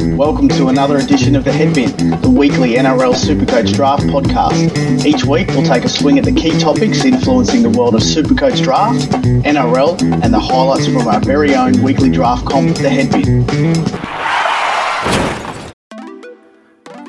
[0.00, 5.04] Welcome to another edition of The Headbin, the weekly NRL Supercoach Draft podcast.
[5.04, 8.62] Each week, we'll take a swing at the key topics influencing the world of Supercoach
[8.62, 9.10] Draft,
[9.44, 14.19] NRL, and the highlights from our very own weekly draft comp, The Headbin.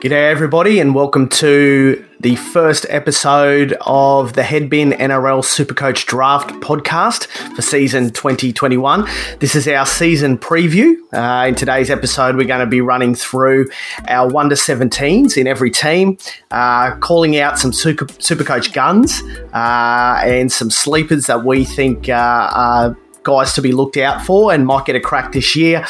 [0.02, 7.28] G'day, everybody, and welcome to the first episode of the Headbin NRL Supercoach Draft podcast
[7.56, 9.08] for season 2021.
[9.38, 10.96] This is our season preview.
[11.14, 13.70] Uh, in today's episode, we're going to be running through
[14.08, 16.18] our 1 to 17s in every team,
[16.50, 19.22] uh, calling out some super, Supercoach guns
[19.54, 24.54] uh, and some sleepers that we think uh, are guys to be looked out for
[24.54, 25.86] and might get a crack this year,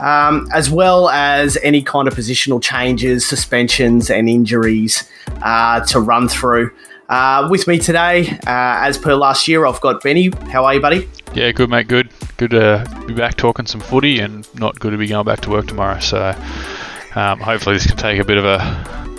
[0.00, 5.08] um, as well as any kind of positional changes, suspensions, and injuries
[5.42, 6.70] uh, to run through.
[7.08, 10.30] Uh, with me today, uh, as per last year, I've got Benny.
[10.50, 11.08] How are you, buddy?
[11.34, 12.08] Yeah, good mate, good.
[12.36, 15.50] Good to be back talking some footy, and not good to be going back to
[15.50, 16.00] work tomorrow.
[16.00, 16.34] So
[17.14, 19.12] um, hopefully this can take a bit of a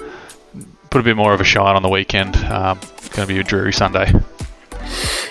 [0.90, 2.36] put a bit more of a shine on the weekend.
[2.36, 2.80] Um,
[3.14, 4.12] going to be a dreary Sunday.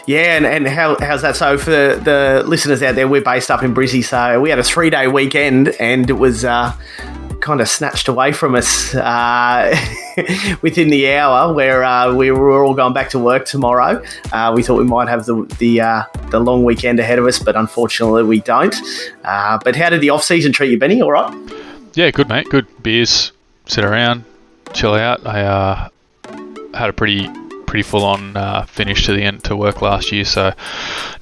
[0.06, 1.36] Yeah, and, and how, how's that?
[1.36, 4.64] So, for the, listeners out there, we're based up in Brizzy, so we had a
[4.64, 6.72] three day weekend and it was uh,
[7.40, 9.76] kind of snatched away from us uh,
[10.62, 14.02] within the hour where uh, we were all going back to work tomorrow.
[14.32, 17.38] Uh, we thought we might have the, the, uh, the long weekend ahead of us,
[17.38, 18.74] but unfortunately we don't.
[19.24, 21.00] Uh, but how did the off season treat you, Benny?
[21.02, 21.34] All right?
[21.94, 22.66] Yeah, good mate, good.
[22.82, 23.32] Beers,
[23.66, 24.24] sit around,
[24.72, 25.26] chill out.
[25.26, 25.88] I uh,
[26.74, 27.28] had a pretty
[27.72, 30.52] pretty full on uh, finish to the end to work last year, so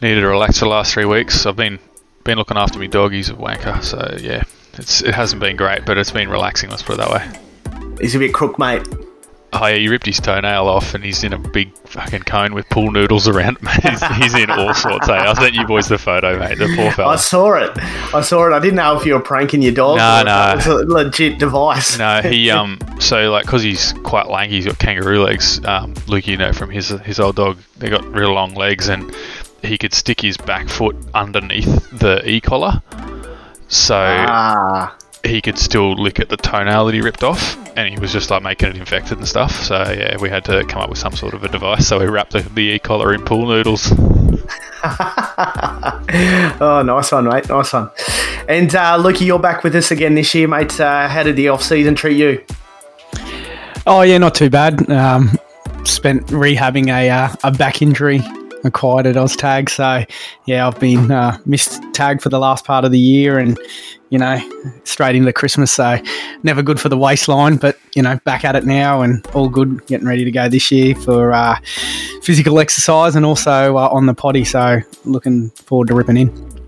[0.02, 1.46] needed to relax the last three weeks.
[1.46, 1.78] I've been
[2.24, 4.42] been looking after me doggies at Wanker, so yeah,
[4.72, 6.68] it's it hasn't been great, but it's been relaxing.
[6.68, 7.96] Let's put it that way.
[8.00, 8.82] He's a bit crook, mate.
[9.52, 12.68] Oh yeah, he ripped his toenail off, and he's in a big fucking cone with
[12.68, 13.58] pool noodles around.
[13.82, 15.08] He's, he's in all sorts.
[15.08, 16.56] Hey, I sent you boys the photo, mate.
[16.56, 17.14] The poor fella.
[17.14, 17.70] I saw it.
[18.14, 18.52] I saw it.
[18.52, 19.96] I didn't know if you were pranking your dog.
[19.96, 20.54] No, or no.
[20.56, 21.98] It's a legit device.
[21.98, 22.78] No, he um.
[23.00, 25.60] So like, cause he's quite lanky, he's got kangaroo legs.
[25.64, 29.12] Um, Luke, you know from his his old dog, they got real long legs, and
[29.62, 32.80] he could stick his back foot underneath the e collar,
[33.68, 34.96] so Ah.
[35.24, 38.30] He could still lick at the toenail that he ripped off, and he was just
[38.30, 39.54] like making it infected and stuff.
[39.62, 41.86] So yeah, we had to come up with some sort of a device.
[41.86, 43.90] So we wrapped the, the e collar in pool noodles.
[46.62, 47.48] oh, nice one, mate.
[47.48, 47.90] Nice one.
[48.48, 50.80] And uh, Lukey, you're back with us again this year, mate.
[50.80, 52.42] Uh, how did the off season treat you?
[53.86, 54.90] Oh yeah, not too bad.
[54.90, 55.38] Um,
[55.84, 58.20] spent rehabbing a uh, a back injury
[58.64, 60.04] acquired at Oztag, so
[60.46, 63.58] yeah, I've been uh, missed tag for the last part of the year, and
[64.10, 64.38] you know,
[64.84, 65.72] straight into Christmas.
[65.72, 65.98] So
[66.42, 69.86] never good for the waistline, but you know, back at it now and all good.
[69.86, 71.58] Getting ready to go this year for uh,
[72.22, 74.44] physical exercise and also uh, on the potty.
[74.44, 76.59] So looking forward to ripping in.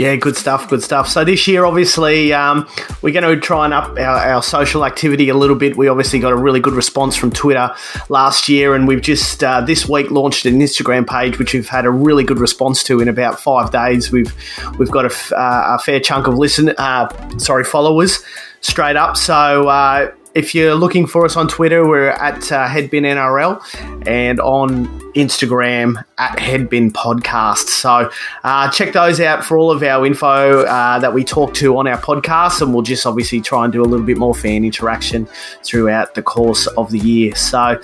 [0.00, 1.10] Yeah, good stuff, good stuff.
[1.10, 2.66] So this year, obviously, um,
[3.02, 5.76] we're going to try and up our, our, social activity a little bit.
[5.76, 7.70] We obviously got a really good response from Twitter
[8.08, 11.84] last year, and we've just uh, this week launched an Instagram page, which we've had
[11.84, 14.10] a really good response to in about five days.
[14.10, 14.34] We've
[14.78, 18.24] we've got a, uh, a fair chunk of listen, uh, sorry, followers
[18.62, 19.18] straight up.
[19.18, 24.38] So uh, if you're looking for us on Twitter, we're at uh, Headbin NRL and
[24.40, 27.68] on Instagram at Headbin Podcast.
[27.68, 28.10] So
[28.44, 31.86] uh, check those out for all of our info uh, that we talk to on
[31.86, 35.26] our podcast, and we'll just obviously try and do a little bit more fan interaction
[35.64, 37.34] throughout the course of the year.
[37.34, 37.80] So.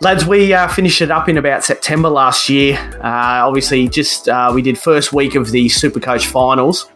[0.00, 2.78] Lads, we uh, finished it up in about September last year.
[3.02, 6.88] Uh, obviously, just uh, we did first week of the Supercoach finals,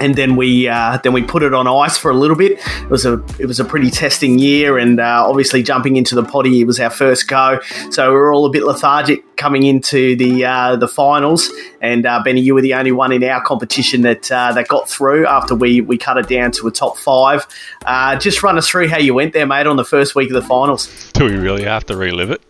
[0.00, 2.58] and then we uh, then we put it on ice for a little bit.
[2.82, 6.24] It was a it was a pretty testing year, and uh, obviously jumping into the
[6.24, 10.16] potty it was our first go, so we were all a bit lethargic coming into
[10.16, 11.50] the uh, the finals.
[11.80, 14.88] And uh, Benny, you were the only one in our competition that uh, that got
[14.88, 17.46] through after we we cut it down to a top five.
[17.84, 20.34] Uh, just run us through how you went there, mate, on the first week of
[20.34, 21.10] the finals.
[21.12, 22.42] Do we really have to relive it?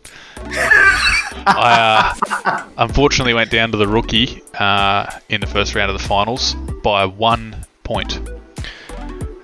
[1.47, 6.07] I uh, unfortunately went down to the rookie uh, in the first round of the
[6.07, 8.21] finals by one point.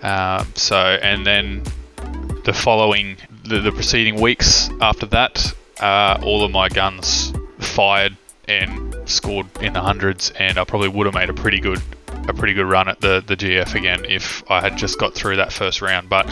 [0.03, 1.63] Uh, so, and then
[2.45, 8.17] the following, the, the preceding weeks after that, uh, all of my guns fired
[8.49, 11.81] and scored in the hundreds, and I probably would have made a pretty good,
[12.29, 15.37] a pretty good run at the the GF again if I had just got through
[15.37, 16.09] that first round.
[16.09, 16.31] But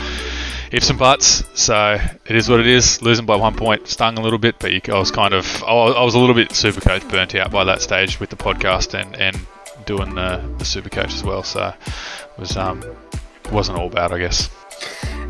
[0.70, 1.44] ifs and buts.
[1.54, 3.02] So it is what it is.
[3.02, 6.02] Losing by one point stung a little bit, but you, I was kind of I
[6.04, 9.16] was a little bit super coach burnt out by that stage with the podcast and
[9.16, 9.38] and
[9.86, 11.42] doing the, the super coach as well.
[11.42, 12.82] So it was um,
[13.50, 14.50] wasn't all bad, I guess.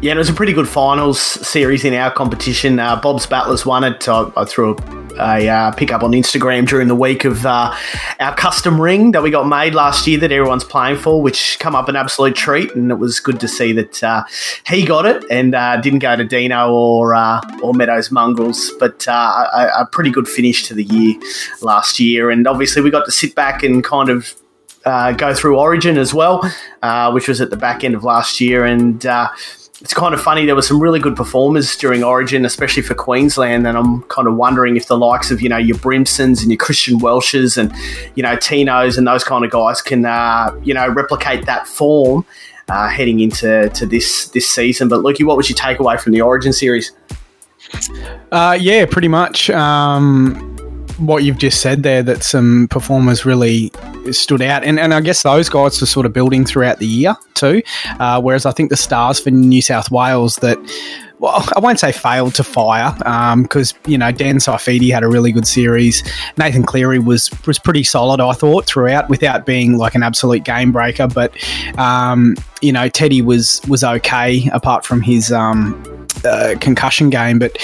[0.03, 2.79] Yeah, it was a pretty good finals series in our competition.
[2.79, 4.09] Uh, Bob's Battlers won it.
[4.09, 7.77] I, I threw a, a uh, pick up on Instagram during the week of uh,
[8.19, 11.75] our custom ring that we got made last year that everyone's playing for, which come
[11.75, 12.75] up an absolute treat.
[12.75, 14.25] And it was good to see that uh,
[14.67, 19.07] he got it and uh, didn't go to Dino or uh, or Meadows Mongrels, but
[19.07, 21.21] a, a pretty good finish to the year
[21.61, 22.31] last year.
[22.31, 24.40] And obviously, we got to sit back and kind of
[24.85, 26.43] uh, go through Origin as well,
[26.83, 28.65] uh, which was at the back end of last year.
[28.65, 29.29] And uh,
[29.81, 30.47] it's kind of funny.
[30.47, 33.67] There were some really good performers during Origin, especially for Queensland.
[33.67, 36.59] And I'm kind of wondering if the likes of you know your Brimsons and your
[36.59, 37.73] Christian Welches and
[38.15, 42.27] you know Tinos and those kind of guys can uh, you know replicate that form
[42.69, 44.89] uh, heading into to this this season.
[44.89, 46.93] But Lukey, what was your takeaway from the Origin series?
[48.33, 49.51] Uh, yeah, pretty much.
[49.51, 50.57] Um,
[51.01, 53.73] what you've just said there that some performers really
[54.13, 57.17] stood out, and, and I guess those guys were sort of building throughout the year
[57.35, 57.63] too.
[57.99, 60.59] Uh, whereas I think the stars for New South Wales that
[61.21, 62.95] well, I won't say failed to fire
[63.43, 66.03] because um, you know Dan Saifiti had a really good series.
[66.39, 70.73] Nathan Cleary was was pretty solid, I thought, throughout, without being like an absolute game
[70.73, 71.07] breaker.
[71.07, 71.33] But
[71.79, 77.39] um, you know, Teddy was was okay apart from his um, uh, concussion game.
[77.39, 77.57] But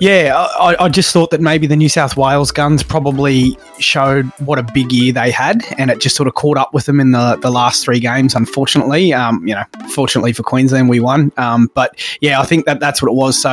[0.00, 4.58] yeah, I, I, just thought that maybe the New South Wales guns probably showed what
[4.58, 7.12] a big year they had, and it just sort of caught up with them in
[7.12, 8.34] the, the last three games.
[8.34, 11.32] Unfortunately, um, you know, fortunately for Queensland, we won.
[11.36, 13.40] Um, but yeah, I think that that's what it was.
[13.40, 13.50] So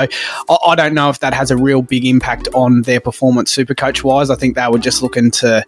[0.50, 3.74] I, I, don't know if that has a real big impact on their performance, super
[3.74, 4.30] coach wise.
[4.30, 5.64] I think they were just looking to,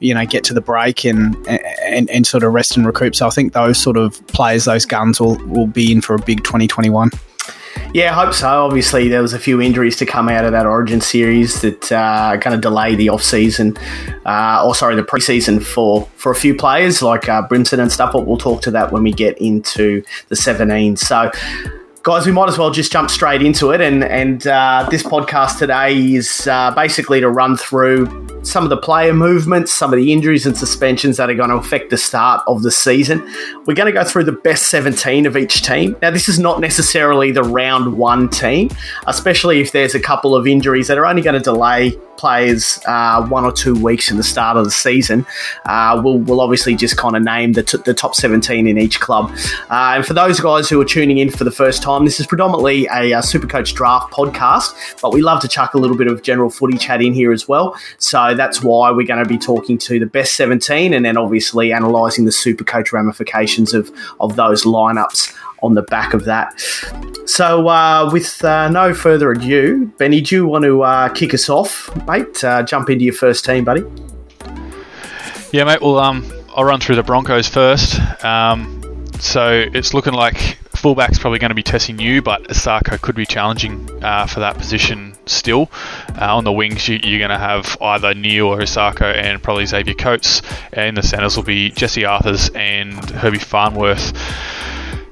[0.00, 3.14] you know, get to the break and and, and sort of rest and recoup.
[3.14, 6.22] So I think those sort of players, those guns, will will be in for a
[6.22, 7.10] big 2021.
[7.94, 8.48] Yeah, I hope so.
[8.48, 12.38] Obviously, there was a few injuries to come out of that Origin series that uh,
[12.38, 13.76] kind of delay the off season,
[14.24, 18.12] uh, or sorry, the preseason for for a few players like uh, Brimson and stuff.
[18.12, 20.96] But we'll talk to that when we get into the 17.
[20.96, 21.30] So
[22.02, 23.80] guys, we might as well just jump straight into it.
[23.80, 28.06] And and uh, this podcast today is uh, basically to run through
[28.42, 31.56] some of the player movements, some of the injuries and suspensions that are going to
[31.56, 33.20] affect the start of the season.
[33.66, 35.96] We're going to go through the best 17 of each team.
[36.02, 38.70] Now, this is not necessarily the round one team,
[39.06, 43.26] especially if there's a couple of injuries that are only going to delay players uh,
[43.26, 45.26] one or two weeks in the start of the season,
[45.66, 49.00] uh, we'll, we'll obviously just kind of name the, t- the top 17 in each
[49.00, 49.28] club.
[49.68, 52.26] Uh, and for those guys who are tuning in for the first time, this is
[52.28, 56.22] predominantly a, a Supercoach draft podcast, but we love to chuck a little bit of
[56.22, 57.76] general footy chat in here as well.
[57.98, 61.72] So that's why we're going to be talking to the best 17 and then obviously
[61.72, 63.90] analysing the Supercoach ramifications of,
[64.20, 66.60] of those lineups on the back of that.
[67.26, 71.48] So, uh, with uh, no further ado, Benny, do you want to uh, kick us
[71.48, 72.42] off, mate?
[72.42, 73.82] Uh, jump into your first team, buddy.
[75.52, 75.80] Yeah, mate.
[75.80, 78.00] Well, um, I'll run through the Broncos first.
[78.24, 78.82] Um,
[79.20, 83.24] so it's looking like fullback's probably going to be Tesi Niu, but Isaako could be
[83.24, 85.70] challenging uh, for that position still.
[86.20, 89.64] Uh, on the wings, you, are going to have either Neil or Isaako and probably
[89.64, 90.42] Xavier Coates.
[90.72, 94.12] And the centres will be Jesse Arthars and Herbie Farnworth.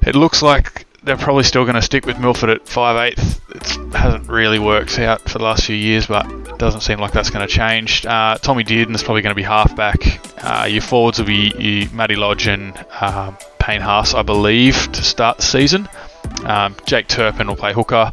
[0.05, 3.17] It looks like they're probably still going to stick with Milford at 5'8".
[3.55, 7.11] It hasn't really worked out for the last few years, but it doesn't seem like
[7.11, 8.05] that's going to change.
[8.05, 10.19] Uh, Tommy is probably going to be halfback.
[10.43, 15.37] Uh, your forwards will be Matty Lodge and uh, Payne Haas, I believe, to start
[15.37, 15.87] the season.
[16.45, 18.09] Um, Jake Turpin will play hooker.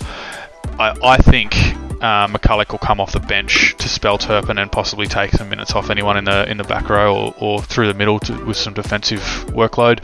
[0.79, 1.57] I, I think
[2.03, 5.73] uh, McCullough will come off the bench to spell Turpin and possibly take some minutes
[5.73, 8.57] off anyone in the in the back row or, or through the middle to, with
[8.57, 10.01] some defensive workload.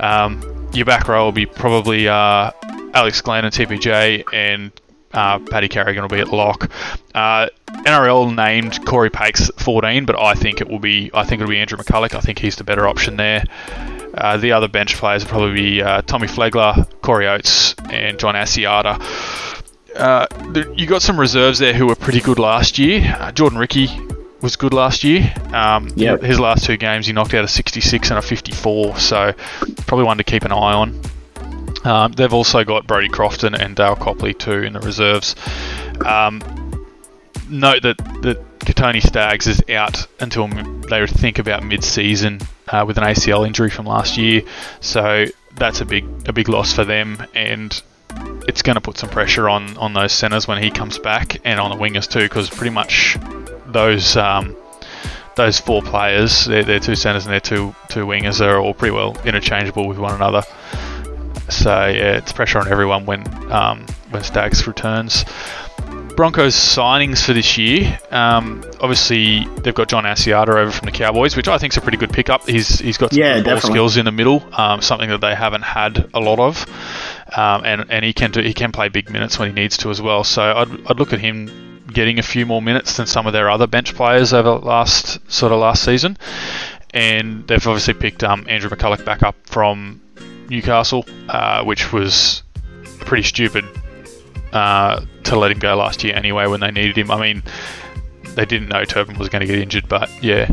[0.00, 0.40] Um,
[0.74, 2.50] your back row will be probably uh,
[2.92, 4.72] Alex Glenn and TPJ, and
[5.12, 6.70] uh, Paddy Carrigan will be at lock.
[7.14, 7.48] Uh,
[7.84, 11.58] NRL named Corey Pakes 14, but I think it will be I think it'll be
[11.58, 12.14] Andrew McCullough.
[12.14, 13.44] I think he's the better option there.
[14.14, 18.34] Uh, the other bench players will probably be uh, Tommy Flegler, Corey Oates, and John
[18.34, 19.00] Asiata.
[19.96, 20.26] Uh,
[20.74, 23.16] you got some reserves there who were pretty good last year.
[23.18, 23.86] Uh, Jordan Riki
[24.44, 25.32] was good last year.
[25.54, 26.20] Um, yep.
[26.20, 29.32] His last two games, he knocked out a 66 and a 54, so
[29.86, 31.00] probably one to keep an eye on.
[31.84, 35.34] Um, they've also got Brodie Crofton and Dale Copley too in the reserves.
[36.04, 36.40] Um,
[37.48, 43.04] note that that Kotoni Staggs is out until they think about mid-season uh, with an
[43.04, 44.42] ACL injury from last year,
[44.80, 45.24] so
[45.56, 47.82] that's a big a big loss for them, and
[48.46, 51.58] it's going to put some pressure on on those centres when he comes back, and
[51.58, 53.16] on the wingers too, because pretty much
[53.74, 54.56] those um,
[55.36, 58.94] those four players, their, their two centres and their two two wingers, are all pretty
[58.94, 60.42] well interchangeable with one another.
[61.50, 65.26] So yeah, it's pressure on everyone when um, when Staggs returns.
[66.16, 71.34] Broncos signings for this year, um, obviously they've got John Asiata over from the Cowboys,
[71.34, 72.48] which I think is a pretty good pickup.
[72.48, 75.62] He's he's got some Yeah, ball skills in the middle, um, something that they haven't
[75.62, 76.64] had a lot of,
[77.36, 79.90] um, and and he can do he can play big minutes when he needs to
[79.90, 80.22] as well.
[80.22, 83.48] So I'd, I'd look at him getting a few more minutes than some of their
[83.48, 86.16] other bench players over last sort of last season,
[86.92, 90.00] and they've obviously picked um, Andrew McCullough back up from
[90.48, 92.42] Newcastle, uh, which was
[93.00, 93.64] pretty stupid
[94.52, 97.10] uh, to let him go last year anyway when they needed him.
[97.10, 97.42] I mean,
[98.34, 100.50] they didn't know Turpin was going to get injured, but yeah.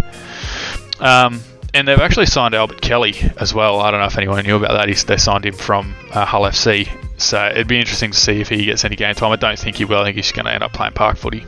[1.00, 1.41] Um,
[1.73, 3.79] and they've actually signed Albert Kelly as well.
[3.79, 4.87] I don't know if anyone knew about that.
[4.87, 6.89] He's, they signed him from uh, Hull FC.
[7.17, 9.31] So it'd be interesting to see if he gets any game time.
[9.31, 9.99] I don't think he will.
[9.99, 11.45] I think he's going to end up playing park footy.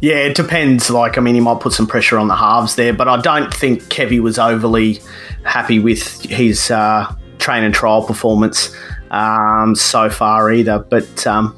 [0.00, 0.90] Yeah, it depends.
[0.90, 3.52] Like, I mean, he might put some pressure on the halves there, but I don't
[3.52, 5.00] think Kevy was overly
[5.44, 8.74] happy with his uh, train and trial performance
[9.10, 10.78] um, so far either.
[10.78, 11.56] But, um,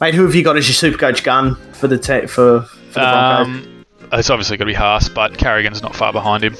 [0.00, 3.00] mate, who have you got as your super coach gun for the te- for, for
[3.00, 3.46] the Broncos?
[3.46, 3.71] Um,
[4.12, 6.56] it's obviously going to be Haas, but Carrigan's not far behind him.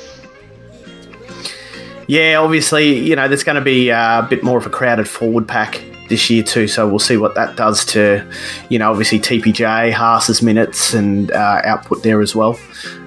[2.08, 5.08] Yeah, obviously, you know, there's going to be uh, a bit more of a crowded
[5.08, 8.28] forward pack this year too, so we'll see what that does to,
[8.68, 12.58] you know, obviously TPJ, Haas's minutes and uh, output there as well.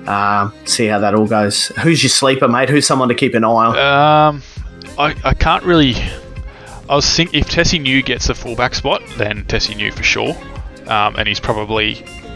[0.08, 1.68] Um, see how that all goes.
[1.84, 2.70] Who's your sleeper, mate?
[2.70, 3.78] Who's someone to keep an eye on?
[3.78, 4.44] Um,
[4.98, 5.96] I, I can't really.
[6.88, 10.36] I was thinking if Tesi Niu gets the fullback spot, then Tesi Niu for sure,
[10.88, 11.96] um, and he's probably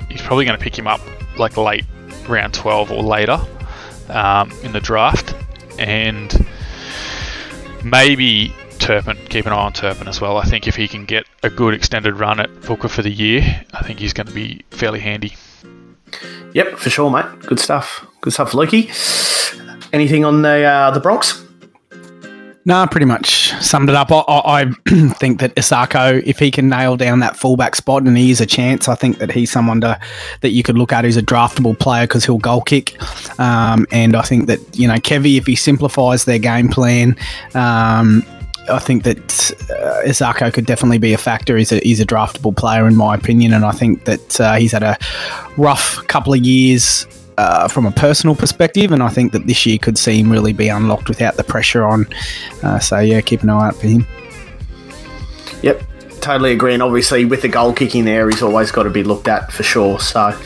[0.09, 1.01] he's probably going to pick him up
[1.37, 1.85] like late
[2.27, 3.39] round twelve or later
[4.09, 5.35] um, in the draft,
[5.77, 6.45] and
[7.83, 9.17] maybe Turpin.
[9.29, 10.37] Keep an eye on Turpin as well.
[10.37, 13.65] I think if he can get a good extended run at hooker for the year,
[13.73, 15.35] I think he's going to be fairly handy.
[16.53, 17.25] Yep, for sure, mate.
[17.41, 18.07] Good stuff.
[18.21, 18.89] Good stuff, Lukey.
[19.93, 21.43] Anything on the uh, the Bronx?
[22.69, 24.11] No, pretty much summed it up.
[24.11, 24.65] I, I, I
[25.15, 28.45] think that Isaako, if he can nail down that fullback spot and he is a
[28.45, 29.99] chance, I think that he's someone to
[30.41, 32.95] that you could look at who's a draftable player because he'll goal kick.
[33.39, 37.15] Um, and I think that you know Kevy, if he simplifies their game plan.
[37.55, 38.23] Um,
[38.69, 39.17] I think that
[39.71, 41.57] uh, Isaako could definitely be a factor.
[41.57, 44.73] He's a, he's a draftable player, in my opinion, and I think that uh, he's
[44.73, 44.95] had a
[45.57, 47.07] rough couple of years
[47.39, 50.51] uh, from a personal perspective, and I think that this year could see him really
[50.51, 52.05] be unlocked without the pressure on.
[52.61, 54.05] Uh, so yeah, keep an eye out for him.
[55.61, 55.81] Yep,
[56.19, 56.73] totally agree.
[56.73, 59.63] And obviously, with the goal kicking there, he's always got to be looked at for
[59.63, 60.01] sure.
[60.01, 60.37] So,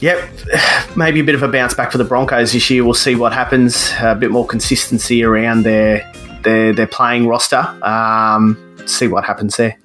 [0.00, 0.28] yep,
[0.96, 2.84] maybe a bit of a bounce back for the Broncos this year.
[2.84, 3.92] We'll see what happens.
[4.00, 6.10] A bit more consistency around their
[6.42, 7.60] their, their playing roster.
[7.82, 9.78] Um, see what happens there.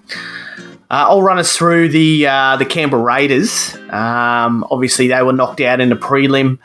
[0.89, 3.75] Uh, I'll run us through the uh, the Canberra Raiders.
[3.89, 6.59] Um, obviously, they were knocked out in the prelim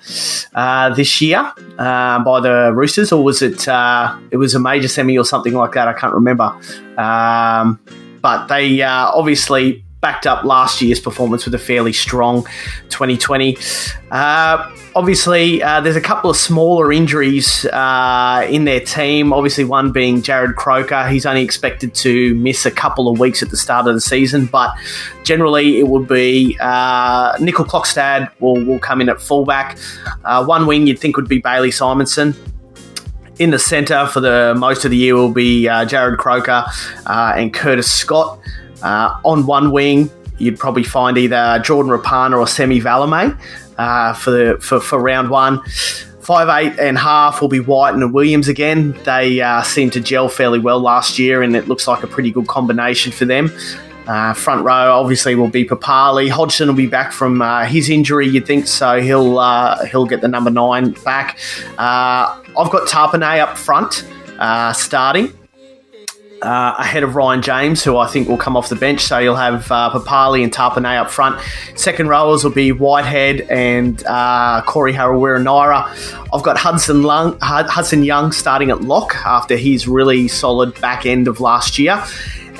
[0.54, 3.66] uh, this year uh, by the Roosters, or was it?
[3.66, 5.88] Uh, it was a major semi or something like that.
[5.88, 6.56] I can't remember.
[6.96, 7.80] Um,
[8.20, 12.42] but they uh, obviously backed up last year's performance with a fairly strong
[12.90, 13.56] 2020.
[14.10, 19.32] Uh, obviously, uh, there's a couple of smaller injuries uh, in their team.
[19.32, 21.08] Obviously, one being Jarrod Croker.
[21.08, 24.46] He's only expected to miss a couple of weeks at the start of the season,
[24.46, 24.72] but
[25.22, 29.78] generally it would be uh, Nicoll-Klokstad will, will come in at fullback.
[30.24, 32.34] Uh, one wing you'd think would be Bailey Simonson
[33.38, 36.64] in the centre for the most of the year will be uh, Jarrod Croker
[37.06, 38.38] uh, and Curtis Scott.
[38.82, 43.38] Uh, on one wing, you'd probably find either Jordan Rapana or Semi Valemei
[43.78, 45.62] uh, for, the, for for round one.
[46.20, 48.92] Five eight and half will be White and Williams again.
[49.04, 52.46] They uh, to gel fairly well last year, and it looks like a pretty good
[52.46, 53.50] combination for them.
[54.06, 56.28] Uh, front row obviously will be Papali.
[56.28, 60.20] Hodgson will be back from uh, his injury, you'd think, so he'll uh, he'll get
[60.20, 61.38] the number nine back.
[61.78, 64.04] Uh, I've got Tapine up front
[64.38, 65.32] uh, starting.
[66.42, 69.02] Uh, ahead of Ryan James, who I think will come off the bench.
[69.02, 71.40] So you'll have uh, Papali and Tapine up front.
[71.76, 75.86] Second rowers will be Whitehead and uh, Corey Harawira Naera.
[76.34, 81.28] I've got Hudson, Lung, Hudson Young starting at lock after his really solid back end
[81.28, 82.02] of last year.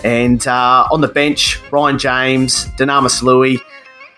[0.04, 3.58] And uh, on the bench, Ryan James, Dunamis Lui,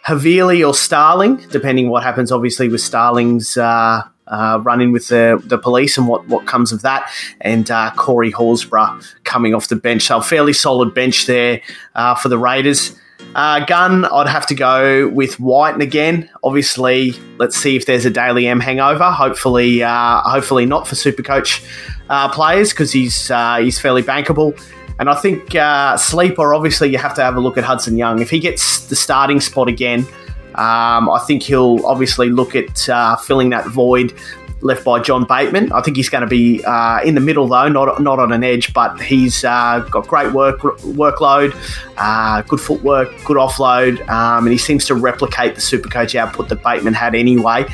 [0.07, 3.57] Havili or Starling, depending what happens, obviously, with Starling's
[4.27, 7.91] uh, uh, running with the, the police and what, what comes of that, and uh,
[7.97, 10.03] Corey Horsburgh coming off the bench.
[10.03, 11.61] So, fairly solid bench there
[11.95, 12.99] uh, for the Raiders.
[13.35, 16.29] Uh, gun, I'd have to go with White again.
[16.43, 19.11] Obviously, let's see if there's a Dally M hangover.
[19.11, 21.65] Hopefully, uh, hopefully not for Supercoach
[22.11, 24.61] uh, players because he's uh, he's fairly bankable.
[25.01, 25.51] And I think
[25.99, 28.21] sleeper, obviously, you have to have a look at Hudson Young.
[28.21, 30.07] If he gets the starting spot again,
[30.57, 34.15] um, I think he'll obviously look at uh, filling that void
[34.61, 35.71] left by John Bateman.
[35.73, 38.43] I think he's going to be uh, in the middle though, not not on an
[38.43, 41.55] edge, but he's uh, got great work workload,
[41.97, 46.63] uh, good footwork, good offload, um, and he seems to replicate the Supercoach output that
[46.63, 47.67] Bateman had anyway.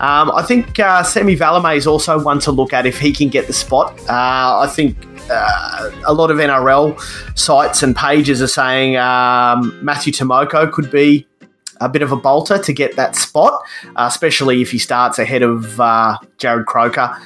[0.00, 3.28] Um, I think uh, Semi Valemei is also one to look at if he can
[3.28, 3.98] get the spot.
[4.08, 4.96] Uh, I think
[5.30, 6.98] uh, a lot of NRL
[7.38, 11.26] sites and pages are saying um, Matthew Timoko could be
[11.80, 13.60] a bit of a bolter to get that spot,
[13.96, 17.16] uh, especially if he starts ahead of uh, Jarrod Croker.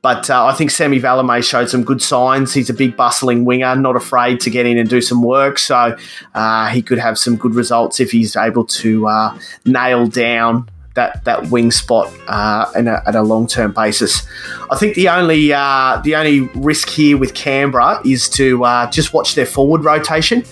[0.00, 2.54] But uh, I think Sammy Valemei showed some good signs.
[2.54, 5.58] He's a big, bustling winger, not afraid to get in and do some work.
[5.58, 5.96] So
[6.34, 11.24] uh, he could have some good results if he's able to uh, nail down that
[11.24, 14.26] that wing spot uh, a, at a long term basis.
[14.70, 18.60] I think the only the only risk here with Canberra is to
[18.90, 20.44] just watch their forward rotation.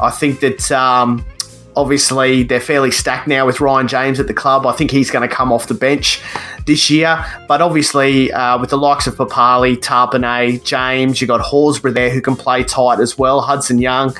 [0.00, 0.70] I think that.
[0.70, 1.24] Um,
[1.76, 4.66] obviously, they're fairly stacked now with Ryan James at the club.
[4.66, 6.22] I think he's going to come off the bench
[6.66, 7.24] this year.
[7.48, 12.20] But obviously, uh, with the likes of Papali, Tapine, James, you've got Horsburgh there who
[12.20, 14.14] can play tight as well, Hudson Young.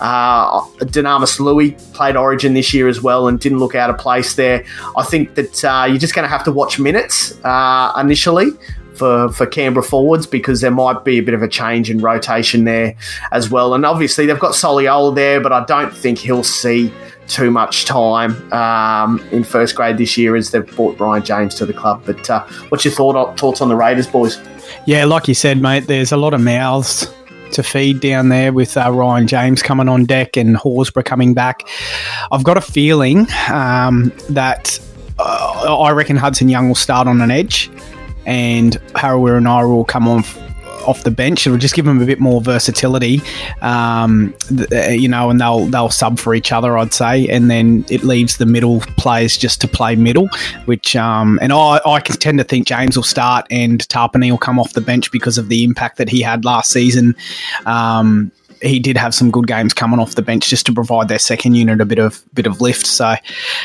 [0.00, 4.34] Uh, Dunamis Lui played Origin this year as well and didn't look out of place
[4.34, 4.64] there.
[4.96, 8.50] I think that uh, you're just going to have to watch minutes uh, initially
[9.02, 12.62] for, for Canberra forwards because there might be a bit of a change in rotation
[12.62, 12.94] there
[13.32, 13.74] as well.
[13.74, 16.92] And obviously, they've got Soliola there, but I don't think he'll see
[17.26, 21.66] too much time um, in first grade this year as they've brought Ryan James to
[21.66, 22.04] the club.
[22.06, 24.40] But uh, what's your thought, thoughts on the Raiders, boys?
[24.86, 27.12] Yeah, like you said, mate, there's a lot of mouths
[27.54, 31.66] to feed down there with uh, Ryan James coming on deck and Horsburgh coming back.
[32.30, 34.78] I've got a feeling um, that
[35.18, 37.68] uh, I reckon Hudson Young will start on an edge
[38.26, 40.24] and Harawira Naera will come on
[40.86, 41.46] off the bench.
[41.46, 43.20] It'll just give them a bit more versatility,
[43.60, 44.34] um,
[44.72, 48.02] uh, you know, and they'll they'll sub for each other, I'd say, and then it
[48.04, 50.28] leaves the middle players just to play middle.
[50.66, 54.58] Which um, and I I tend to think James will start and Tapine will come
[54.58, 57.14] off the bench because of the impact that he had last season.
[57.66, 58.32] Um,
[58.62, 61.54] he did have some good games coming off the bench just to provide their second
[61.54, 62.86] unit a bit of bit of lift.
[62.86, 63.14] So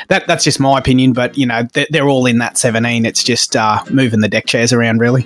[0.09, 1.13] that that's just my opinion.
[1.13, 3.05] But you know they're, they're all in that seventeen.
[3.05, 5.25] It's just uh, moving the deck chairs around really.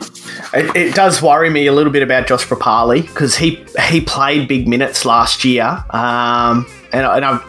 [0.54, 4.48] It, it, does worry me a little bit about Josh Papalii because he he played
[4.48, 5.84] big minutes last year.
[5.92, 7.40] Um, and, and I,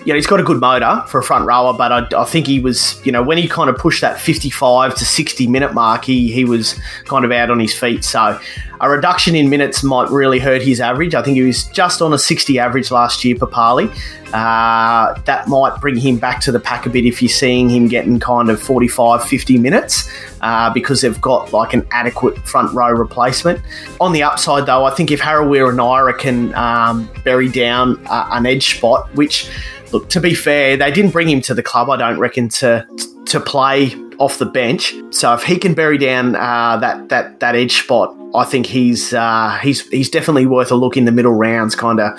[0.00, 2.46] you know, he's got a good motor for a front rower, but I, I, think
[2.46, 6.04] he was, you know, when he kind of pushed that 55 to 60 minute mark,
[6.04, 8.04] he, he was kind of out on his feet.
[8.04, 8.38] So
[8.80, 11.14] a reduction in minutes might really hurt his average.
[11.14, 13.94] I think he was just on a 60 average last year, Papalii.
[14.32, 17.88] Uh, that might bring him back to the pack a bit if you're seeing him
[17.88, 20.08] getting kind of 45, 50 minutes
[20.40, 23.60] uh, because they've got like an adequate front row replacement.
[24.00, 28.46] On the upside, though, I think if Harawira Naera can um, bury down uh, an
[28.46, 29.49] edge spot, which,
[29.92, 32.86] look, to be fair, they didn't bring him to the club, I don't reckon, to
[33.26, 34.94] to play off the bench.
[35.10, 39.12] So if he can bury down uh, that that that edge spot, I think he's
[39.12, 42.12] uh, he's he's definitely worth a look in the middle rounds, kind of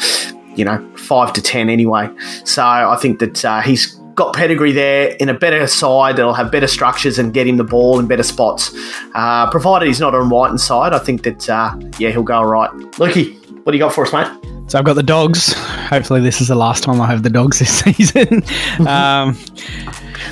[0.56, 2.10] you know five to ten anyway.
[2.44, 6.52] So I think that uh, he's got pedigree there in a better side that'll have
[6.52, 8.72] better structures and get him the ball in better spots.
[9.16, 12.46] Uh, provided he's not on right side, I think that uh, yeah he'll go all
[12.46, 12.70] right.
[13.00, 14.28] Lukey, what do you got for us, mate?
[14.68, 15.54] So I've got the dogs.
[15.54, 18.44] Hopefully, this is the last time I have the dogs this season.
[18.88, 19.36] um,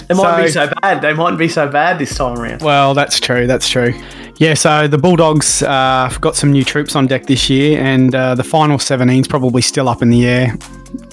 [0.07, 1.01] they might so, be so bad.
[1.01, 2.61] They mightn't be so bad this time around.
[2.61, 3.47] Well, that's true.
[3.47, 3.99] That's true.
[4.37, 8.35] Yeah, so the Bulldogs uh, got some new troops on deck this year, and uh,
[8.35, 10.55] the final 17 is probably still up in the air.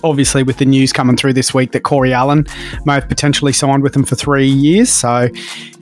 [0.08, 2.46] Obviously, with the news coming through this week that Corey Allan
[2.84, 4.90] may have potentially signed with them for three years.
[4.90, 5.28] So,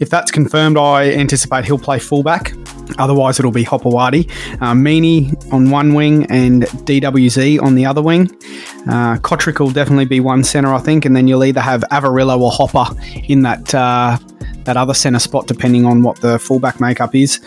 [0.01, 2.53] if that's confirmed, I anticipate he'll play fullback.
[2.99, 8.31] Otherwise, it'll be Hopoate, uh, Meaney on one wing, and DWZ on the other wing.
[8.87, 12.41] Uh, Cotric will definitely be one centre, I think, and then you'll either have Averillo
[12.41, 12.95] or Hopper
[13.29, 14.19] in that uh,
[14.65, 17.39] that other centre spot, depending on what the fullback makeup is.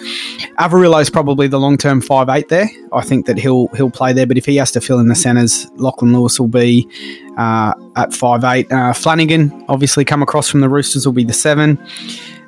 [0.59, 2.69] Averillo is probably the long term five eight there.
[2.93, 5.15] I think that he'll he'll play there, but if he has to fill in the
[5.15, 6.89] centres, Lachlan Lewis will be
[7.37, 8.71] uh, at five eight.
[8.71, 11.77] Uh, Flanagan, obviously, come across from the Roosters, will be the seven.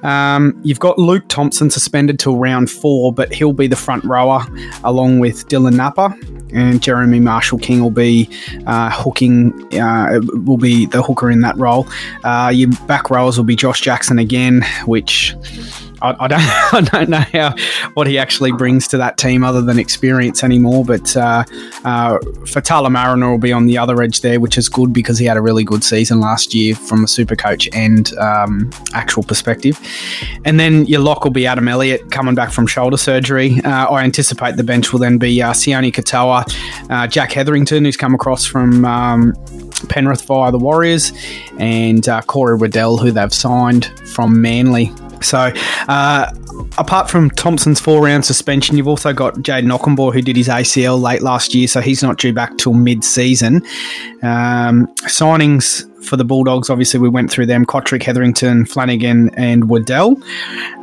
[0.04, 4.46] Um, you've got Luke Thompson suspended till round four, but he'll be the front rower
[4.84, 6.16] along with Dylan Napa,
[6.54, 8.30] and Jeremy Marshall King will be
[8.66, 11.88] uh, hooking, uh, will be the hooker in that role.
[12.24, 15.36] Uh, your back rowers will be Josh Jackson again, which
[16.02, 16.42] I, I, don't
[16.74, 17.56] I don't know how
[17.94, 20.86] what he actually brings to that team other than experience anymore.
[20.86, 21.44] But uh,
[21.84, 25.26] uh, Faitala Mariner will be on the other edge there, which is good because he
[25.26, 29.80] had a really good season last year from a super coach and um, actual perspective.
[30.46, 33.62] And then your lock will be Adam Elliott coming back from shoulder surgery.
[33.64, 36.46] Uh, I anticipate the bench will then be uh, Sione Katoa,
[36.90, 38.86] uh, Jack Hetherington, who's come across from.
[38.86, 39.34] Um,
[39.88, 41.12] Penrith via the Warriors,
[41.58, 44.92] and uh, Corey Waddell, who they've signed from Manly.
[45.22, 45.52] So,
[45.88, 46.34] uh,
[46.78, 51.00] apart from Thompson's four round suspension, you've also got Jayden Okunbor, who did his ACL
[51.00, 53.58] late last year, so he's not due back till mid season.
[54.24, 60.22] Um, signings for the Bulldogs, obviously, we went through them Cotric, Hetherington, Flanagan, and Waddell.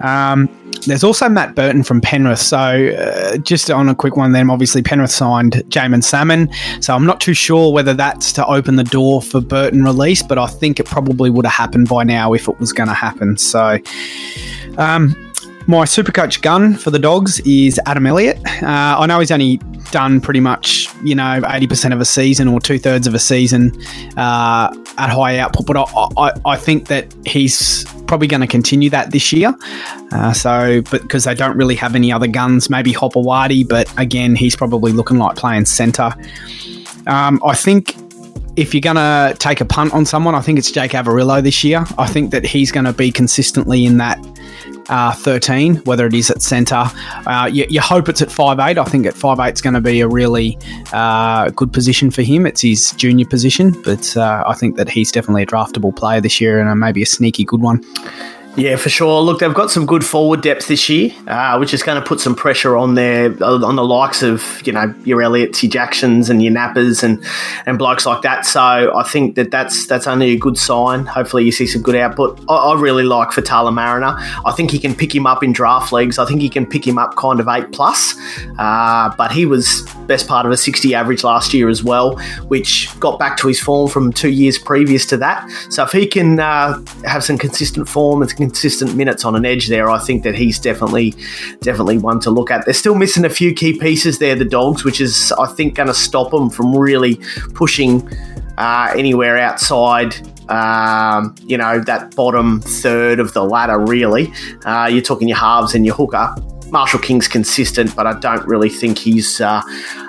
[0.03, 0.49] Um,
[0.87, 2.39] there's also Matt Burton from Penrith.
[2.39, 6.51] So, uh, just on a quick one, then obviously Penrith signed Jaeman Salmon.
[6.81, 10.39] So, I'm not too sure whether that's to open the door for Burton release, but
[10.39, 13.37] I think it probably would have happened by now if it was going to happen.
[13.37, 13.79] So,
[14.79, 15.26] um,
[15.67, 18.39] my Supercoach gun for the dogs is Adam Elliott.
[18.63, 19.57] Uh, I know he's only
[19.91, 23.73] done pretty much, you know, 80% of a season or two thirds of a season
[24.17, 28.91] uh, at high output, but I, I, I think that he's probably going to continue
[28.91, 29.55] that this year.
[30.13, 34.37] Uh, so, but because they don't really have any other guns, maybe Hopoate, but again,
[34.37, 36.15] he's probably looking like playing centre.
[37.09, 37.97] Um, I think
[38.57, 41.63] if you're going to take a punt on someone, I think it's Jake Averillo this
[41.65, 41.85] year.
[41.99, 44.19] I think that he's going to be consistently in that
[44.89, 46.85] uh, 13, whether it is at centre.
[47.27, 48.79] Uh, you, you, hope it's at 5'8.
[48.79, 50.59] I think at 5'8 is going to be a really
[50.93, 52.47] uh, good position for him.
[52.47, 56.41] It's his junior position, but uh, I think that he's definitely a draftable player this
[56.41, 57.85] year and maybe a sneaky good one.
[58.57, 59.21] Yeah, for sure.
[59.21, 62.21] Look, they've got some good forward depth this year, uh, which is going to put
[62.21, 66.43] some pressure on their on the likes of you know your Elliott's, your Jacksons, and
[66.43, 67.23] your Napas, and
[67.67, 68.47] and blokes like that.
[68.47, 68.61] So
[68.97, 71.05] I think that that's that's only a good sign.
[71.05, 72.41] Hopefully, you see some good output.
[72.49, 74.17] I, I really like Faitala Mariner.
[74.47, 76.19] I think he can pick him up in draft leagues.
[76.19, 78.15] I think he can pick him up kind of eight plus.
[78.59, 82.17] Uh, but he was best part of a sixty average last year as well,
[82.49, 85.47] which got back to his form from two years previous to that.
[85.69, 89.69] So if he can uh, have some consistent form and consistent minutes on an edge
[89.69, 91.15] there, I think that he's definitely
[91.61, 92.65] definitely one to look at.
[92.65, 95.89] They're still missing a few key pieces there, the Dogs, which is I think going
[95.89, 97.21] to stop them from really
[97.55, 98.09] pushing
[98.59, 100.15] uh, anywhere outside
[100.49, 104.33] um, you know, that bottom third of the ladder, really.
[104.65, 106.35] Uh, you're talking your halves and your hooker.
[106.71, 109.63] Marshall King's consistent, but I don't really think he's, uh,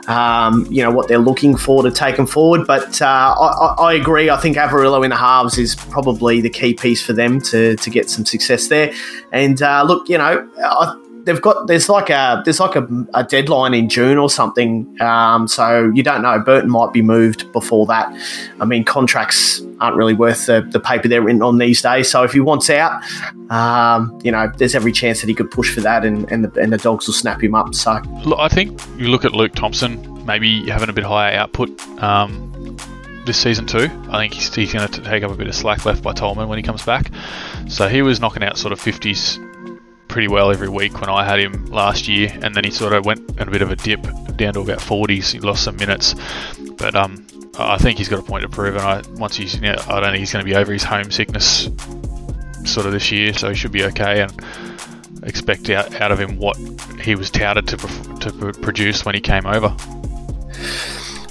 [0.08, 2.66] um, you know, what they're looking for to take him forward.
[2.66, 4.30] But uh, I, I, agree.
[4.30, 7.90] I think Averillo in the halves is probably the key piece for them to, to
[7.90, 8.94] get some success there.
[9.32, 10.96] And uh, look, you know, I,
[11.28, 15.00] they've got there's like a there's like a, a deadline in June or something.
[15.02, 16.40] Um, so you don't know.
[16.40, 18.12] Burton might be moved before that.
[18.60, 22.10] I mean, contracts aren't really worth the, the paper they're written on these days.
[22.10, 23.04] So if he wants out,
[23.52, 26.62] um, you know, there's every chance that he could push for that, and and the,
[26.62, 27.76] and the dogs will snap him up.
[27.76, 31.70] So look, I think you look at Luke Thompson, maybe having a bit higher output.
[32.02, 32.46] Um,
[33.26, 33.90] this season too.
[34.10, 36.48] I think he's, he's going to take up a bit of slack left by Tolman
[36.48, 37.12] when he comes back.
[37.68, 39.38] So he was knocking out sort of 50s
[40.08, 43.06] pretty well every week when I had him last year, and then he sort of
[43.06, 44.02] went in a bit of a dip
[44.36, 45.32] down to about 40s.
[45.32, 46.16] He lost some minutes,
[46.78, 47.26] but um,
[47.58, 48.76] I think he's got a point to prove.
[48.76, 50.84] And I once he's, you know, I don't think he's going to be over his
[50.84, 51.70] homesickness
[52.66, 54.22] sort of this year, so he should be okay.
[54.22, 54.34] And
[55.24, 56.58] expect out, out of him what
[57.02, 59.76] he was touted to to produce when he came over.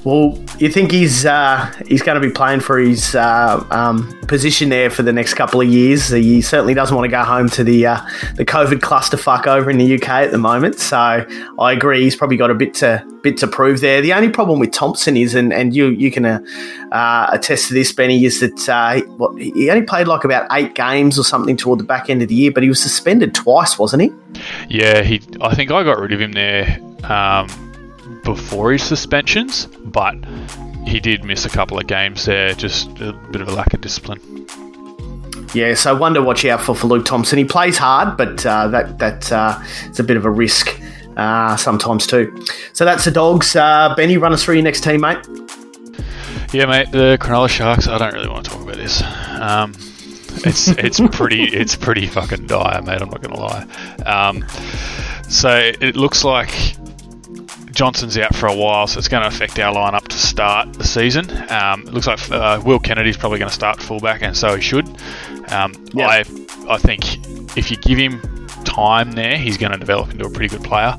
[0.06, 4.68] Well, you think he's uh, he's going to be playing for his uh, um, position
[4.68, 6.10] there for the next couple of years?
[6.10, 8.00] He certainly doesn't want to go home to the uh,
[8.36, 10.78] the COVID clusterfuck over in the UK at the moment.
[10.78, 11.26] So
[11.58, 14.00] I agree, he's probably got a bit to bit to prove there.
[14.00, 16.38] The only problem with Thompson is, and, and you you can uh,
[16.92, 20.46] uh, attest to this, Benny, is that uh, he, what, he only played like about
[20.52, 23.34] eight games or something toward the back end of the year, but he was suspended
[23.34, 24.12] twice, wasn't he?
[24.68, 25.20] Yeah, he.
[25.40, 26.78] I think I got rid of him there.
[27.02, 27.65] Um,
[28.26, 30.16] before his suspensions, but
[30.84, 33.80] he did miss a couple of games there, just a bit of a lack of
[33.80, 34.20] discipline.
[35.54, 37.38] Yeah, so wonder watch out for for Luke Thompson.
[37.38, 40.78] He plays hard, but uh, that that uh, it's a bit of a risk
[41.16, 42.44] uh, sometimes too.
[42.74, 43.56] So that's the dogs.
[43.56, 45.18] Uh, Benny, run us through your next team, mate.
[46.52, 46.90] Yeah, mate.
[46.90, 47.86] The Cronulla Sharks.
[47.86, 49.02] I don't really want to talk about this.
[49.40, 49.72] Um,
[50.44, 53.00] it's it's pretty it's pretty fucking dire, mate.
[53.00, 53.62] I'm not gonna lie.
[54.04, 54.44] Um,
[55.28, 56.76] so it looks like
[57.76, 60.86] Johnson's out for a while, so it's going to affect our lineup to start the
[60.86, 61.30] season.
[61.50, 64.62] Um, it looks like uh, Will Kennedy's probably going to start fullback, and so he
[64.62, 64.88] should.
[65.52, 66.08] Um, yep.
[66.08, 66.24] I
[66.68, 67.18] I think
[67.54, 70.96] if you give him time there, he's going to develop into a pretty good player.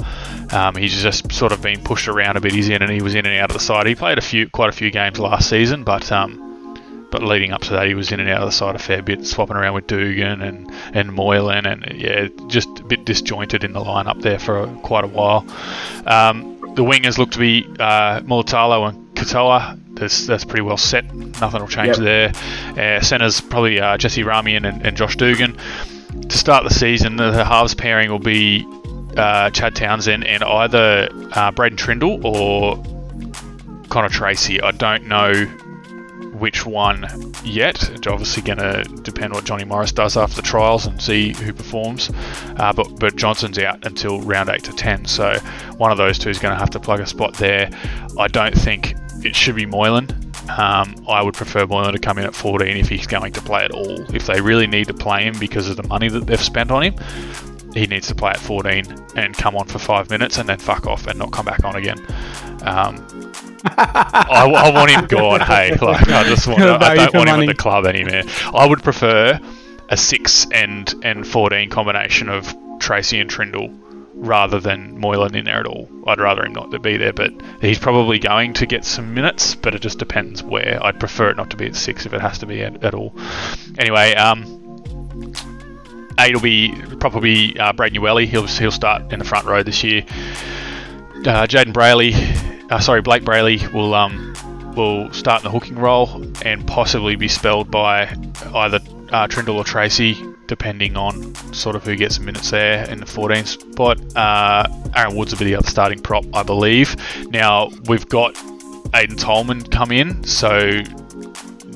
[0.52, 2.54] Um, he's just sort of been pushed around a bit.
[2.54, 3.88] He's in and he was in and out of the side.
[3.88, 6.44] He played a few, quite a few games last season, but um,
[7.10, 9.02] but leading up to that, he was in and out of the side a fair
[9.02, 13.74] bit, swapping around with Dugan and and Moylan, and yeah, just a bit disjointed in
[13.74, 15.46] the lineup there for quite a while.
[16.06, 19.80] Um, the wingers look to be uh, Mulitalo and Katoa.
[19.96, 21.12] That's, that's pretty well set.
[21.14, 22.34] Nothing will change yep.
[22.76, 22.98] there.
[22.98, 25.58] Uh, centers probably uh, Jesse Ramien and, and, Josh Dugan.
[26.30, 28.64] To start the season, the, the halves pairing will be
[29.18, 32.78] uh, Chad Townsend and either uh, Braden Trindall or
[33.90, 34.62] Connor Tracey.
[34.62, 35.32] I don't know
[36.40, 37.06] which one
[37.44, 37.90] yet.
[37.90, 41.54] It's obviously going to depend what Johnny Morris does after the trials and see who
[41.54, 42.12] performs.
[42.58, 45.38] Uh, but but Johnson's out until round eight to ten, so
[45.78, 47.70] one of those two is going to have to plug a spot there.
[48.20, 50.10] I don't think it should be Moylan.
[50.58, 53.66] Um, I would prefer Moylan to come in at 14 if he's going to play
[53.66, 54.00] at all.
[54.16, 56.84] If they really need to play him because of the money that they've spent on
[56.84, 56.96] him,
[57.74, 60.88] he needs to play at 14 and come on for five minutes and then fuck
[60.88, 62.00] off and not come back on again.
[62.64, 63.27] Um,
[63.66, 65.42] I, I, want him gone.
[65.42, 66.62] Hey, like I just want.
[66.62, 68.24] I don't want him at the club anymore.
[68.54, 69.40] I would prefer
[69.90, 73.76] a six and and 14 combination of Tracey and Trindall
[74.18, 75.88] rather than Moylan in there at all.
[76.08, 79.56] I'd rather him not to be there, but he's probably going to get some minutes,
[79.56, 80.80] but it just depends where.
[80.84, 82.94] I'd prefer it not to be at six if it has to be at, at
[82.94, 83.14] all.
[83.78, 84.44] Anyway, um,
[86.20, 88.26] eight will be probably uh, Brad Newelly.
[88.26, 90.04] He'll he'll start in the front row this year.
[90.08, 92.14] Uh, Jayden Brailey,
[92.70, 94.34] uh, sorry, Blake Brailey will um
[94.76, 98.04] will start in the hooking role and possibly be spelled by
[98.54, 100.16] either uh, Trindall or Tracey
[100.48, 104.00] depending on sort of who gets the minutes there in the 14th spot.
[104.16, 106.96] Uh, Aaron Woods will be the other starting prop, I believe.
[107.32, 108.38] Now we've got
[108.96, 110.82] Aidan Tolman come in, so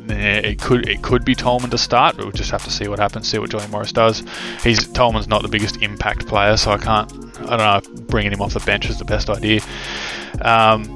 [0.09, 2.99] it could it could be Tolman to start, but we'll just have to see what
[2.99, 4.23] happens, see what Johnny Morris does.
[4.63, 7.11] He's Tolman's not the biggest impact player, so I can't
[7.49, 9.61] I don't know bringing him off the bench is the best idea.
[10.43, 10.95] Um,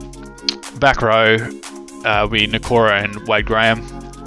[0.79, 3.84] back row uh, will be Nikora and Wade Graham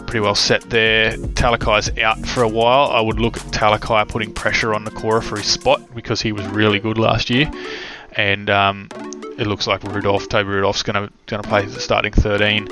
[0.08, 1.12] pretty well set there.
[1.12, 2.90] Talakai's out for a while.
[2.90, 6.46] I would look at Talakai putting pressure on Nikora for his spot because he was
[6.46, 7.50] really good last year.
[8.12, 8.88] And um,
[9.38, 12.68] it looks like Rudolph, Toby Rudolph's going to going to play the starting 13.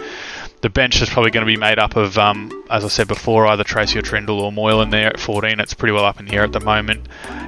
[0.62, 3.46] The bench is probably going to be made up of, um, as I said before,
[3.46, 5.60] either Tracey or Trindall or Moylan there at 14.
[5.60, 7.06] It's pretty well up in the air at the moment.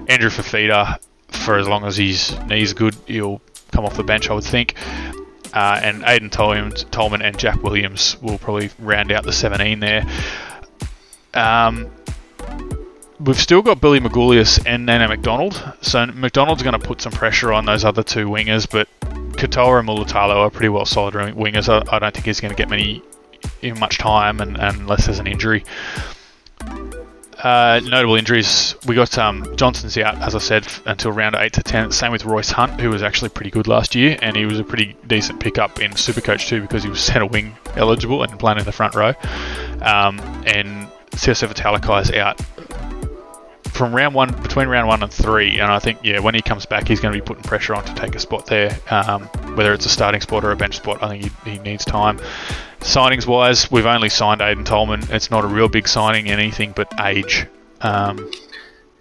[0.08, 3.40] Andrew Fifita, for as long as his knee's good, he'll
[3.72, 4.74] come off the bench, I would think.
[5.52, 10.06] Uh, and Aidan Tolman, and Jack Williams will probably round out the 17 there.
[11.34, 11.90] Um,
[13.20, 15.62] we've still got Billy Magoulias and Nana McDonald.
[15.80, 18.88] So McDonald's going to put some pressure on those other two wingers, but
[19.36, 21.68] Katoa and Mulitalo are pretty well solid wingers.
[21.68, 23.02] I, I don't think he's going to get many
[23.78, 25.64] much time and, and unless there's an injury.
[27.42, 28.74] Uh, notable injuries.
[28.86, 31.92] We got um, Johnson's out, as I said, until round 8 to 10.
[31.92, 34.64] Same with Royce Hunt, who was actually pretty good last year, and he was a
[34.64, 38.64] pretty decent pickup in Supercoach too because he was centre wing eligible and playing in
[38.64, 39.10] the front row.
[39.82, 42.40] Um, and Siosifa Talakai is out
[43.68, 46.66] from round one, between round one and three, and I think yeah, when he comes
[46.66, 49.22] back, he's going to be putting pressure on to take a spot there, um,
[49.54, 51.02] whether it's a starting spot or a bench spot.
[51.02, 52.18] I think he, he needs time.
[52.80, 55.02] Signings wise, we've only signed Aidan Tolman.
[55.10, 57.46] It's not a real big signing, anything but age.
[57.80, 58.30] Um,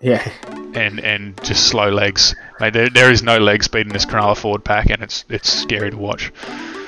[0.01, 0.29] yeah.
[0.73, 2.35] And and just slow legs.
[2.59, 5.51] Mate, there, there is no leg speed in this Cronulla forward pack, and it's it's
[5.51, 6.31] scary to watch.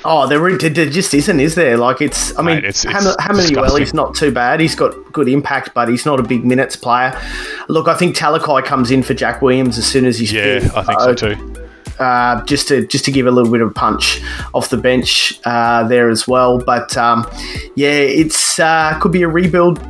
[0.06, 1.78] Oh, there, there just isn't, is there?
[1.78, 4.60] Like it's, I mean, Mate, it's, it's Hamlin not too bad.
[4.60, 7.20] He's got good impact, but he's not a big minutes player.
[7.68, 10.78] Look, I think Talakai comes in for Jack Williams as soon as he's yeah, fit.
[10.78, 11.66] I think so too.
[12.00, 14.22] Uh, just to just to give a little bit of a punch
[14.54, 16.58] off the bench uh, there as well.
[16.58, 17.30] But um,
[17.76, 19.84] yeah, it's uh, could be a rebuild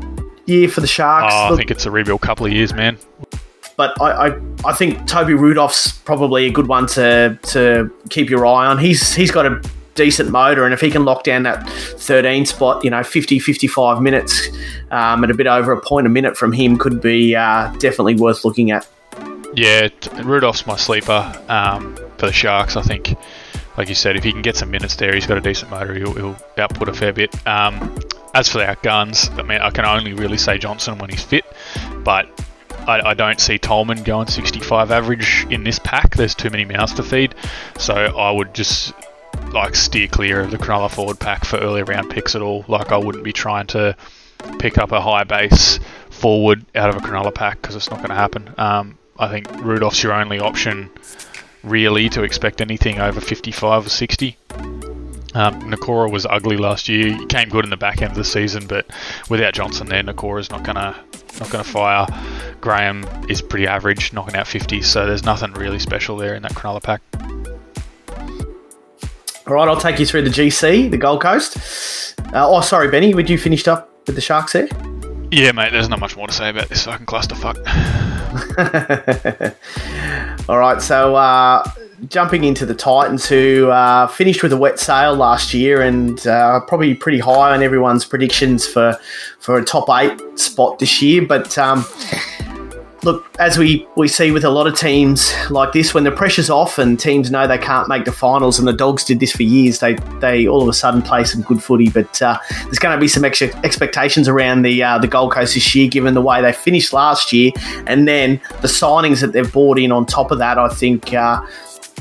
[0.48, 1.34] year for the Sharks.
[1.38, 2.98] Oh, I think it's a rebuild couple of years, man.
[3.78, 8.48] But I, I, I think Toby Rudolph's probably a good one to to keep your
[8.48, 8.80] eye on.
[8.80, 9.62] He's he's got a
[9.99, 14.01] decent motor and if he can lock down that 13 spot you know 50 55
[14.01, 14.47] minutes
[14.91, 18.15] um, at a bit over a point a minute from him could be uh, definitely
[18.15, 18.88] worth looking at
[19.53, 19.89] yeah,
[20.23, 22.75] Rudolph's my sleeper um, for the Sharks.
[22.75, 23.15] I think,
[23.77, 25.93] like you said, if he can get some minutes there, he's got a decent motor.
[25.95, 27.35] He'll, he'll output a fair bit.
[27.47, 27.97] Um,
[28.33, 31.45] as for our guns, I mean, I can only really say Johnson when he's fit,
[32.03, 32.27] but
[32.88, 36.15] I, I, don't see Tolman going 65 average in this pack.
[36.15, 37.33] There's too many mouths to feed,
[37.79, 38.93] so I would just
[39.51, 42.65] like steer clear of the Cronulla forward pack for early round picks at all.
[42.67, 43.95] Like I wouldn't be trying to
[44.59, 48.09] pick up a high base forward out of a Cronulla pack because it's not going
[48.09, 48.53] to happen.
[48.57, 50.89] Um, I think Rudolph's your only option
[51.63, 54.38] really to expect anything over 55 or 60.
[55.35, 57.15] Um, Nikora was ugly last year.
[57.15, 58.88] He came good in the back end of the season, but
[59.29, 60.95] without Johnson there, Nikora's not gonna
[61.39, 62.07] not gonna fire.
[62.62, 66.53] Graham is pretty average, knocking out 50, so there's nothing really special there in that
[66.53, 67.01] Cronulla pack.
[69.49, 72.13] All right, I'll take you through the GC, the Gold Coast.
[72.35, 74.67] Uh, oh, sorry, Benny, would you finished up with the Sharks there?
[75.31, 75.71] Yeah, mate.
[75.71, 77.57] There's not much more to say about this fucking clusterfuck.
[80.49, 81.63] All right, so uh,
[82.09, 86.59] jumping into the Titans, who uh, finished with a wet sail last year and uh,
[86.67, 88.99] probably pretty high on everyone's predictions for
[89.39, 91.25] for a top eight spot this year.
[91.25, 91.83] But um,
[93.03, 96.49] look, as we, we see with a lot of teams like this, when the pressure's
[96.49, 99.43] off and teams know they can't make the finals, and the Dogs did this for
[99.43, 101.89] years, they they all of a sudden play some good footy.
[101.89, 105.53] But uh, there's going to be some extra expectations around the uh, the Gold Coast
[105.53, 107.51] this year, given the way they finished last year,
[107.88, 110.57] and then the signings that they've brought in on top of that.
[110.57, 111.13] I think.
[111.13, 111.45] Uh,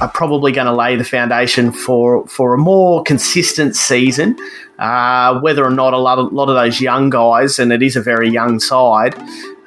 [0.00, 4.38] are probably going to lay the foundation for for a more consistent season.
[4.78, 7.96] Uh, whether or not a lot of, lot of those young guys, and it is
[7.96, 9.12] a very young side,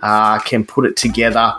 [0.02, 1.54] uh, can put it together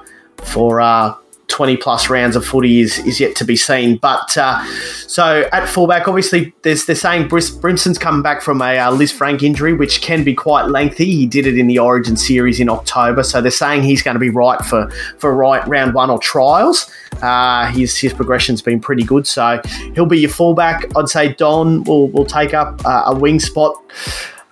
[0.45, 1.15] for uh,
[1.53, 3.99] 20 plus rounds of footy is, is yet to be seen.
[3.99, 4.65] But uh,
[5.07, 9.43] so at fullback, obviously, there's, they're saying Bris- Brimson's coming back from a uh, Frank
[9.43, 11.05] injury, which can be quite lengthy.
[11.05, 14.21] He did it in the Origin series in October, so they're saying he's going to
[14.21, 16.91] be right for for right round one or trials.
[17.21, 19.61] Uh, his his progression's been pretty good, so
[19.95, 20.85] he'll be your fullback.
[20.97, 23.75] I'd say Don will will take up uh, a wing spot.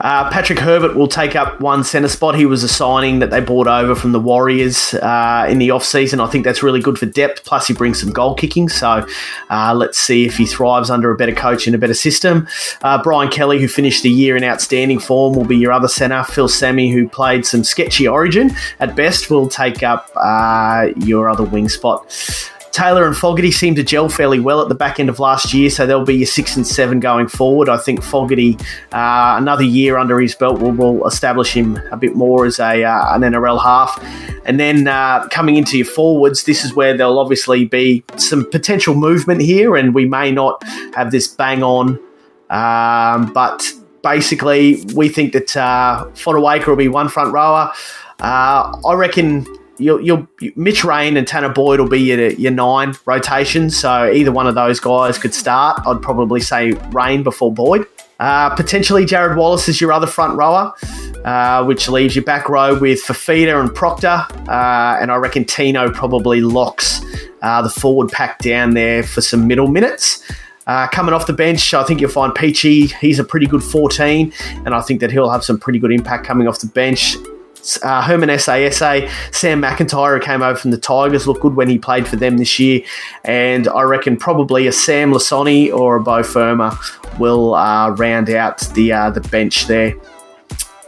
[0.01, 2.35] Uh, Patrick Herbert will take up one centre spot.
[2.35, 6.21] He was a signing that they brought over from the Warriors uh, in the off-season.
[6.21, 7.45] I think that's really good for depth.
[7.45, 8.69] Plus, he brings some goal kicking.
[8.69, 9.07] So
[9.51, 12.49] uh, let's see if he thrives under a better coach and a better system.
[12.83, 16.25] Uh, Brian Kelly, who finished the year in outstanding form, will be your other centre.
[16.25, 21.45] Phil Sami, who played some sketchy origin at best, will take up uh, your other
[21.45, 22.07] wing spot.
[22.81, 25.69] Taylor and Fogarty seem to gel fairly well at the back end of last year,
[25.69, 27.69] so they'll be your six and seven going forward.
[27.69, 28.57] I think Fogarty,
[28.90, 32.83] uh, another year under his belt, will, will, establish him a bit more as a
[32.83, 34.03] uh, an NRL half.
[34.47, 38.95] And then uh, coming into your forwards, this is where there'll obviously be some potential
[38.95, 40.64] movement here, and we may not
[40.95, 42.01] have this bang on,
[42.49, 43.62] um, but
[44.03, 47.75] basically we think that uh, Fotuaika will be one front rower.
[48.21, 49.45] Uh, I reckon
[49.81, 53.79] you'll, you'll Mitch Rein and Tanner Boyd will be your, your nine rotations.
[53.79, 55.81] So either one of those guys could start.
[55.87, 57.87] I'd probably say Rein before Boyd.
[58.21, 60.75] Uh, potentially Jarrod Wallace is your other front rower,
[61.25, 64.27] uh, which leaves your back row with Fifita and Proctor.
[64.47, 67.01] Uh, and I reckon Tino probably locks
[67.40, 70.23] uh, the forward pack down there for some middle minutes.
[70.66, 72.88] Uh, coming off the bench, I think you'll find Peachy.
[72.88, 74.33] He's a pretty good 14,
[74.66, 77.16] and I think that he'll have some pretty good impact coming off the bench
[77.83, 81.79] uh, Herman SASA, Sam McIntyre, who came over from the Tigers, looked good when he
[81.79, 82.83] played for them this year.
[83.25, 86.73] And I reckon probably a Sam Lisone or a Beau Fermor
[87.18, 89.94] will uh, round out the uh, the bench there.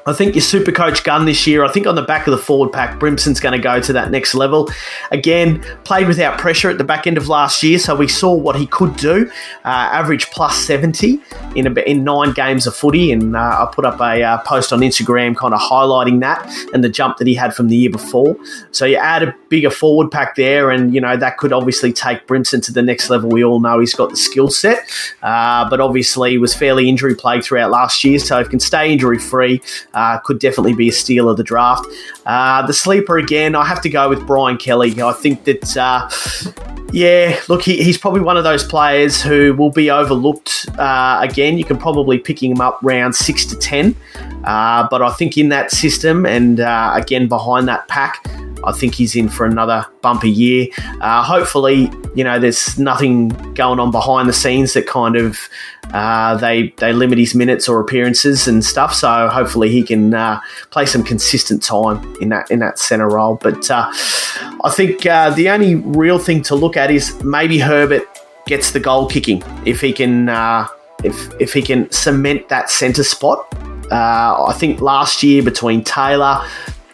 [0.04, 2.38] I think your super coach gun this year, I think on the back of the
[2.38, 4.68] forward pack, Brimson's going to go to that next level.
[5.12, 8.56] Again, played without pressure at the back end of last year, so we saw what
[8.56, 9.30] he could do.
[9.64, 11.20] Uh, average plus 70
[11.54, 14.72] in, a, in nine games of footy, and uh, I put up a uh, post
[14.72, 17.90] on Instagram kind of highlighting that and the jump that he had from the year
[17.90, 18.36] before.
[18.72, 22.26] So you add a bigger forward pack there, and you know that could obviously take
[22.26, 23.30] Brimson to the next level.
[23.30, 24.80] We all know he's got the skill set,
[25.22, 28.60] uh, but obviously he was fairly injury plagued throughout last year, so if he can
[28.60, 29.60] stay injury free
[29.94, 31.86] uh, could definitely be a steal of the draft.
[32.26, 35.00] Uh, the sleeper again, I have to go with Brian Kelly.
[35.00, 35.76] I think that.
[35.76, 36.08] Uh,
[36.94, 40.66] yeah, look, he, he's probably one of those players who will be overlooked.
[40.78, 43.96] Uh, again, you can probably pick him up round six to ten,
[44.44, 48.26] uh, but I think in that system and uh, again behind that pack,
[48.64, 50.66] I think he's in for another bumper year.
[51.00, 55.48] Hopefully, you know, there's nothing going on behind the scenes that kind of
[55.92, 58.94] uh, they they limit his minutes or appearances and stuff.
[58.94, 63.36] So hopefully he can uh, play some consistent time in that in that centre role.
[63.36, 63.90] But uh,
[64.64, 68.02] I think uh, the only real thing to look at is maybe Herbert
[68.46, 70.66] gets the goal kicking if he can uh,
[71.04, 73.46] if if he can cement that centre spot.
[73.90, 76.42] Uh, I think last year between Taylor,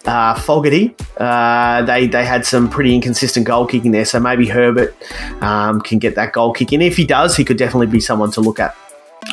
[0.06, 4.04] uh, Fogarty, uh, they they had some pretty inconsistent goal kicking there.
[4.04, 4.96] So maybe Herbert
[5.40, 6.82] um, can get that goal kicking.
[6.82, 8.74] If he does, he could definitely be someone to look at.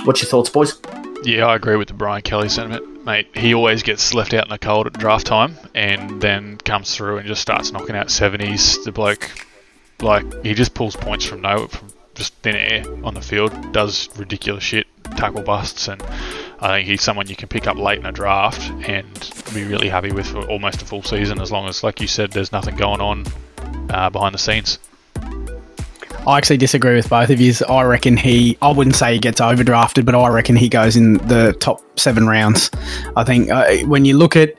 [0.05, 0.79] What's your thoughts, boys?
[1.23, 3.27] Yeah, I agree with the Brian Kelly sentiment, mate.
[3.33, 7.17] He always gets left out in the cold at draft time, and then comes through
[7.17, 8.83] and just starts knocking out seventies.
[8.85, 9.31] The bloke,
[10.01, 13.73] like, he just pulls points from no, from just thin air on the field.
[13.73, 14.85] Does ridiculous shit,
[15.17, 16.03] tackle busts, and
[16.59, 19.07] I think he's someone you can pick up late in a draft and
[19.55, 22.31] be really happy with for almost a full season, as long as, like you said,
[22.31, 23.25] there's nothing going on
[23.89, 24.77] uh, behind the scenes.
[26.27, 27.53] I actually disagree with both of you.
[27.69, 31.15] I reckon he, I wouldn't say he gets overdrafted, but I reckon he goes in
[31.27, 32.71] the top seven rounds.
[33.15, 34.53] I think uh, when you look at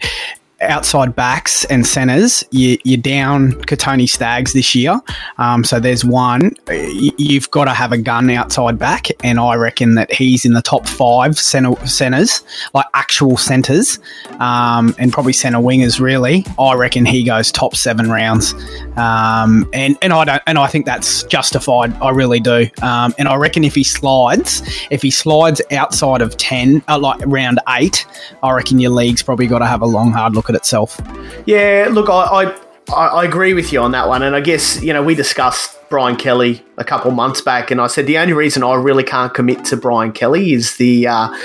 [0.60, 5.00] outside backs and centres, you, are down Kotoni Staggs this year.
[5.38, 6.52] Um, so there's one.
[6.70, 10.62] You've got to have a gun outside back, and I reckon that he's in the
[10.62, 12.42] top five centre, centres,
[12.74, 13.98] like actual centres,
[14.40, 16.00] um, and probably centre wingers.
[16.00, 18.54] Really, I reckon he goes top seven rounds,
[18.96, 21.92] um, and and I don't, and I think that's justified.
[22.00, 26.36] I really do, um, and I reckon if he slides, if he slides outside of
[26.38, 28.06] ten, uh, like round eight,
[28.42, 31.00] I reckon your league's probably got to have a long hard look itself.
[31.46, 32.12] Yeah, look, I,
[32.44, 32.56] I
[32.94, 35.78] I, I agree with you on that one, and I guess you know we discussed
[35.88, 39.32] Brian Kelly a couple months back, and I said the only reason I really can't
[39.34, 41.08] commit to Brian Kelly is the.
[41.08, 41.36] Uh,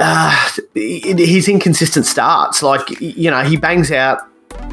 [0.00, 2.62] uh, his inconsistent starts.
[2.62, 4.20] Like, you know, he bangs out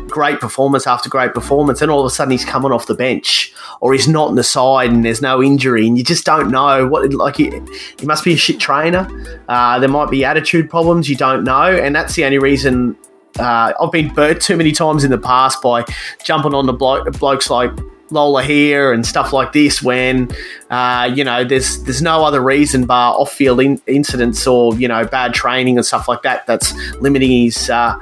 [0.08, 3.54] great performance after great performance, and all of a sudden he's coming off the bench
[3.82, 6.88] or he's not in the side and there's no injury, and you just don't know
[6.88, 7.14] what.
[7.14, 7.52] Like, he,
[8.00, 9.08] he must be a shit trainer.
[9.48, 11.10] Uh, there might be attitude problems.
[11.10, 12.98] You don't know, and that's the only reason.
[13.38, 15.84] Uh, I've been burnt too many times in the past by
[16.24, 17.72] jumping on the blo- blokes like
[18.12, 20.30] Lola here and stuff like this when
[20.70, 24.88] uh, you know there's there's no other reason bar off field in- incidents or you
[24.88, 27.98] know bad training and stuff like that that's limiting his uh,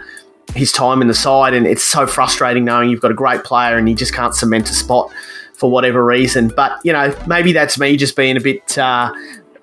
[0.56, 3.78] his time in the side and it's so frustrating knowing you've got a great player
[3.78, 5.12] and you just can't cement a spot
[5.54, 9.12] for whatever reason but you know maybe that's me just being a bit uh,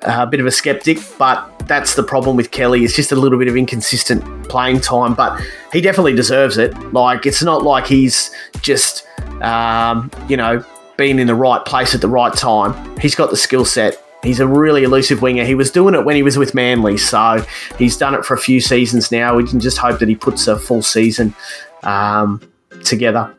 [0.03, 3.38] a bit of a skeptic but that's the problem with Kelly it's just a little
[3.38, 5.41] bit of inconsistent playing time but
[5.72, 8.30] he definitely deserves it like it's not like he's
[8.62, 9.07] just
[9.43, 10.64] um, you know,
[10.97, 12.99] being in the right place at the right time.
[12.99, 14.03] He's got the skill set.
[14.23, 15.45] He's a really elusive winger.
[15.45, 17.45] He was doing it when he was with Manly, so
[17.79, 19.35] he's done it for a few seasons now.
[19.35, 21.35] We can just hope that he puts a full season
[21.83, 22.43] um,
[22.85, 23.35] together.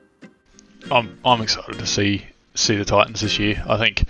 [0.89, 2.25] I'm I'm excited to see
[2.55, 3.63] see the Titans this year.
[3.67, 4.05] I think,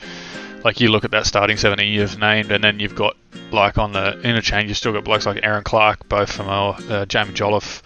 [0.63, 3.17] like you look at that starting seventeen you've named, and then you've got
[3.51, 7.33] like on the interchange, you've still got blokes like Erin Clark, both from uh, Jaimin
[7.33, 7.83] Jolliffe,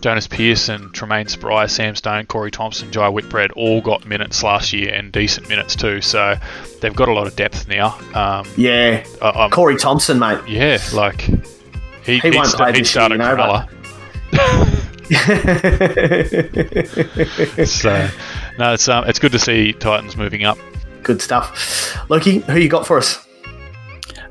[0.00, 4.92] Jonas Pearson, Treymain Spry, Sam Stone, Corey Thompson, Jai Whitbread all got minutes last year
[4.92, 6.00] and decent minutes too.
[6.00, 6.36] So
[6.80, 7.98] they've got a lot of depth now.
[8.14, 10.40] Um, yeah, I, Corey Thompson, mate.
[10.46, 11.22] Yeah, like
[12.04, 13.66] he, he won't play this year, you know,
[17.64, 18.08] so
[18.58, 20.58] no, it's um, it's good to see Titans moving up.
[21.02, 22.38] Good stuff, Loki.
[22.38, 23.26] Who you got for us?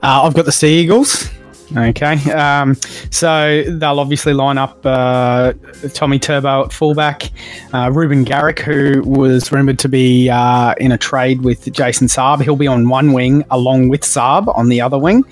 [0.01, 1.29] Uh, I've got the Sea Eagles.
[1.75, 2.75] Okay, um,
[3.09, 5.53] so they'll obviously line up uh,
[5.93, 7.31] Tommy Turbo at fullback,
[7.73, 12.43] uh, Reuben Garrick, who was rumored to be uh, in a trade with Jason Saab.
[12.43, 15.23] He'll be on one wing along with Saab on the other wing.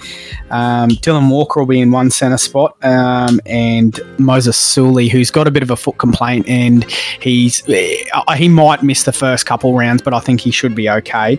[0.50, 5.48] Um, Dylan Walker will be in one centre spot, um, and Moses Suli, who's got
[5.48, 6.90] a bit of a foot complaint, and
[7.22, 10.90] he's uh, he might miss the first couple rounds, but I think he should be
[10.90, 11.38] okay.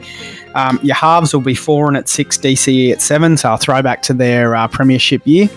[0.55, 4.03] Um, your halves will be Foran at six, DCE at seven, so I'll throw back
[4.03, 5.49] to their uh, premiership year.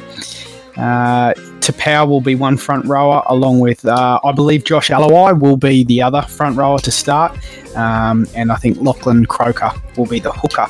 [0.78, 5.58] Uh, Taupau will be one front rower, along with uh, I believe Josh Aloiai will
[5.58, 7.38] be the other front rower to start,
[7.76, 10.68] um, and I think Lachlan Croker will be the hooker.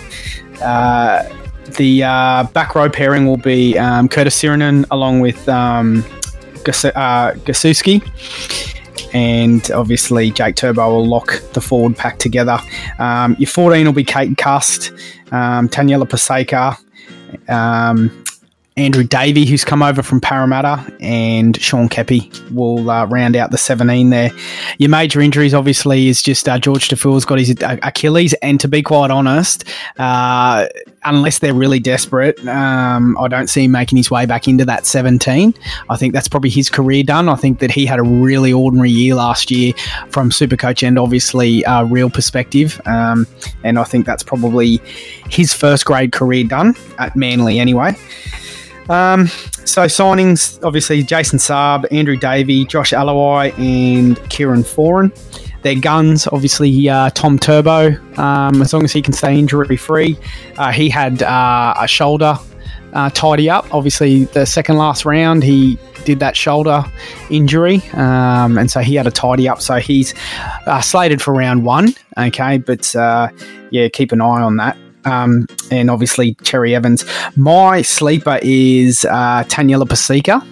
[0.61, 1.23] Uh,
[1.77, 6.05] the uh, back row pairing will be um, Curtis Sironen along with um,
[6.65, 8.01] uh, Gosiewski
[9.13, 12.59] and obviously Jake Turbo will lock the forward pack together.
[12.99, 14.91] Um, your 14 will be Kate Cust,
[15.31, 16.77] um, Taniela Paseka,
[17.49, 18.25] um,
[18.77, 23.57] Andrew Davey, who's come over from Parramatta, and Sean Keppie will uh, round out the
[23.57, 24.31] 17 there.
[24.79, 28.81] Your major injuries, obviously, is just uh, Jorge Taufua's got his Achilles, and to be
[28.81, 29.63] quite honest,
[29.97, 30.67] uh,
[31.05, 34.85] unless they're really desperate, um, I don't see him making his way back into that
[34.85, 35.53] 17.
[35.89, 37.29] I think that's probably his career done.
[37.29, 39.73] I think that he had a really ordinary year last year
[40.09, 43.27] from Supercoach and obviously uh, real perspective, um,
[43.63, 44.81] and I think that's probably
[45.29, 47.95] his first grade career done at Manly anyway.
[48.89, 49.27] Um,
[49.65, 55.11] so signings, obviously Jason Saab, Andrew Davey, Josh Aloiai, and Kieran Foran.
[55.65, 60.15] Their guns, obviously uh, Tom Turbo, um, as long as he can stay injury free.
[60.57, 62.37] Uh, he had uh, a shoulder
[62.93, 63.73] uh, tidy up.
[63.73, 66.85] Obviously, the second last round, he did that shoulder
[67.31, 69.59] injury, um, and so he had a tidy up.
[69.59, 70.13] So he's
[70.67, 71.95] uh, slated for round one.
[72.15, 72.93] Okay, but
[73.71, 77.05] yeah, keep an eye on that um, and obviously Cherry Evans.
[77.35, 80.45] My sleeper is uh, Taniela Paseka.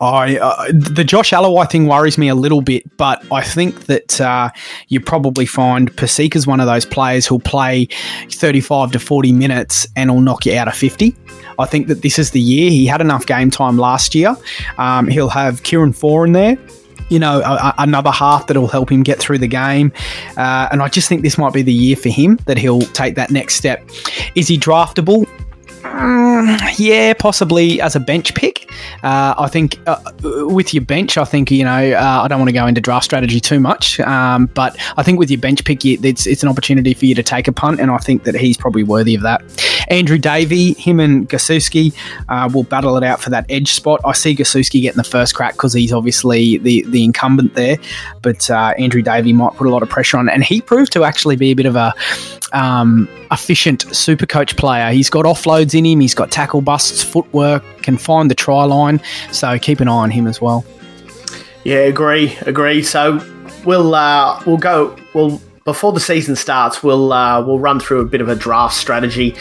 [0.00, 4.20] I uh, the Josh Aloiai thing worries me a little bit, but I think that
[4.20, 4.50] uh,
[4.88, 7.88] you probably find Paseka's one of those players who'll play
[8.30, 11.14] 35 to 40 minutes and will knock you out of 50.
[11.58, 12.70] I think that this is the year.
[12.70, 14.36] He had enough game time last year.
[14.78, 16.58] Um, he'll have Kieran Foran there
[17.08, 19.92] you know, a, another half that'll help him get through the game.
[20.36, 23.14] Uh, and I just think this might be the year for him that he'll take
[23.14, 23.88] that next step.
[24.34, 25.26] Is he draftable?
[25.82, 28.65] Mm, yeah, possibly as a bench pick.
[29.02, 32.48] Uh, I think uh, with your bench, I think you know uh, I don't want
[32.48, 35.84] to go into draft strategy too much, um, but I think with your bench pick,
[35.84, 38.56] it's it's an opportunity for you to take a punt, and I think that he's
[38.56, 39.42] probably worthy of that.
[39.88, 41.94] Andrew Davey, him and Gosiewski
[42.28, 44.00] uh, will battle it out for that edge spot.
[44.04, 47.76] I see Gosiewski getting the first crack because he's obviously the the incumbent there,
[48.22, 51.04] but uh, Andrew Davey might put a lot of pressure on, and he proved to
[51.04, 51.94] actually be a bit of a
[52.52, 54.90] um, efficient super coach player.
[54.90, 59.00] He's got offloads in him, he's got tackle busts, footwork, can find the try line.
[59.32, 60.64] So keep an eye on him as well.
[61.64, 62.82] Yeah, agree, agree.
[62.82, 63.24] So
[63.64, 64.94] we'll uh, we'll go.
[65.14, 68.76] We'll before the season starts, we'll uh, we'll run through a bit of a draft
[68.76, 69.34] strategy.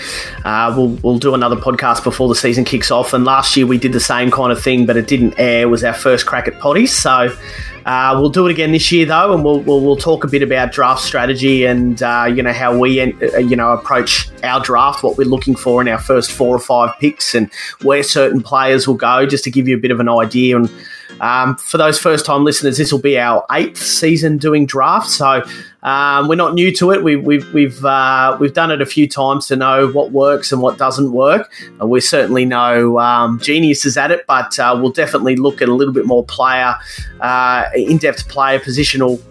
[0.44, 3.14] Uh, we'll we'll do another podcast before the season kicks off.
[3.14, 5.64] And last year we did the same kind of thing, but it didn't air.
[5.64, 7.36] It was our first crack at potties, so
[7.86, 10.42] uh, we'll do it again this year though, and we'll we'll, we'll talk a bit
[10.42, 15.04] about draft strategy and uh, you know how we uh, you know approach our draft,
[15.04, 17.52] what we're looking for in our first four or five picks, and
[17.84, 20.70] where certain players will go, just to give you a bit of an idea and
[21.22, 25.16] um, for those first time listeners, this will be our eighth season doing drafts.
[25.16, 25.44] So
[25.84, 27.04] um, we're not new to it.
[27.04, 30.62] We, we've we've uh, we've done it a few times to know what works and
[30.62, 31.52] what doesn't work.
[31.82, 35.74] Uh, we're certainly no um, geniuses at it, but uh, we'll definitely look at a
[35.74, 36.76] little bit more player,
[37.22, 39.22] uh, in depth player positional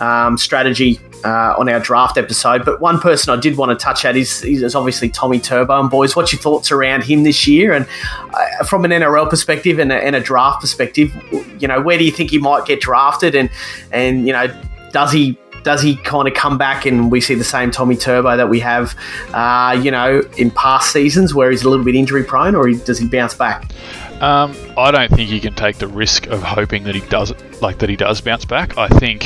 [0.00, 2.64] um, strategy uh, on our draft episode.
[2.64, 5.80] But one person I did want to touch at is, is obviously Tommy Turbo.
[5.80, 7.72] And boys, what's your thoughts around him this year?
[7.72, 7.86] And
[8.34, 11.12] uh, from an NRL perspective and a, and a, draft perspective,
[11.58, 13.34] you know, where do you think he might get drafted?
[13.34, 13.50] And
[13.90, 14.46] and you know,
[14.92, 18.36] does he does he kind of come back and we see the same Tommy Turbo
[18.36, 18.94] that we have,
[19.32, 22.76] uh, you know, in past seasons where he's a little bit injury prone, or he,
[22.76, 23.70] does he bounce back?
[24.22, 27.78] Um, I don't think you can take the risk of hoping that he does like
[27.78, 28.76] that he does bounce back.
[28.76, 29.24] I think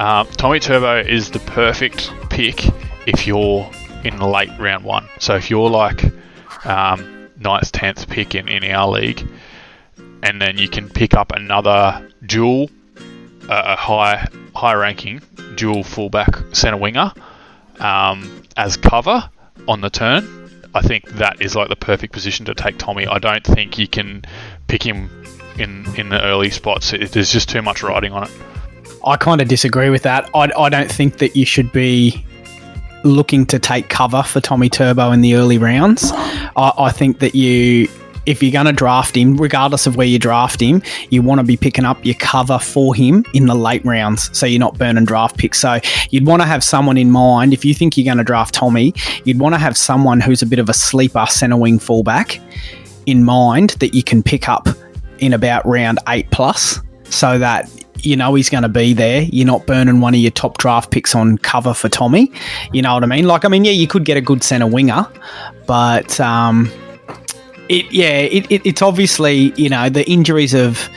[0.00, 2.64] um, Tommy Turbo is the perfect pick
[3.06, 3.70] if you're
[4.02, 5.06] in late round one.
[5.18, 6.02] So if you're like
[6.64, 9.28] um, ninth, tenth pick in, in our league,
[10.22, 12.70] and then you can pick up another dual,
[13.50, 14.26] uh, a high
[14.56, 15.20] high ranking
[15.54, 17.12] dual fullback centre winger
[17.78, 19.28] um, as cover
[19.68, 20.26] on the turn.
[20.74, 23.06] I think that is like the perfect position to take Tommy.
[23.06, 24.24] I don't think you can
[24.66, 25.10] pick him
[25.58, 26.94] in in the early spots.
[26.94, 28.30] It, there's just too much riding on it.
[29.04, 30.28] I kind of disagree with that.
[30.34, 32.24] I, I don't think that you should be
[33.04, 36.10] looking to take cover for Tommy Turbo in the early rounds.
[36.12, 37.88] I, I think that you,
[38.26, 41.44] if you're going to draft him, regardless of where you draft him, you want to
[41.44, 45.06] be picking up your cover for him in the late rounds so you're not burning
[45.06, 45.58] draft picks.
[45.58, 45.80] So
[46.10, 47.54] you'd want to have someone in mind.
[47.54, 48.94] If you think you're going to draft Tommy,
[49.24, 52.38] you'd want to have someone who's a bit of a sleeper centre wing fullback
[53.06, 54.68] in mind that you can pick up
[55.20, 57.68] in about round eight plus so that
[58.02, 59.22] you know he's going to be there.
[59.22, 62.32] You're not burning one of your top draft picks on cover for Tommy.
[62.72, 63.26] You know what I mean?
[63.26, 65.06] Like, I mean, yeah, you could get a good centre winger,
[65.66, 66.70] but um,
[67.68, 70.90] it, yeah, it, it, it's obviously you know the injuries have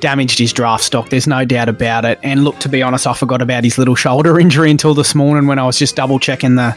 [0.00, 1.08] damaged his draft stock.
[1.08, 2.18] There's no doubt about it.
[2.22, 5.46] And look, to be honest, I forgot about his little shoulder injury until this morning
[5.46, 6.76] when I was just double checking the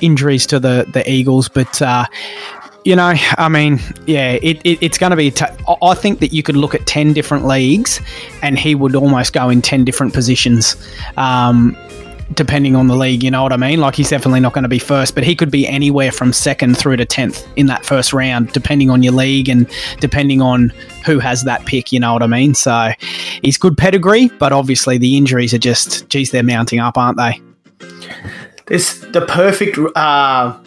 [0.00, 1.48] injuries to the the Eagles.
[1.48, 2.06] But uh,
[2.84, 5.30] you know, I mean, yeah, it, it it's going to be.
[5.30, 5.44] T-
[5.82, 8.00] I think that you could look at ten different leagues,
[8.42, 10.76] and he would almost go in ten different positions,
[11.16, 11.76] um,
[12.34, 13.22] depending on the league.
[13.22, 13.80] You know what I mean?
[13.80, 16.76] Like he's definitely not going to be first, but he could be anywhere from second
[16.76, 19.66] through to tenth in that first round, depending on your league and
[20.00, 20.70] depending on
[21.06, 21.90] who has that pick.
[21.90, 22.54] You know what I mean?
[22.54, 22.92] So
[23.42, 27.40] he's good pedigree, but obviously the injuries are just, geez, they're mounting up, aren't they?
[28.66, 29.78] This the perfect.
[29.94, 30.58] Uh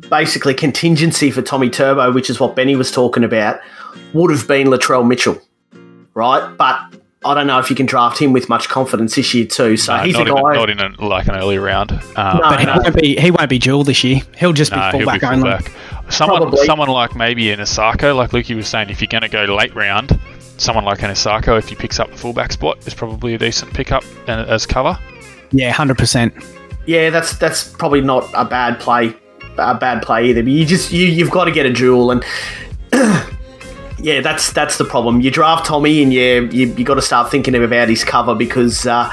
[0.00, 3.60] basically contingency for Tommy Turbo, which is what Benny was talking about,
[4.12, 5.40] would have been Latrell Mitchell,
[6.14, 6.56] right?
[6.56, 9.76] But I don't know if you can draft him with much confidence this year too.
[9.76, 10.30] So no, he's a guy.
[10.30, 11.92] In, not in a, like an early round.
[11.92, 12.76] Um, no, but he, no.
[12.76, 14.20] won't be, he won't be dual this year.
[14.36, 15.58] He'll just be no, fullback be only.
[16.08, 16.64] Someone, Probably.
[16.66, 19.74] someone like maybe an Isaako, like Lukey was saying, if you're going to go late
[19.74, 20.18] round,
[20.56, 23.74] someone like an Isaako, if he picks up the fullback spot, is probably a decent
[23.74, 24.96] pickup as cover.
[25.50, 26.32] Yeah, hundred percent.
[26.86, 29.16] Yeah, that's that's probably not a bad play
[29.58, 30.42] a bad play either.
[30.42, 32.24] But you just you you've got to get a dual and.
[33.98, 35.20] yeah, that's that's the problem.
[35.20, 38.86] You draft Tommy, and yeah, you, you got to start thinking about his cover because,
[38.86, 39.12] uh,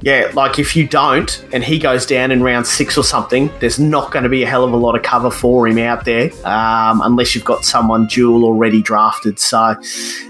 [0.00, 3.78] yeah, like if you don't, and he goes down in round six or something, there's
[3.78, 6.30] not going to be a hell of a lot of cover for him out there,
[6.46, 9.38] um, unless you've got someone dual already drafted.
[9.38, 9.74] So,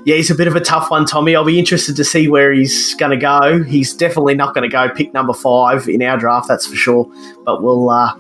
[0.04, 1.36] yeah, he's a bit of a tough one, Tommy.
[1.36, 3.62] I'll be interested to see where he's going to go.
[3.62, 7.10] He's definitely not going to go pick number five in our draft, that's for sure.
[7.44, 7.90] But we'll.
[7.90, 8.14] Uh,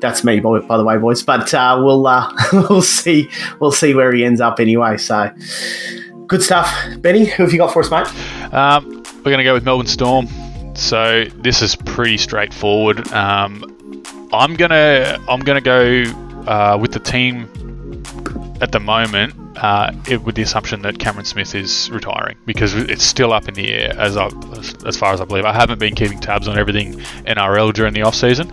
[0.00, 1.22] that's me, by, by the way, boys.
[1.22, 3.28] But uh, we'll uh, we'll see
[3.60, 4.96] we'll see where he ends up anyway.
[4.96, 5.30] So
[6.26, 7.26] good stuff, Benny.
[7.26, 8.06] Who have you got for us, mate?
[8.52, 10.28] Um, we're going to go with Melbourne Storm.
[10.74, 13.10] So this is pretty straightforward.
[13.12, 16.02] Um, I'm gonna I'm gonna go
[16.46, 17.48] uh, with the team
[18.60, 23.02] at the moment uh, it, with the assumption that Cameron Smith is retiring because it's
[23.02, 24.30] still up in the air as I,
[24.86, 25.44] as far as I believe.
[25.44, 26.94] I haven't been keeping tabs on everything
[27.26, 28.52] NRL during the off season,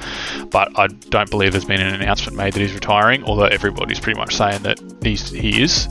[0.50, 3.24] but I don't believe there's been an announcement made that he's retiring.
[3.24, 5.88] Although everybody's pretty much saying that he's he is.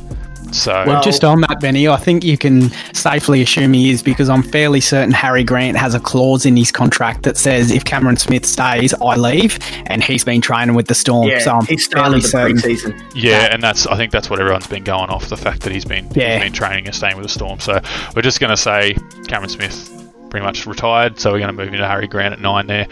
[0.52, 4.28] So well, just on that, Benny, I think you can safely assume he is because
[4.28, 8.16] I'm fairly certain Harry Grant has a clause in his contract that says if Cameron
[8.16, 11.28] Smith stays, I leave, and he's been training with the Storm.
[11.28, 12.58] Yeah, so I'm he's fairly certain.
[12.60, 13.00] Pre-season.
[13.14, 15.84] Yeah, and that's I think that's what everyone's been going off the fact that he's
[15.84, 16.34] been yeah.
[16.34, 17.60] he's been training and staying with the Storm.
[17.60, 17.80] So
[18.14, 18.94] we're just going to say
[19.28, 19.96] Cameron Smith
[20.30, 22.86] pretty much retired, so we're going to move into Harry Grant at nine there.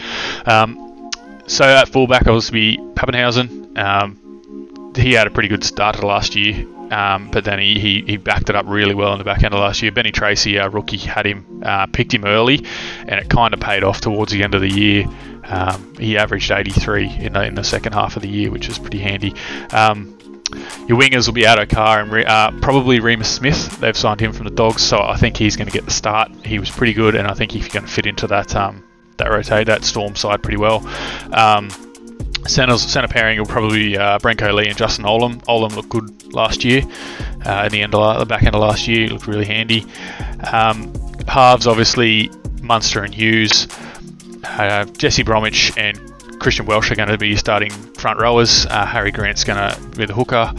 [0.45, 1.11] Um,
[1.47, 3.79] so at fullback, I was to be Papenhuyzen.
[3.79, 8.03] Um, he had a pretty good start to last year, um, but then he, he,
[8.03, 9.93] he, backed it up really well in the back end of last year.
[9.93, 12.65] Benny Tracy, our rookie, had him uh, picked him early,
[13.01, 15.07] and it kind of paid off towards the end of the year.
[15.45, 18.79] Um, he averaged 83 in the, in the second half of the year, which is
[18.79, 19.35] pretty handy.
[19.73, 20.19] Um,
[20.87, 23.79] your wingers will be Addo-Carr and uh, probably Reimis Smith.
[23.81, 26.31] They've signed him from the Dogs, so I think he's going to get the start.
[26.45, 28.83] He was pretty good, and I think he's going to fit into that um,
[29.19, 30.87] that rotate that Storm side pretty well.
[31.33, 31.69] Um,
[32.47, 35.45] centers, center pairing will probably be uh, Brenko Lee and Justin Olam.
[35.45, 36.83] Olam looked good last year.
[37.45, 39.85] Uh, in the end of the back end of last year, he looked really handy.
[40.53, 40.93] Um,
[41.27, 42.31] halves obviously
[42.63, 43.69] Munster and Hughes.
[44.45, 45.99] Uh, Jesse Bromwich and
[46.41, 48.67] Christian Welch are going to be starting front rowers.
[48.67, 50.53] Uh, Harry Grant's going to be the hooker.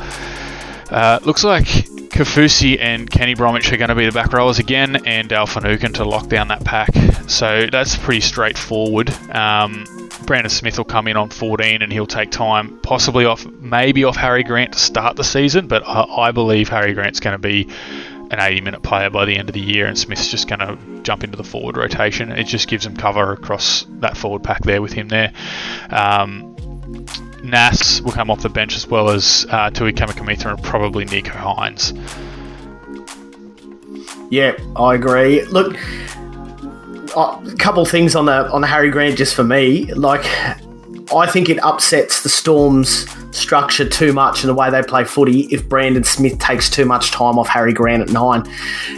[0.92, 5.06] Uh, looks like Kafusi and Kenny Bromwich are going to be the back rowers again,
[5.06, 6.90] and Finucane to lock down that pack.
[7.30, 9.10] So that's pretty straightforward.
[9.34, 14.04] Um, Brandon Smith will come in on 14 and he'll take time, possibly off, maybe
[14.04, 17.40] off Harry Grant to start the season, but I, I believe Harry Grant's going to
[17.40, 17.68] be
[18.32, 20.78] an 80 minute player by the end of the year, and Smith's just going to
[21.02, 22.32] jump into the forward rotation.
[22.32, 25.34] It just gives him cover across that forward pack there with him there.
[25.90, 26.56] Um,
[27.44, 31.32] Nas will come off the bench as well as uh, Tui Kamikamica and probably Nicho
[31.32, 31.94] Hynes.
[34.30, 35.44] Yeah, I agree.
[35.46, 35.76] Look,
[37.16, 39.92] a couple things on the on the Harry Grant just for me.
[39.94, 40.26] Like,
[41.14, 45.42] I think it upsets the Storms structure too much in the way they play footy
[45.52, 48.42] if Brandon Smith takes too much time off Harry Grant at nine.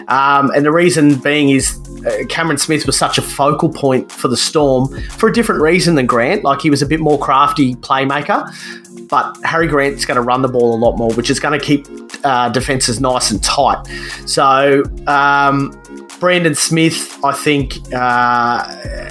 [0.07, 4.27] Um, and the reason being is uh, Cameron Smith was such a focal point for
[4.27, 6.43] the Storm for a different reason than Grant.
[6.43, 8.49] Like he was a bit more crafty playmaker,
[9.07, 11.65] but Harry Grant's going to run the ball a lot more, which is going to
[11.65, 11.85] keep
[12.23, 13.85] uh, defenses nice and tight.
[14.25, 15.71] So um,
[16.21, 18.63] Brandon Smith, I think uh,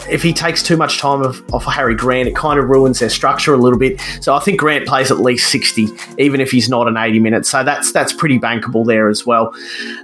[0.08, 3.10] if he takes too much time of, off Harry Grant, it kind of ruins their
[3.10, 4.00] structure a little bit.
[4.20, 5.88] So I think Grant plays at least 60,
[6.18, 7.50] even if he's not an 80 minutes.
[7.50, 9.52] So that's that's pretty bankable there as well.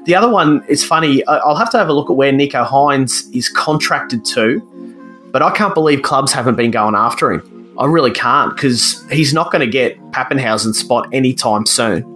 [0.05, 1.25] The other one is funny.
[1.29, 4.61] I'll have to have a look at where Nicho Hynes is contracted to,
[5.31, 7.73] but I can't believe clubs haven't been going after him.
[7.79, 12.16] I really can't because he's not going to get Papenhuyzen's spot anytime soon.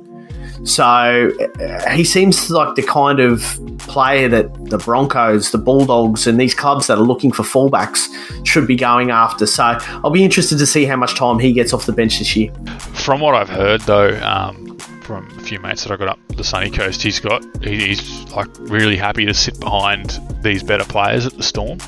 [0.64, 1.30] So
[1.60, 3.40] uh, he seems like the kind of
[3.78, 8.08] player that the Broncos, the Bulldogs, and these clubs that are looking for fullbacks
[8.46, 9.46] should be going after.
[9.46, 12.36] So I'll be interested to see how much time he gets off the bench this
[12.36, 12.52] year.
[12.92, 16.44] From what I've heard, though, um, from a few mates that I got up the
[16.44, 21.36] sunny coast, he's got he's like really happy to sit behind these better players at
[21.36, 21.78] the Storm.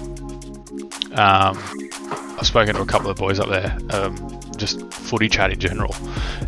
[1.12, 1.58] Um,
[2.38, 5.94] I've spoken to a couple of boys up there, um, just footy chat in general,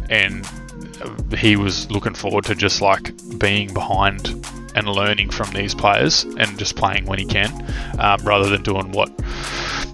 [0.08, 0.48] and
[1.36, 4.28] he was looking forward to just like being behind
[4.74, 7.50] and learning from these players and just playing when he can,
[7.98, 9.16] um, rather than doing what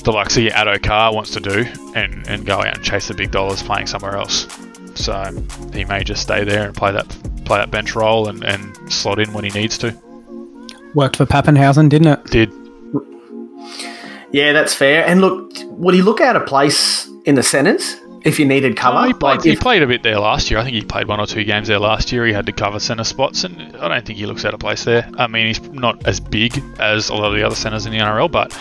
[0.05, 3.31] the likes of Addo-Carr wants to do and, and go out and chase the big
[3.31, 4.47] dollars playing somewhere else.
[4.95, 5.31] So
[5.73, 7.09] he may just stay there and play that
[7.45, 9.97] play that bench role and, and slot in when he needs to.
[10.95, 12.25] Worked for Papenhuyzen, didn't it?
[12.27, 12.53] Did.
[14.33, 15.05] Yeah, that's fair.
[15.05, 17.97] And look, would he look out of place in the centres?
[18.23, 19.07] If you needed cover.
[19.07, 20.61] he, played, like he played a bit there last year.
[20.61, 22.27] I think he played one or two games there last year.
[22.27, 24.85] He had to cover centre spots, and I don't think he looks out of place
[24.85, 25.09] there.
[25.19, 27.99] I mean, he's not as big as a lot of the other centres in the
[27.99, 28.53] NRL, but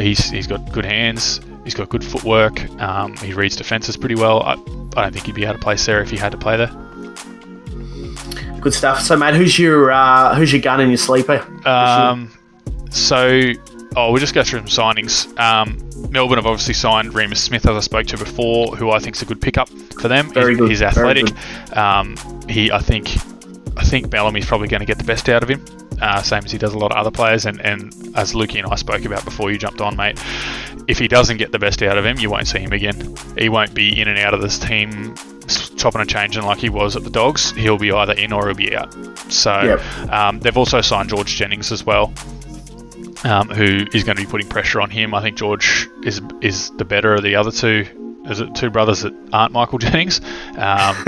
[0.00, 1.40] he's he's got good hands.
[1.64, 2.68] He's got good footwork.
[2.80, 4.42] Um, he reads defences pretty well.
[4.42, 6.56] I, I don't think he'd be out of place there if he had to play
[6.56, 6.70] there.
[8.60, 9.00] Good stuff.
[9.02, 11.44] So, Matt, who's your uh, who's your gun and your sleeper?
[11.66, 12.32] Um,
[12.90, 13.52] so,
[13.96, 15.36] oh, we'll just go through some signings.
[15.40, 15.80] Um,
[16.10, 19.22] Melbourne have obviously signed Reimis Smith, as I spoke to before, who I think is
[19.22, 19.68] a good pickup
[20.00, 20.32] for them.
[20.32, 20.70] Very he's, good.
[20.70, 21.76] He's athletic.
[21.76, 22.16] Um,
[22.48, 23.08] he, I think,
[23.76, 25.64] I think Bellamy's probably going to get the best out of him,
[26.00, 27.46] uh, same as he does a lot of other players.
[27.46, 30.22] And, and as Lukey and I spoke about before you jumped on, mate,
[30.88, 33.16] if he doesn't get the best out of him, you won't see him again.
[33.38, 35.14] He won't be in and out of this team
[35.76, 37.52] chopping and changing like he was at the Dogs.
[37.52, 38.92] He'll be either in or he'll be out.
[39.30, 40.12] So Yep.
[40.12, 42.12] um, they've also signed George Jennings as well
[43.24, 45.14] um, who is going to be putting pressure on him.
[45.14, 47.86] I think George is is the better of the other two.
[48.26, 50.26] Is it two brothers that aren't Michael Jennings, um,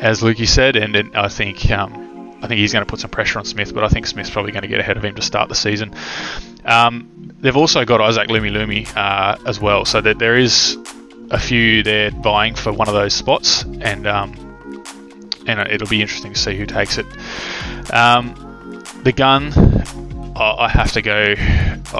[0.00, 2.04] as Lukey said, and, and I think um,
[2.42, 4.52] I think he's going to put some pressure on Smith, but I think Smith's probably
[4.52, 5.94] going to get ahead of him to start the season.
[6.64, 10.76] Um, they've also got Isaac Lumelume uh, as well, so that there is
[11.30, 14.34] a few there vying for one of those spots, and um,
[15.46, 17.06] and it'll be interesting to see who takes it.
[17.92, 18.34] Um,
[19.04, 19.50] the gun,
[20.36, 21.34] I have to go.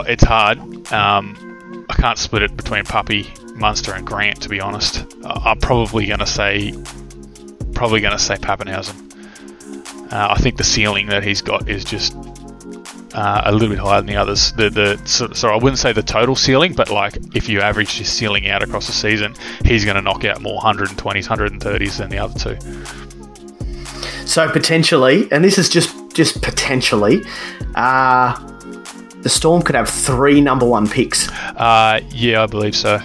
[0.07, 0.59] It's hard.
[0.93, 4.43] Um, I can't split it between Puppy, Munster, and Grant.
[4.43, 6.75] To be honest, I'm probably going to say,
[7.75, 10.13] probably going to say Papenhuyzen.
[10.13, 12.15] Uh, I think the ceiling that he's got is just
[13.15, 14.53] uh, a little bit higher than the others.
[14.53, 17.99] The the so, so I wouldn't say the total ceiling, but like if you average
[17.99, 22.11] his ceiling out across the season, he's going to knock out more 120s, 130s than
[22.11, 22.57] the other two.
[24.27, 27.23] So potentially, and this is just just potentially,
[27.75, 28.35] uh,
[29.23, 31.29] the Storm could have three number one picks.
[31.31, 33.01] Uh, yeah, I believe so.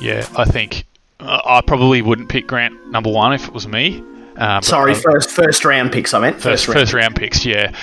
[0.00, 0.86] Yeah, I think
[1.20, 4.02] uh, I probably wouldn't pick Grant number one if it was me.
[4.36, 6.14] Um, Sorry, first first round picks.
[6.14, 6.78] I meant first, first round.
[6.80, 7.44] first round picks.
[7.44, 7.74] Yeah,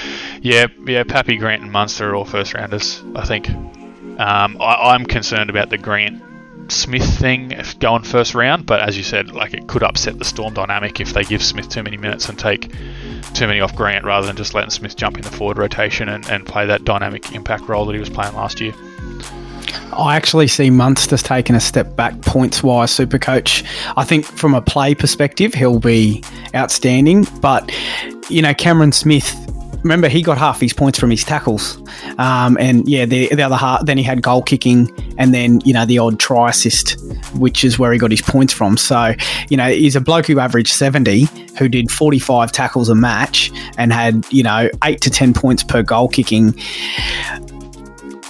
[0.42, 1.04] yeah, yeah.
[1.04, 3.04] Pappy, Grant, and Munster are all first rounders.
[3.16, 3.50] I think.
[3.50, 6.24] Um, I, I'm concerned about the Grant
[6.72, 10.56] Smith thing going first round, but as you said, like it could upset the Storm
[10.56, 12.72] dynamic if they give Smith too many minutes and take
[13.34, 16.28] too many off Grant rather than just letting Smith jump in the forward rotation and,
[16.30, 18.74] and play that dynamic impact role that he was playing last year.
[19.94, 23.64] I actually see Munster's taken a step back points wise, super coach.
[23.96, 26.24] I think from a play perspective, he'll be
[26.56, 27.26] outstanding.
[27.42, 27.72] But,
[28.30, 29.36] you know, Cameron Smith,
[29.88, 31.82] remember, he got half his points from his tackles.
[32.18, 35.74] Um, and yeah, the, the other half, then he had goal kicking and then, you
[35.74, 36.98] know, the odd try assist,
[37.36, 38.78] which is where he got his points from.
[38.78, 39.14] So,
[39.50, 41.28] you know, he's a bloke who averaged 70,
[41.58, 45.82] who did 45 tackles a match and had, you know, eight to 10 points per
[45.82, 46.54] goal kicking.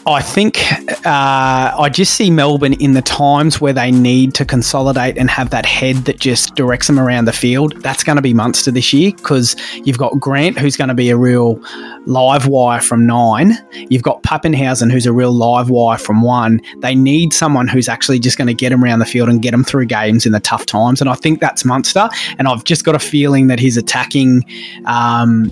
[0.08, 0.72] I think
[1.06, 5.50] uh, I just see Melbourne in the times where they need to consolidate and have
[5.50, 7.74] that head that just directs them around the field.
[7.82, 11.10] That's going to be Munster this year because you've got Grant, who's going to be
[11.10, 11.62] a real
[12.06, 13.58] live wire from nine.
[13.90, 16.62] You've got Papenhuyzen, who's a real live wire from one.
[16.78, 19.52] They need someone who's actually just going to get them around the field and get
[19.52, 21.02] them through games in the tough times.
[21.02, 22.08] And I think that's Munster.
[22.40, 24.46] And I've just got a feeling that his attacking.
[24.86, 25.52] Um,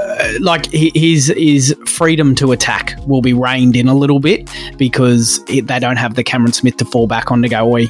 [0.00, 5.40] uh, like his his freedom to attack will be reined in a little bit because
[5.48, 7.86] it, they don't have the Cameron Smith to fall back on to go, oi,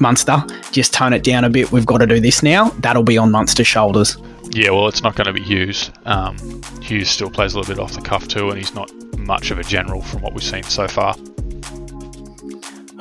[0.00, 1.72] Munster, just tone it down a bit.
[1.72, 2.70] We've got to do this now.
[2.80, 4.16] That'll be on Munster's shoulders.
[4.50, 5.90] Yeah, well, it's not going to be Hughes.
[6.04, 6.36] Um,
[6.80, 9.58] Hughes still plays a little bit off the cuff too, and he's not much of
[9.58, 11.14] a general from what we've seen so far.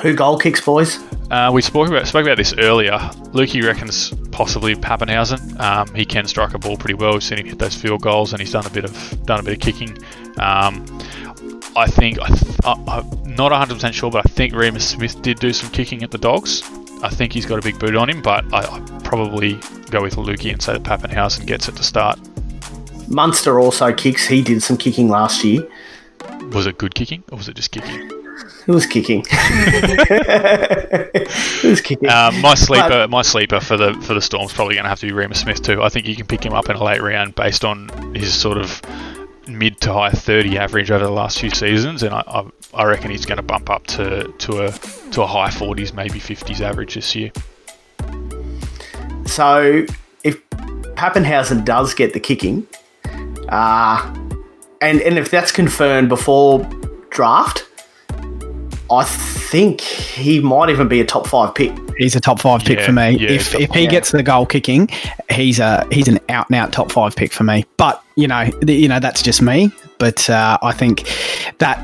[0.02, 1.00] Who goal kicks, boys?
[1.32, 2.98] Uh, we spoke about spoke about this earlier.
[3.32, 5.58] Lukey reckons possibly Papenhuyzen.
[5.62, 7.14] Um, he can strike a ball pretty well.
[7.14, 9.44] We've seen him hit those field goals, and he's done a bit of done a
[9.44, 9.98] bit of kicking.
[10.38, 10.86] Um,
[11.78, 12.28] I think I
[12.66, 12.86] am
[13.36, 16.18] not 100 percent sure, but I think Reimis Smith did do some kicking at the
[16.18, 16.64] Dogs.
[17.02, 19.54] I think he's got a big boot on him, but I, I probably
[19.90, 22.20] go with Lukey and say that Papenhuyzen gets it to start.
[23.08, 24.28] Munster also kicks.
[24.28, 25.66] He did some kicking last year.
[26.52, 28.25] Was it good kicking, or was it just kicking?
[28.68, 29.24] It was kicking.
[31.14, 32.10] it was kicking.
[32.10, 35.00] Um, my sleeper, but, my sleeper for the for the Storm's probably going to have
[35.02, 35.82] to be Reimis Smith too.
[35.82, 38.58] I think you can pick him up in a late round based on his sort
[38.58, 38.82] of
[39.48, 43.12] mid to high 30 average over the last few seasons, and I, I, I reckon
[43.12, 44.72] he's going to bump up to to a
[45.12, 47.32] to a high 40s, maybe 50s average this year.
[49.26, 49.86] So
[50.24, 50.50] if
[50.96, 52.68] Papenhuyzen does get the kicking,
[53.50, 54.14] uh,
[54.82, 56.68] and and if that's confirmed before
[57.10, 57.68] draft,
[58.92, 61.74] I think he might even be a top five pick.
[61.98, 63.18] He's a top five pick yeah, for me.
[63.18, 64.90] Yeah, if if he gets the goal kicking,
[65.32, 67.66] he's a he's an out and out top five pick for me.
[67.78, 69.72] But you know, the, you know that's just me.
[69.98, 71.08] But uh, I think
[71.60, 71.78] that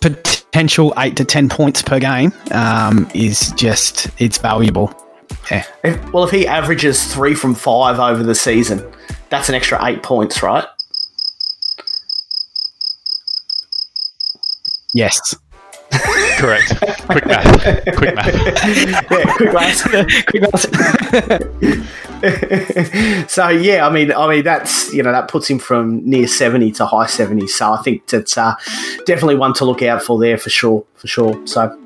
[0.00, 4.94] potential eight to ten points per game um, is just it's valuable.
[5.50, 5.64] Yeah.
[5.84, 8.90] If, well, if he averages three from five over the season,
[9.28, 10.64] that's an extra eight points, right?
[14.94, 15.34] Yes.
[16.38, 16.68] Correct.
[17.08, 17.84] quick math.
[17.96, 18.26] Quick math.
[19.10, 19.84] yeah, quick math.
[20.26, 20.64] quick math.
[23.30, 26.70] so yeah, I mean, I mean that's you know that puts him from near seventy
[26.72, 27.48] to high seventy.
[27.48, 28.54] So I think that's uh,
[29.04, 31.46] definitely one to look out for there for sure, for sure.
[31.46, 31.76] So.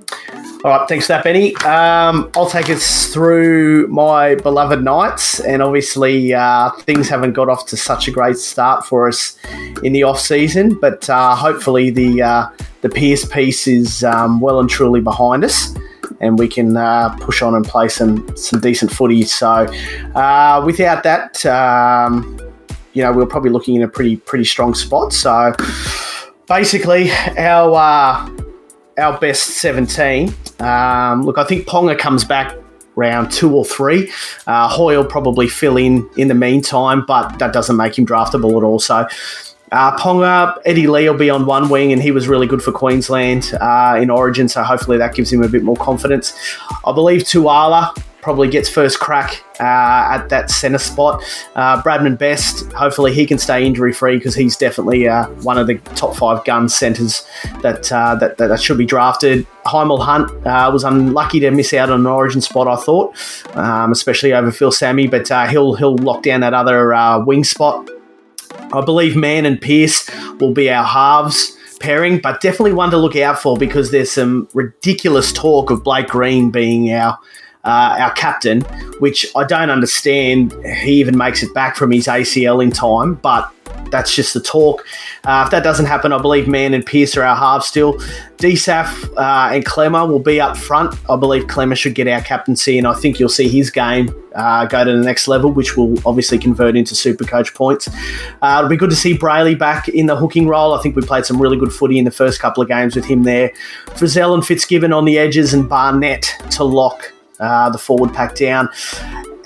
[0.64, 1.56] All right, thanks for that, Benny.
[1.56, 7.66] Um, I'll take us through my beloved Knights, and obviously uh, things haven't got off
[7.66, 9.36] to such a great start for us
[9.82, 12.48] in the off season, but uh, hopefully the uh,
[12.82, 15.74] the Pearce piece is um, well and truly behind us,
[16.20, 19.24] and we can uh, push on and play some some decent footy.
[19.24, 19.66] So,
[20.14, 22.38] uh, without that, um,
[22.92, 25.12] you know, we're probably looking in a pretty pretty strong spot.
[25.12, 25.56] So,
[26.46, 28.30] basically, our uh,
[28.98, 30.34] our best seventeen.
[30.60, 32.56] Um, look, I think Ponga comes back
[32.94, 34.10] round two or three.
[34.46, 38.64] Uh, Hoyle probably fill in in the meantime, but that doesn't make him draftable at
[38.64, 38.78] all.
[38.78, 39.06] So
[39.72, 42.72] uh, Ponga, Edrick Lee will be on one wing, and he was really good for
[42.72, 46.38] Queensland uh, in Origin, so hopefully that gives him a bit more confidence.
[46.84, 51.22] I believe Tuala probably gets first crack uh, at that centre spot.
[51.56, 55.66] Uh, Bradman Best, hopefully he can stay injury free because he's definitely uh, one of
[55.66, 57.26] the top five gun centres
[57.62, 59.44] that, uh, that, that should be drafted.
[59.66, 63.16] Hymel Hunt uh, was unlucky to miss out on an Origin spot, I thought,
[63.56, 67.88] um, especially over Phil Sami, but uh, he'll he'll lock down that other wing spot.
[68.72, 70.08] I believe Mann and Pearce
[70.40, 74.48] will be our halves pairing, but definitely one to look out for because there's some
[74.54, 77.18] ridiculous talk of Blake Green being our
[77.64, 78.62] uh, our captain,
[78.98, 80.52] which I don't understand.
[80.64, 83.52] He even makes it back from his ACL in time, but
[83.92, 84.84] that's just the talk.
[85.22, 87.94] Uh, if that doesn't happen, I believe Mann and Pearce are our halves still.
[88.38, 90.96] DSAF uh, and Klemmer will be up front.
[91.08, 94.66] I believe Klemmer should get our captaincy, and I think you'll see his game uh,
[94.66, 97.88] go to the next level, which will obviously convert into super coach points.
[98.40, 100.74] Uh, it'll be good to see Brayley back in the hooking role.
[100.74, 103.04] I think we played some really good footy in the first couple of games with
[103.04, 103.52] him there.
[103.90, 108.68] Frizzell and Fitzgibbon on the edges, and Barnett to lock uh, the forward pack down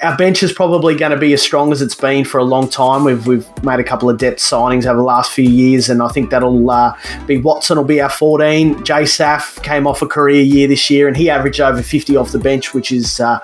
[0.02, 2.68] our bench is probably going to be as strong as it's been for a long
[2.68, 3.04] time.
[3.04, 6.08] We've, we've made a couple of depth signings over the last few years, and I
[6.08, 8.84] think that'll uh, be Watson will be our 14.
[8.84, 12.32] Jay Saf came off a career year this year, and he averaged over 50 off
[12.32, 13.38] the bench, which is uh,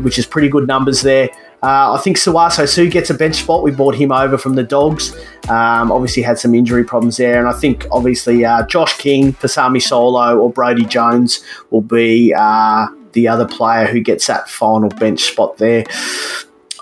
[0.00, 1.30] which is pretty good numbers there.
[1.62, 3.62] Uh, I think Sauaso Sue gets a bench spot.
[3.62, 5.16] We bought him over from the Dogs.
[5.48, 9.78] Um, obviously had some injury problems there, and I think obviously uh, Josh King, Pasami
[9.78, 15.22] Saulo, or Brodie Jones will be uh, the other player who gets that final bench
[15.22, 15.84] spot there.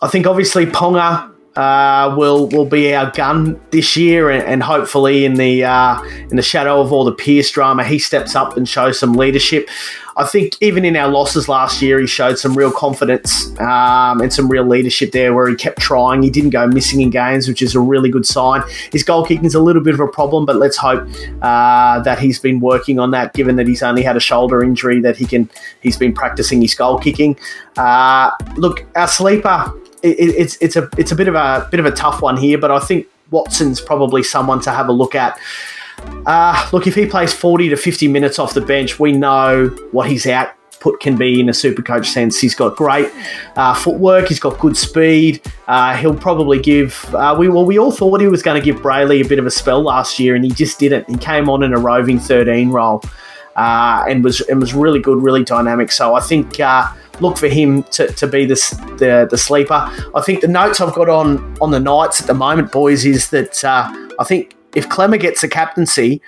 [0.02, 5.24] I think obviously Ponga uh, will will be our gun this year, and, and hopefully
[5.24, 8.68] in the uh, in the shadow of all the Pearce drama, he steps up and
[8.68, 9.68] shows some leadership.
[10.16, 14.32] I think even in our losses last year, he showed some real confidence um, and
[14.32, 16.22] some real leadership there, where he kept trying.
[16.22, 18.62] He didn't go missing in games, which is a really good sign.
[18.90, 21.06] His goal kicking is a little bit of a problem, but let's hope
[21.42, 23.32] uh, that he's been working on that.
[23.34, 25.50] Given that he's only had a shoulder injury, that he can
[25.80, 27.38] he's been practicing his goal kicking.
[27.76, 31.86] Uh, look, our sleeper it, it's it's a it's a bit of a bit of
[31.86, 35.38] a tough one here, but I think Watson's probably someone to have a look at.
[36.26, 40.08] Uh, look, if he plays 40 to 50 minutes off the bench, we know what
[40.08, 42.40] his output can be in a super coach sense.
[42.40, 43.10] He's got great
[43.56, 45.42] uh, footwork, he's got good speed.
[45.66, 47.12] Uh, he'll probably give.
[47.14, 49.46] Uh, we well, we all thought he was going to give Brayley a bit of
[49.46, 51.08] a spell last year, and he just didn't.
[51.08, 53.02] He came on in a roving 13 role.
[53.54, 55.92] Uh, and was and was really good, really dynamic.
[55.92, 56.90] So I think uh,
[57.20, 58.54] look for him to, to be the,
[58.98, 59.90] the, the sleeper.
[60.14, 63.28] I think the notes I've got on on the Knights at the moment, boys, is
[63.28, 66.20] that I think if Klemmer gets the captaincy,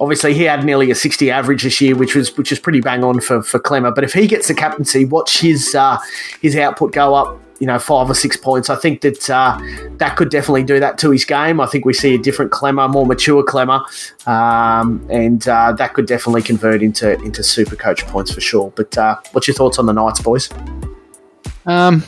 [0.00, 3.04] obviously he had nearly a 60 average this year, which was which is pretty bang
[3.04, 3.94] on for, for Klemmer.
[3.94, 5.98] But if he gets the captaincy, watch his uh,
[6.40, 8.68] his output go up you know, five or six points.
[8.68, 9.58] I think that uh,
[9.96, 11.60] that could definitely do that to his game.
[11.60, 13.80] I think we see a different Klemmer, more mature Klemmer,
[14.26, 18.72] um, and uh, that could definitely convert into into super coach points for sure.
[18.76, 20.50] But uh, what's your thoughts on the Knights, boys?
[21.64, 22.04] Um,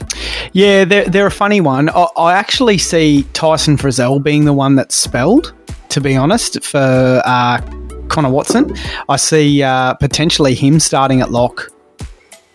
[0.52, 1.88] yeah, they're, they're a funny one.
[1.88, 5.52] I, I actually see Tyson Frizzell being the one that's spelled,
[5.90, 7.60] to be honest, for uh,
[8.08, 8.74] Connor Watson.
[9.08, 11.70] I see uh, potentially him starting at lock,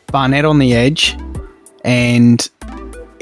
[0.08, 1.18] Barnett on the edge,
[1.84, 2.50] and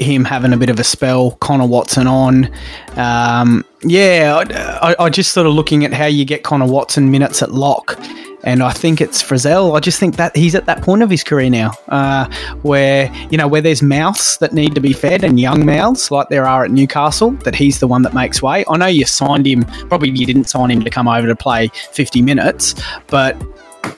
[0.02, 2.50] him having a bit of a spell, Connor Watson on.
[2.96, 7.10] Um, yeah, I, I, I, just sort of looking at how you get Connor Watson
[7.10, 7.98] minutes at lock.
[8.44, 9.76] And I think it's Frizzell.
[9.76, 12.28] I just think that he's at that point of his career now, uh,
[12.62, 16.28] where you know where there's mouths that need to be fed and young mouths like
[16.28, 17.30] there are at Newcastle.
[17.44, 18.64] That he's the one that makes way.
[18.68, 19.62] I know you signed him.
[19.88, 22.74] Probably you didn't sign him to come over to play 50 minutes,
[23.06, 23.40] but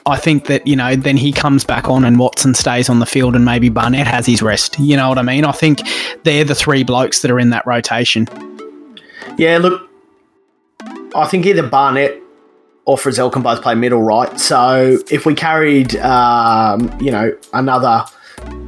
[0.05, 3.05] I think that, you know, then he comes back on and Watson stays on the
[3.05, 4.77] field and maybe Barnett has his rest.
[4.79, 5.45] You know what I mean?
[5.45, 5.81] I think
[6.23, 8.27] they're the three blokes that are in that rotation.
[9.37, 9.89] Yeah, look,
[11.15, 12.21] I think either Barnett
[12.85, 14.39] or Frizzell can both play middle, right?
[14.39, 18.05] So if we carried, um, you know, another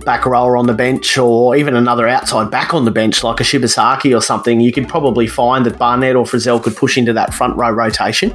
[0.06, 3.44] back rower on the bench or even another outside back on the bench like a
[3.44, 7.34] Shibasaki or something, you could probably find that Barnett or Frizzell could push into that
[7.34, 8.32] front row rotation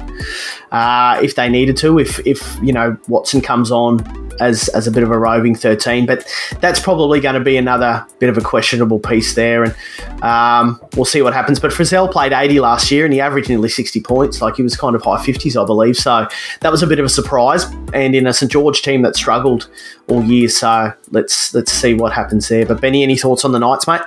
[0.71, 1.99] uh, if they needed to.
[1.99, 4.01] If, if you know Watson comes on
[4.39, 6.27] as, as a bit of a roving 13, but
[6.59, 9.75] that's probably going to be another bit of a questionable piece there, and
[10.23, 11.59] um, we'll see what happens.
[11.59, 14.75] But Frizzell played 80 last year and he averaged nearly 60 points, like he was
[14.75, 15.95] kind of high 50s, I believe.
[15.95, 16.27] So
[16.61, 19.69] that was a bit of a surprise, and in a St George team that struggled
[20.07, 20.49] all year.
[20.49, 22.65] So let's let's see what happens there.
[22.65, 24.01] But Benny, any thoughts on the Knights, mate?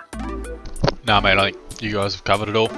[1.07, 1.38] No, mate.
[1.38, 2.70] I think you guys have covered it all.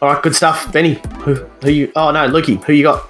[0.00, 1.00] All right, good stuff, Benny.
[1.20, 1.92] Who, who you?
[1.96, 2.62] Oh no, Lukey.
[2.64, 3.08] Who you got?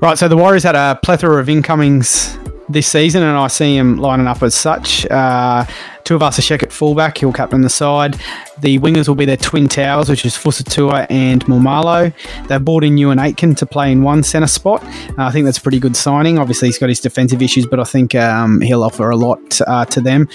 [0.00, 2.36] Right, so the Warriors had a plethora of incomings
[2.68, 5.06] this season, and I see him lining up as such.
[5.06, 5.64] Uh,
[6.04, 8.18] Tuivasa-Sheck at fullback, he'll captain the side.
[8.60, 12.12] The wingers will be their twin towers, which is Fusitu'a and Maumalo.
[12.48, 14.82] They've brought in Euan Aitken to play in one centre spot.
[14.84, 16.38] Uh, I think that's a pretty good signing.
[16.38, 19.84] Obviously, he's got his defensive issues, but I think um, he'll offer a lot uh,
[19.86, 20.28] to them.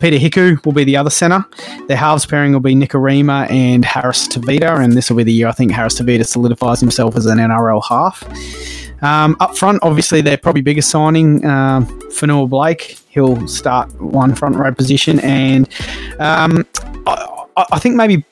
[0.00, 1.44] Peter Hiku will be the other centre.
[1.86, 5.48] Their halves pairing will be Nikorima and Harris Tavita, and this will be the year
[5.48, 8.22] I think Harris Tavita solidifies himself as an NRL half.
[9.02, 12.98] Um, up front, obviously, their probably biggest signing, um, Fonua Blake.
[13.08, 15.68] He'll start one front row position, and
[16.18, 16.66] um,
[17.06, 18.24] I, I, think maybe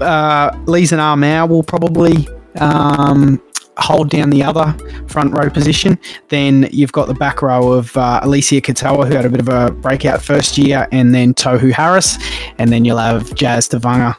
[0.00, 3.42] uh, Lees and Armour will probably um,
[3.76, 4.74] hold down the other
[5.08, 5.98] front row position.
[6.28, 9.48] Then you've got the back row of uh, Eliesa Katoa, who had a bit of
[9.48, 12.18] a breakout first year, and then Tohu Harris.
[12.58, 14.16] And then you'll have Jazz Tevaga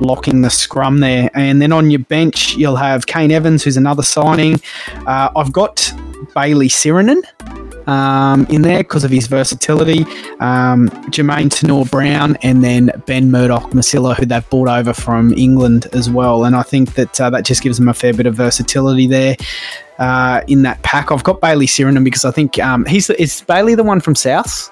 [0.00, 1.30] locking the scrum there.
[1.34, 4.60] And then on your bench, you'll have Kane Evans, who's another signing.
[5.06, 5.92] Uh, I've got
[6.34, 7.22] Bayley Sironen
[7.88, 10.02] um, in there because of his versatility.
[10.40, 16.10] Um, Jamayne Taunoa-Brown and then Ben Murdoch Masila, who they've brought over from England as
[16.10, 16.44] well.
[16.44, 19.36] And I think that uh, that just gives them a fair bit of versatility there.
[19.98, 23.74] Uh, in that pack, I've got Bayley Sironen because I think um, he's is Bayley
[23.74, 24.70] the one from South.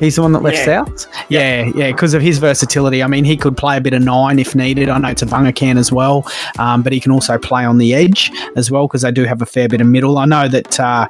[0.00, 0.84] He's the one that left Yeah.
[0.84, 1.06] South.
[1.28, 3.02] Yeah, yeah, because of his versatility.
[3.02, 4.88] I mean, he could play a bit of nine if needed.
[4.88, 6.26] I know Tevaga can as well,
[6.58, 9.42] um, but he can also play on the edge as well because they do have
[9.42, 10.18] a fair bit of middle.
[10.18, 11.06] I know that uh,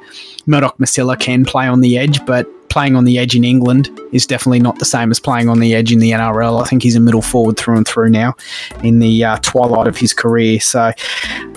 [0.47, 4.27] Murdoch Masila can play on the edge, but playing on the edge in England is
[4.27, 6.63] definitely not the same as playing on the edge in the NRL.
[6.63, 8.35] I think he's a middle forward through and through now
[8.83, 10.61] in the uh, twilight of his career.
[10.61, 10.93] So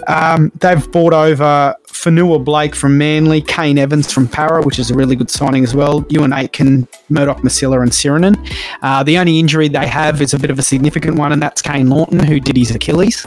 [0.07, 5.15] um, they've bought over Fonua-Blake from Manly, Kane Evans from Parra, which is a really
[5.15, 6.01] good signing as well.
[6.03, 8.35] Euan Aitken, Murdoch Masila, and Sironen.
[8.81, 11.61] Uh, the only injury they have is a bit of a significant one, and that's
[11.61, 13.25] Karl Lawton, who did his Achilles.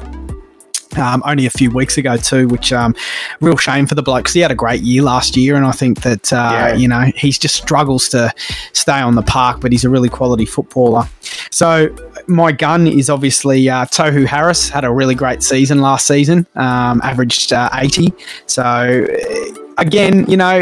[0.97, 2.95] Um, only a few weeks ago too, which um,
[3.41, 5.73] real shame for the bloke because he had a great year last year, and I
[5.73, 6.75] think that uh, Yeah.
[6.75, 8.33] you know he just struggles to
[8.73, 11.09] stay on the park, but he's a really quality footballer.
[11.51, 11.95] So
[12.27, 17.01] my gun is obviously uh, Tohu Harris had a really great season last season, um,
[17.03, 18.13] averaged uh, eighty.
[18.47, 20.59] So uh, again, you know,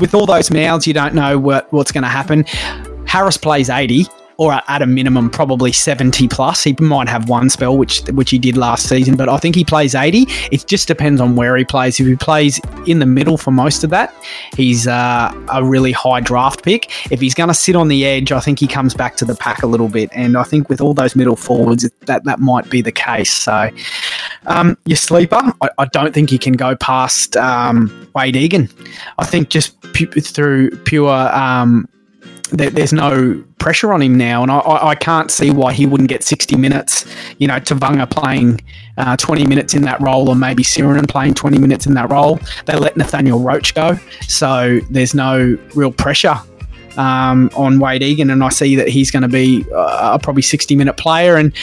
[0.00, 2.44] with all those mouths, you don't know what, what's going to happen.
[3.06, 4.06] Harris plays eighty
[4.40, 6.64] or at- a minimum probably 70 plus.
[6.64, 9.62] He might have one spell, which which he did last season, but I think he
[9.66, 10.24] plays 80.
[10.50, 12.00] It just depends on where he plays.
[12.00, 14.14] If he plays in the middle for most of that,
[14.56, 16.90] he's uh, a really high draft pick.
[17.12, 19.34] If he's going to sit on the edge, I think he comes back to the
[19.34, 20.08] pack a little bit.
[20.14, 23.30] And I think with all those middle forwards, that that might be the case.
[23.30, 23.68] So
[24.46, 28.70] um, your sleeper, I, I don't think you can go past um, Wayde Egan.
[29.18, 31.86] I think just pu- through pure um,
[32.50, 36.08] there, there's no pressure on him now, and I, I, can't see why he wouldn't
[36.08, 37.06] get 60 minutes.
[37.38, 38.60] You know, Tevaga playing
[38.96, 42.38] uh, 20 minutes in that role, or maybe Sironen playing 20 minutes in that role.
[42.66, 46.36] They let Nathaniel Roache go, so there's no real pressure
[46.96, 50.42] um, on Wayde Egan, and I see that he's going to be uh, a probably
[50.42, 51.54] 60 minute player and.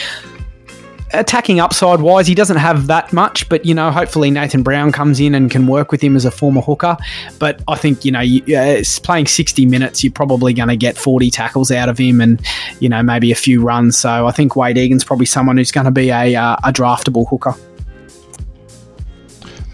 [1.12, 5.20] Attacking upside wise, he doesn't have that much, but you know, hopefully Nathan Brown comes
[5.20, 6.96] in and can work with him as a former hooker.
[7.38, 10.98] But I think you know, you, uh, playing sixty minutes, you're probably going to get
[10.98, 12.40] forty tackles out of him, and
[12.80, 13.96] you know, maybe a few runs.
[13.96, 17.26] So I think Wayde Egan's probably someone who's going to be a uh, a draftable
[17.28, 17.54] hooker.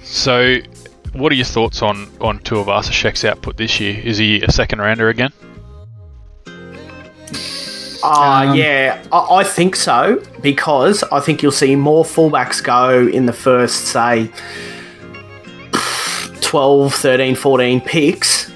[0.03, 0.59] So,
[1.15, 3.99] what are your thoughts on on Tuivasa-Sheck's output this year?
[3.99, 5.33] Is he a second rounder again?
[8.05, 13.07] Uh, Um, yeah, I, I think so because I think you'll see more fullbacks go
[13.09, 14.31] in the first, say,
[16.41, 18.51] 12, 13, 14 picks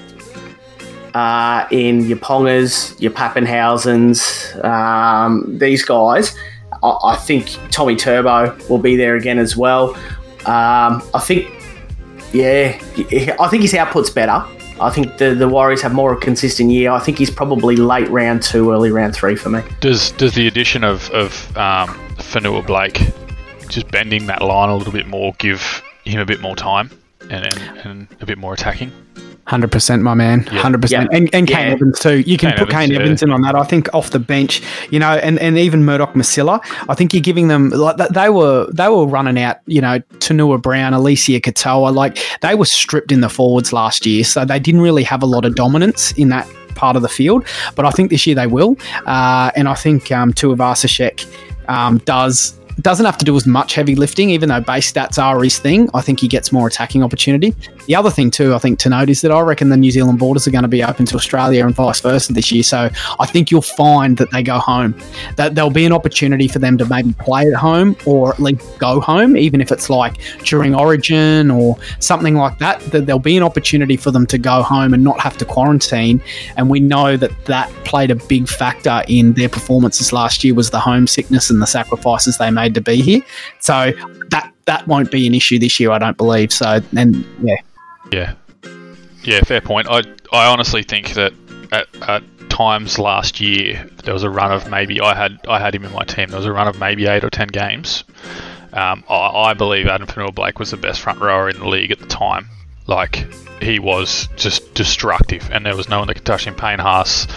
[1.15, 6.35] uh, in your Pongas, your Papenhuyzens, um, these guys.
[6.83, 9.95] I, I think Tommy Turbo will be there again as well.
[10.45, 11.51] Um, I think,
[12.31, 12.79] yeah,
[13.39, 14.45] I think his output's better.
[14.81, 16.91] I think the, the Warriors have more of a consistent year.
[16.91, 19.61] I think he's probably late round two, early round three for me.
[19.81, 23.01] Does does the addition of of um, Fonua-Blake
[23.67, 26.89] just bending that line a little bit more give him a bit more time
[27.29, 28.91] and and, and a bit more attacking?
[29.49, 30.43] Hundred percent, my man.
[30.51, 30.59] Yeah.
[30.59, 31.17] Hundred percent, Yeah.
[31.17, 31.73] and and Kane Yeah.
[31.73, 32.19] Evans too.
[32.19, 33.01] You can Kane put Evans, Kane.
[33.01, 33.55] Evans in on that.
[33.55, 36.59] I think off the bench, you know, and, and even Murdoch Masila.
[36.87, 39.57] I think you're giving them like they were they were running out.
[39.65, 44.23] You know, Tanua Brown, Eliesa Katoa, like they were stripped in the forwards last year,
[44.23, 47.43] so they didn't really have a lot of dominance in that part of the field.
[47.75, 48.77] But I think this year they will,
[49.07, 51.25] uh, and I think um, Tuivasa-Sheck
[51.67, 55.41] um, does doesn't have to do as much heavy lifting, even though base stats are
[55.43, 55.89] his thing.
[55.93, 57.55] I think he gets more attacking opportunity.
[57.87, 60.19] The other thing too, I think to note is that I reckon the New Zealand
[60.19, 62.63] borders are going to be open to Australia and vice versa this year.
[62.63, 64.95] So I think you'll find that they go home.
[65.35, 68.77] That there'll be an opportunity for them to maybe play at home or at least
[68.77, 72.79] go home, even if it's like during Origin or something like that.
[72.91, 76.21] That there'll be an opportunity for them to go home and not have to quarantine.
[76.57, 80.69] And we know that that played a big factor in their performances last year was
[80.69, 83.21] the homesickness and the sacrifices they made to be here.
[83.59, 83.91] So
[84.29, 86.51] that that won't be an issue this year, I don't believe.
[86.53, 87.55] So and yeah.
[88.11, 88.33] Yeah,
[89.23, 89.87] yeah, fair point.
[89.89, 90.01] I
[90.31, 91.33] I honestly think that
[91.71, 95.75] at, at times last year there was a run of maybe I had I had
[95.75, 96.29] him in my team.
[96.29, 98.03] There was a run of maybe eight or ten games.
[98.73, 101.99] Um, I, I believe Addin Fonua-Blake was the best front rower in the league at
[101.99, 102.47] the time.
[102.85, 103.27] Like
[103.61, 106.55] he was just destructive, and there was no one that could touch him.
[106.55, 107.27] Payne Haas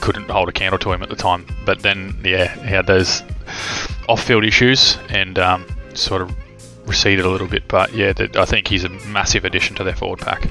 [0.00, 1.46] couldn't hold a candle to him at the time.
[1.64, 3.22] But then, yeah, he had those
[4.08, 6.34] off-field issues and um, sort of
[6.86, 7.66] receded a little bit.
[7.68, 10.48] But yeah, I think he's a massive addition to their forward pack.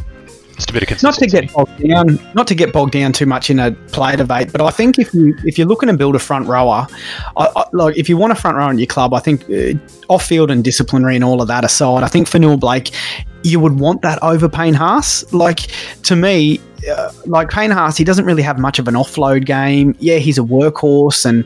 [0.56, 1.26] Just a bit of consistency.
[1.26, 4.16] Not to get bogged down, not to get bogged down too much in a play
[4.16, 6.88] debate, but I think if you if you're looking to build a front rower,
[7.36, 9.78] I, I, like if you want a front rower in your club, I think uh,
[10.08, 12.92] off field and disciplinary and all of that aside, I think Fonua-Blake,
[13.46, 15.32] you would want that over Payne Haas.
[15.32, 15.68] Like
[16.04, 19.96] to me, uh, like Payne Haas, he doesn't really have much of an offload game.
[20.00, 21.46] Yeah, he's a workhorse, and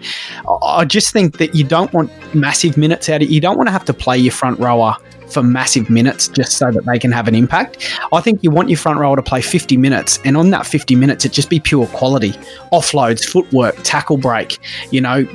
[0.63, 3.29] I just think that you don't want massive minutes out of.
[3.29, 4.95] You don't want to have to play your front rower
[5.27, 7.87] for massive minutes just so that they can have an impact.
[8.11, 10.95] I think you want your front rower to play 50 minutes, and on that 50
[10.95, 12.31] minutes, it just be pure quality
[12.71, 14.57] offloads, footwork, tackle break,
[14.91, 15.27] you know,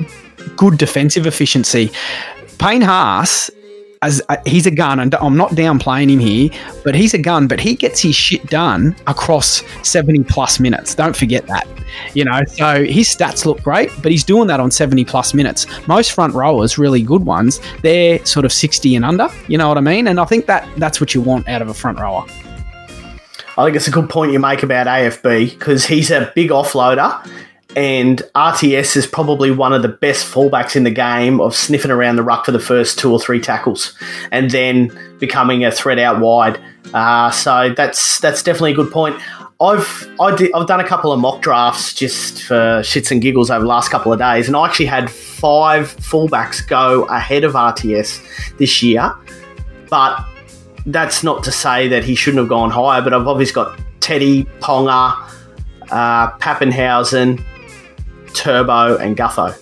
[0.57, 1.91] good defensive efficiency.
[2.57, 3.49] Payne Haas
[4.05, 6.49] as uh, he's a gun, and I'm not downplaying him here,
[6.83, 10.93] but he's a gun, but he gets his shit done across 70 plus minutes.
[10.93, 11.67] Don't forget that.
[12.13, 15.65] You know, so his stats look great, but he's doing that on 70 plus minutes.
[15.87, 19.27] Most front rowers, really good ones, they're sort of 60 and under.
[19.47, 20.07] You know what I mean?
[20.07, 22.25] And I think that that's what you want out of a front rower.
[23.57, 27.25] I think it's a good point you make about AFB because he's a big offloader
[27.75, 32.15] and RTS is probably one of the best fullbacks in the game of sniffing around
[32.15, 33.93] the ruck for the first two or three tackles,
[34.31, 36.59] and then becoming a threat out wide.
[36.93, 39.19] Uh, so that's that's definitely a good point.
[39.59, 43.49] I've I did, I've done a couple of mock drafts just for shits and giggles
[43.49, 47.53] over the last couple of days, and I actually had five fullbacks go ahead of
[47.53, 49.13] RTS this year.
[49.89, 50.25] But
[50.85, 53.01] that's not to say that he shouldn't have gone higher.
[53.01, 55.15] But I've obviously got Teddy, Ponga,
[55.89, 57.43] uh, Papenhuyzen,
[58.35, 59.57] Turbo, and Gutho.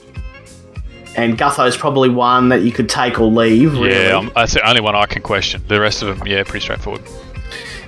[1.15, 3.73] And Gutho's probably one that you could take or leave.
[3.73, 3.91] Really.
[3.93, 5.63] Yeah, um, that's the only one I can question.
[5.67, 7.03] The rest of them, yeah, pretty straightforward.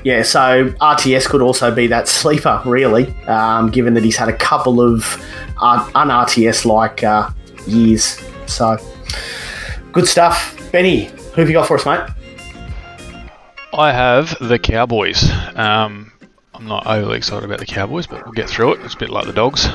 [0.03, 4.37] Yeah, so RTS could also be that sleeper, really, um, given that he's had a
[4.37, 5.03] couple of
[5.59, 7.31] un RTS like uh,
[7.65, 8.21] years.
[8.45, 8.77] So,
[9.91, 10.55] good stuff.
[10.71, 12.01] Benny, who have you got for us, mate?
[13.73, 15.31] I have the Cowboys.
[15.55, 16.11] Um,
[16.53, 18.81] I'm not overly excited about the Cowboys, but we'll get through it.
[18.81, 19.67] It's a bit like the Dogs.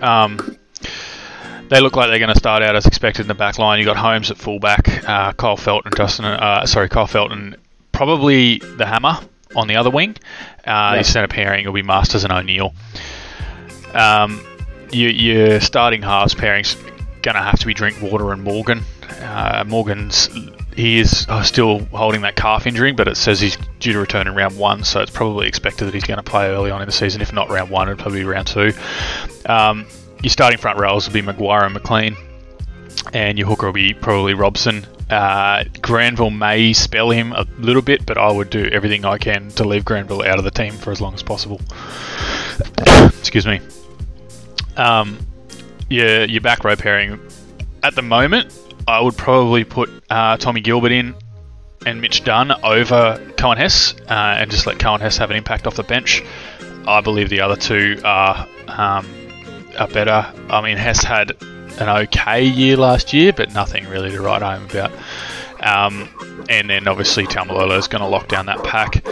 [0.00, 0.58] Um,
[1.68, 3.78] they look like they're going to start out as expected in the back line.
[3.78, 7.56] You got Holmes at fullback, uh, Kyle Feldt, Justin, uh, sorry, Kyle Feldt,
[7.92, 9.18] probably the hammer
[9.56, 10.16] on the other wing.
[10.58, 10.98] Uh, yeah.
[10.98, 12.74] His centre pairing will be Marsters and O'Neill.
[13.94, 14.44] Um,
[14.90, 16.74] you, your starting halves pairing's
[17.22, 18.82] going to have to be Drinkwater and Morgan.
[19.20, 20.28] Uh, Morgan's
[20.76, 24.26] he is uh, still holding that calf injury, but it says he's due to return
[24.26, 26.86] in round one, so it's probably expected that he's going to play early on in
[26.86, 27.20] the season.
[27.20, 28.72] If not round one, it'll probably be round two.
[29.46, 29.86] Um,
[30.22, 32.16] your starting front rows will be McGuire and McLean,
[33.12, 34.84] and your hooker will be probably Robson.
[35.10, 39.50] Uh, Granville may spell him a little bit, but I would do everything I can
[39.50, 41.60] to leave Granville out of the team for as long as possible.
[43.18, 43.60] Excuse me.
[44.76, 45.18] Um,
[45.88, 47.20] your, your back row pairing
[47.84, 48.52] at the moment
[48.86, 51.14] I would probably put uh, Tommy Gilbert in
[51.86, 55.66] and Mitch Dunn over Coen Hess uh, and just let Coen Hess have an impact
[55.66, 56.22] off the bench.
[56.86, 59.06] I believe the other two are, um,
[59.78, 60.32] are better.
[60.50, 61.32] I mean, Hess had
[61.78, 64.92] an okay year last year, but nothing really to write home about.
[65.60, 69.06] Um, and then obviously Taumalolo is going to lock down that pack.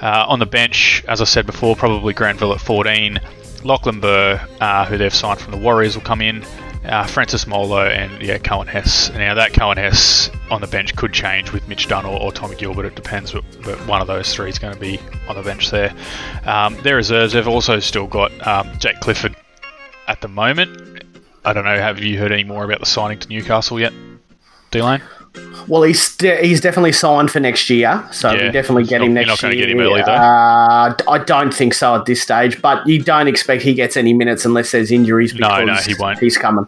[0.00, 3.18] Uh, on the bench, as I said before, probably Granville at 14.
[3.64, 6.44] Lachlan Burr, uh, who they've signed from the Warriors, will come in
[6.88, 9.10] uh, Francis Molo and yeah, Coen Hess.
[9.12, 12.56] Now that Coen Hess on the bench could change with Mitch Dunn or, or Tommy
[12.56, 12.86] Gilbert.
[12.86, 15.70] It depends, but, but, one of those three is going to be on the bench
[15.70, 15.94] there.
[16.44, 17.34] Um, their reserves.
[17.34, 19.36] They've also still got um, Jake Clifford
[20.06, 21.04] at the moment.
[21.44, 21.78] I don't know.
[21.78, 23.92] Have you heard any more about the signing to Newcastle yet,
[24.70, 25.02] D-Lane?
[25.68, 29.12] Well, he's de- he's definitely signed for next year, so yeah, we definitely get him
[29.12, 29.52] next year.
[29.52, 33.62] Get him early, uh, I don't think so at this stage, but you don't expect
[33.62, 35.34] he gets any minutes unless there's injuries.
[35.34, 36.18] Because no, no, he won't.
[36.18, 36.66] He's coming.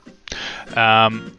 [0.76, 1.36] Um,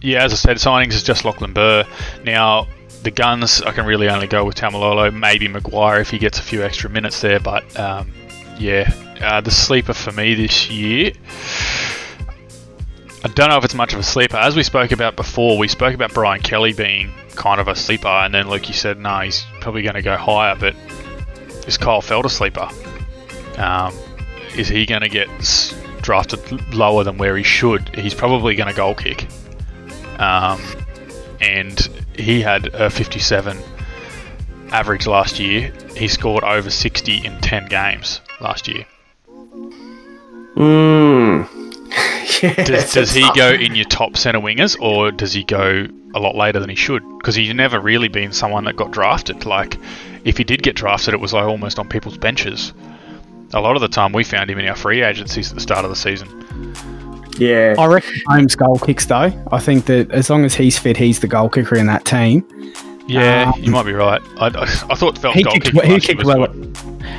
[0.00, 1.84] yeah, as I said, signings is just Lachlan Burr.
[2.24, 2.66] Now,
[3.04, 6.42] the guns, I can really only go with Taumalolo, maybe McGuire if he gets a
[6.42, 8.12] few extra minutes there, but um,
[8.58, 8.90] yeah,
[9.20, 11.12] uh, the sleeper for me this year.
[13.24, 14.36] I don't know if it's much of a sleeper.
[14.36, 18.06] As we spoke about before, we spoke about Brian Kelly being kind of a sleeper,
[18.06, 20.76] and then Luke, you said, no, he's probably going to go higher, but
[21.66, 22.68] is Kyle Feldt a sleeper?
[23.56, 23.94] Um,
[24.54, 25.28] is he going to get
[26.02, 27.88] drafted lower than where he should?
[27.96, 29.26] He's probably going to goal kick.
[30.18, 30.60] Um,
[31.40, 31.80] and
[32.14, 33.56] he had a 57
[34.68, 35.72] average last year.
[35.96, 38.84] He scored over 60 in 10 games last year.
[40.56, 41.63] Hmm.
[42.42, 46.20] yeah, does, does he go in your top centre wingers, or does he go a
[46.20, 47.02] lot later than he should?
[47.18, 49.46] Because he's never really been someone that got drafted.
[49.46, 49.78] Like,
[50.24, 52.72] if he did get drafted, it was like almost on people's benches.
[53.52, 55.84] A lot of the time, we found him in our free agencies at the start
[55.84, 56.74] of the season.
[57.38, 57.74] Yeah.
[57.78, 59.32] I reckon Holmes goal kicks though.
[59.50, 62.46] I think that as long as he's fit, he's the goal kicker in that team.
[63.06, 64.22] Yeah, Um, you might be right.
[64.38, 66.46] I, I, I thought Feldt He kicked, he kicked well.
[66.46, 66.76] good.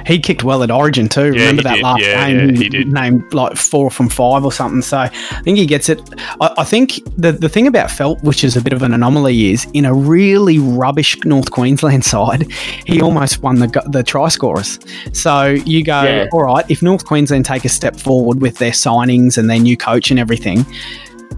[0.08, 1.26] He kicked well at Origin too.
[1.34, 1.84] Yeah, Remember that did.
[1.84, 2.50] last Yeah, game?
[2.50, 2.88] yeah, he did.
[2.88, 4.82] Named like four from five or something.
[4.82, 5.08] So I
[5.44, 6.02] think he gets it.
[6.42, 9.52] I, I think the the thing about Feldt, which is a bit of an anomaly,
[9.52, 12.52] is in a really rubbish North Queensland side,
[12.86, 14.80] he almost won the the try scorers.
[15.14, 16.66] So you go, all right.
[16.70, 20.20] If North Queensland take a step forward with their signings and their new coach and
[20.20, 20.66] everything,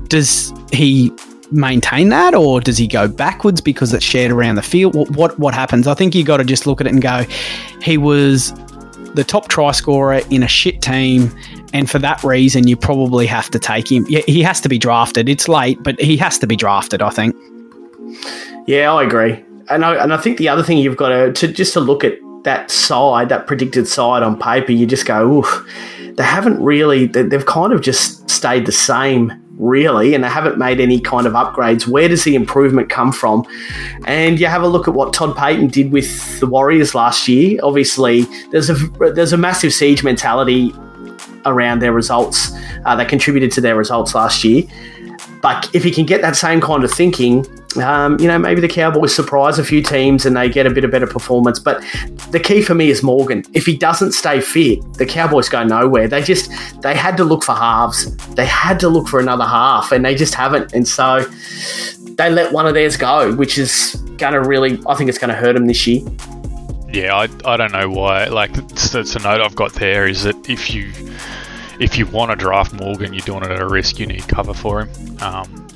[0.08, 1.12] does he
[1.52, 4.96] maintain that or does he go backwards because it's shared around the field?
[4.96, 5.88] What what, what happens?
[5.88, 7.26] I think you got to just look at it and go
[7.82, 8.54] he was
[9.14, 11.32] the top try scorer in a shit team
[11.74, 14.06] and for that reason you probably have to take him.
[14.06, 15.30] He has to be drafted.
[15.30, 17.36] It's late but he has to be drafted i think.
[18.68, 19.44] Yeah, I agree.
[19.70, 22.04] And I, and I think the other thing you've got to, to just to look
[22.04, 22.14] at
[22.44, 25.68] that side, that predicted side on paper, you just go, oof,
[26.16, 30.80] they haven't really, they've kind of just stayed the same, really, and they haven't made
[30.80, 31.88] any kind of upgrades.
[31.88, 33.46] Where does the improvement come from?
[34.06, 37.60] And you have a look at what Todd Payten did with the Warriors last year.
[37.64, 38.22] Obviously,
[38.52, 38.76] there's a
[39.14, 40.74] there's a massive siege mentality
[41.46, 42.52] around their results.
[42.86, 44.64] Uh, they contributed to their results last year.
[45.42, 48.68] But if he can get that same kind of thinking, um, you know, maybe the
[48.68, 51.60] Cowboys surprise a few teams and they get a bit of better performance.
[51.60, 51.84] But
[52.32, 53.44] the key for me is Morgan.
[53.54, 56.08] If he doesn't stay fit, the Cowboys go nowhere.
[56.08, 58.16] They just they had to look for halves.
[58.36, 60.74] They had to look for another half, and they just haven't.
[60.74, 61.26] And so
[62.18, 65.30] they let one of theirs go, which is going to really, I think it's going
[65.30, 66.02] to hurt them this year.
[66.90, 68.26] Yeah, I, I don't know why.
[68.26, 70.92] Like, it's a note I've got there is that if you
[71.80, 74.00] if you want to draft Morgan, you're doing it at a risk.
[74.00, 75.18] You need cover for him.
[75.22, 75.67] Um,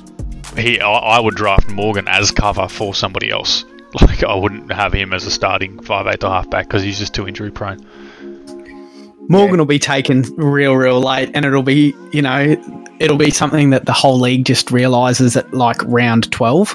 [0.56, 3.64] he, I, I would draft Morgan as cover for somebody else.
[4.00, 7.12] Like, I wouldn't have him as a starting five eight to halfback because he's just
[7.12, 7.76] too injury prone.
[9.28, 12.56] morgan will be taken real real late and it'll be you know
[13.00, 16.74] it'll be something that the whole league just realizes at like round 12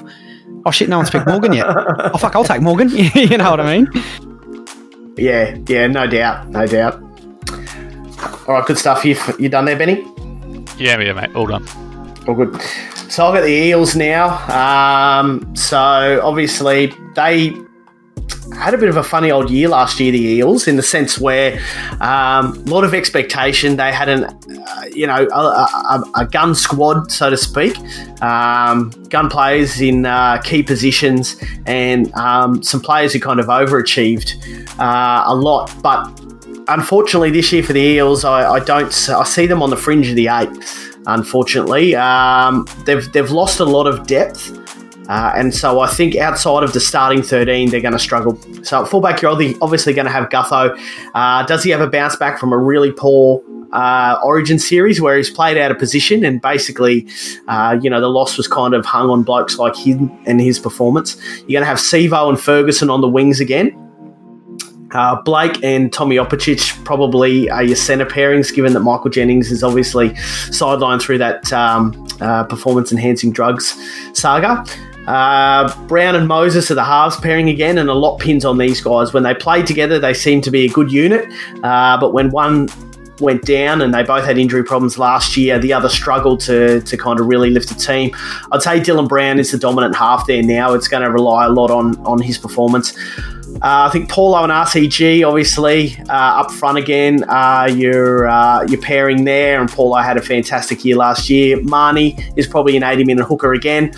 [0.64, 1.66] oh shit no one's picked morgan yet
[2.14, 3.88] oh fuck i'll take morgan you know what i mean
[5.16, 7.02] Yeah, yeah, no doubt, no doubt.
[8.46, 9.04] All right, good stuff.
[9.04, 10.06] You you done there, Benny?
[10.78, 11.34] Yeah, yeah, mate.
[11.34, 11.66] All done.
[12.28, 12.54] All good.
[13.08, 14.36] So I've got the Eels now.
[14.48, 17.54] Um, so obviously they
[18.54, 21.18] had a bit of a funny old year last year, the Eels, in the sense
[21.18, 21.58] where
[22.00, 23.76] um, a lot of expectation.
[23.76, 27.78] They had an, uh, you know, a, a, a gun squad, so to speak,
[28.22, 31.36] um, gun players in uh, key positions,
[31.66, 34.34] and um, some players who kind of overachieved
[34.78, 35.74] uh, a lot.
[35.82, 36.08] But
[36.68, 38.88] unfortunately, this year for the Eels, I, I don't.
[39.08, 40.50] I see them on the fringe of the eight.
[41.08, 44.52] Unfortunately, um, they've they've lost a lot of depth.
[45.08, 48.38] Uh, and so I think outside of the starting 13, they're going to struggle.
[48.62, 49.30] So at fullback, you're
[49.62, 50.78] obviously going to have Gutho.
[51.14, 55.16] Uh, does he have a bounce back from a really poor uh, Origin series where
[55.16, 57.08] he's played out of position and basically,
[57.48, 60.58] uh, you know, the loss was kind of hung on blokes like him and his
[60.58, 61.16] performance?
[61.38, 63.87] You're going to have Sivo and Ferguson on the wings again.
[64.92, 69.62] Uh, Blake and Tommy Opacic probably are your centre pairings, given that Michael Jennings is
[69.62, 70.10] obviously
[70.50, 73.76] sidelined through that um, uh, performance enhancing drugs
[74.14, 74.64] saga.
[75.06, 78.80] Uh, Brown and Moses are the halves pairing again, and a lot pins on these
[78.80, 79.12] guys.
[79.12, 81.32] When they played together, they seemed to be a good unit,
[81.62, 82.68] uh, but when one
[83.20, 86.96] went down and they both had injury problems last year, the other struggled to, to
[86.96, 88.10] kind of really lift the team.
[88.52, 90.74] I'd say Dylan Brown is the dominant half there now.
[90.74, 92.96] It's going to rely a lot on, on his performance.
[93.56, 97.18] Uh, I think Paulo and RCG, obviously, uh, up front again.
[97.76, 101.58] You're, uh, you're pairing there, and Paulo had a fantastic year last year.
[101.58, 103.92] Marnie is probably an 80 minute hooker again.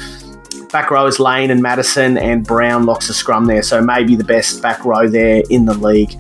[0.73, 4.25] Back row is Lane and Matterson, and Brown locks a scrum there, so maybe the
[4.25, 6.15] best back row there in the league.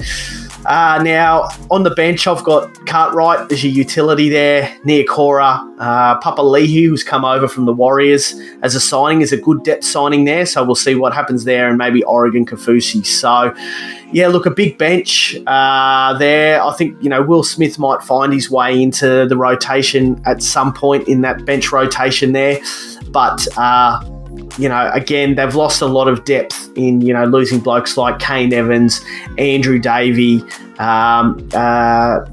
[0.70, 4.68] Uh, now, on the bench, I've got Cartwright as your utility there.
[4.84, 5.42] Niukore,
[5.80, 9.64] uh, Papa Leahy, who's come over from the Warriors as a signing, is a good
[9.64, 10.46] depth signing there.
[10.46, 13.04] So we'll see what happens there, and maybe Oregon Kaufusi.
[13.04, 13.52] So,
[14.12, 16.62] yeah, look, a big bench uh, there.
[16.62, 20.72] I think, you know, Will Smith might find his way into the rotation at some
[20.72, 22.60] point in that bench rotation there.
[23.10, 24.00] But, uh,
[24.58, 28.18] you know, again, they've lost a lot of depth in, you know, losing blokes like
[28.18, 29.00] Kane Evans,
[29.38, 30.44] Andrew Davey,
[30.80, 32.24] um, uh,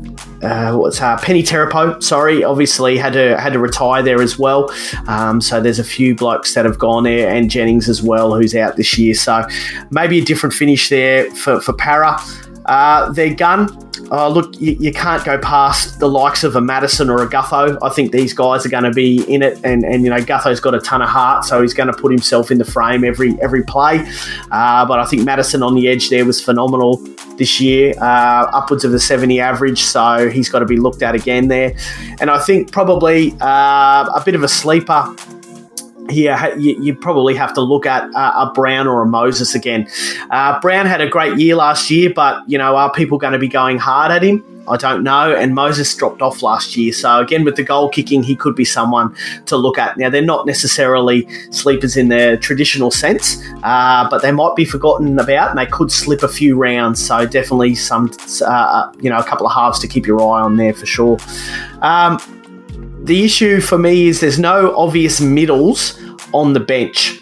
[0.41, 2.01] uh, what's uh, Peni Terepo?
[2.01, 4.71] Sorry, obviously had to had to retire there as well.
[5.07, 8.55] Um, so there's a few blokes that have gone there, and Jennings as well, who's
[8.55, 9.13] out this year.
[9.15, 9.45] So
[9.89, 12.17] maybe a different finish there for for Parra.
[12.67, 13.69] Uh, their gun,
[14.11, 17.77] uh, look, you, you, can't go past the likes of a Matterson or a Gutho.
[17.81, 20.59] I think these guys are going to be in it, and, and you know Gutho's
[20.59, 23.39] got a ton of heart, so he's going to put himself in the frame every
[23.41, 24.05] every play.
[24.51, 26.97] Uh, but I think Matterson on the edge there was phenomenal
[27.37, 31.15] this year, uh, upwards of the 70 average, so he's got to be looked at
[31.15, 31.75] again there.
[32.19, 35.15] And I think probably uh, a bit of a sleeper
[36.09, 39.87] here, you, you, probably have to look at uh, a Brown or a Moses again.
[40.29, 43.39] Uh, Brown had a great year last year, but you know, are people going to
[43.39, 44.43] be going hard at him?
[44.67, 45.33] I don't know.
[45.33, 48.65] And Moses dropped off last year, so again with the goal kicking, he could be
[48.65, 49.15] someone
[49.45, 49.97] to look at.
[49.97, 55.17] Now they're not necessarily sleepers in the traditional sense, uh, but they might be forgotten
[55.19, 57.05] about, and they could slip a few rounds.
[57.05, 58.11] So definitely some,
[58.45, 61.17] uh, you know, a couple of halves to keep your eye on there for sure.
[61.81, 62.19] Um,
[63.07, 65.99] the issue for me is there's no obvious middles
[66.33, 67.21] on the bench.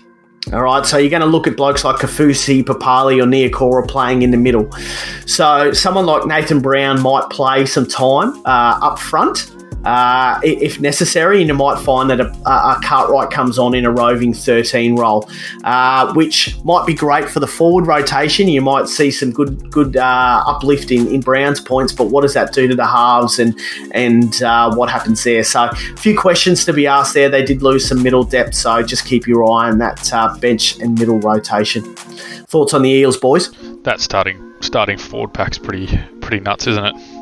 [0.53, 4.21] All right, so you're going to look at blokes like Kaufusi, Papali, or Niukore playing
[4.21, 4.71] in the middle.
[5.25, 9.54] So someone like Nathan Brown might play some time uh, up front
[9.85, 13.91] uh, if necessary, and you might find that a, a, Cartwright comes on in a
[13.91, 15.29] roving 13 role,
[15.63, 18.47] uh, which might be great for the forward rotation.
[18.47, 22.33] You might see some good good uh, uplift in, in Brown's points, but what does
[22.33, 23.57] that do to the halves and
[23.91, 25.43] and uh, what happens there?
[25.43, 27.29] So a few questions to be asked there.
[27.29, 30.79] They did lose some middle depth, so just keep your eye on that uh, bench
[30.79, 31.83] and middle rotation.
[32.47, 33.51] Thoughts on the Eels, boys?
[33.83, 35.87] That starting starting forward pack's pretty
[36.21, 37.14] pretty nuts, isn't it?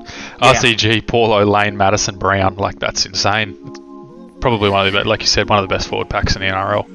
[0.43, 2.55] RCG, Paulo, Lane, Matterson, Brown.
[2.55, 3.55] Like that's insane.
[4.41, 6.47] Probably one of the like you said, one of the best forward packs in the
[6.47, 6.85] NRL.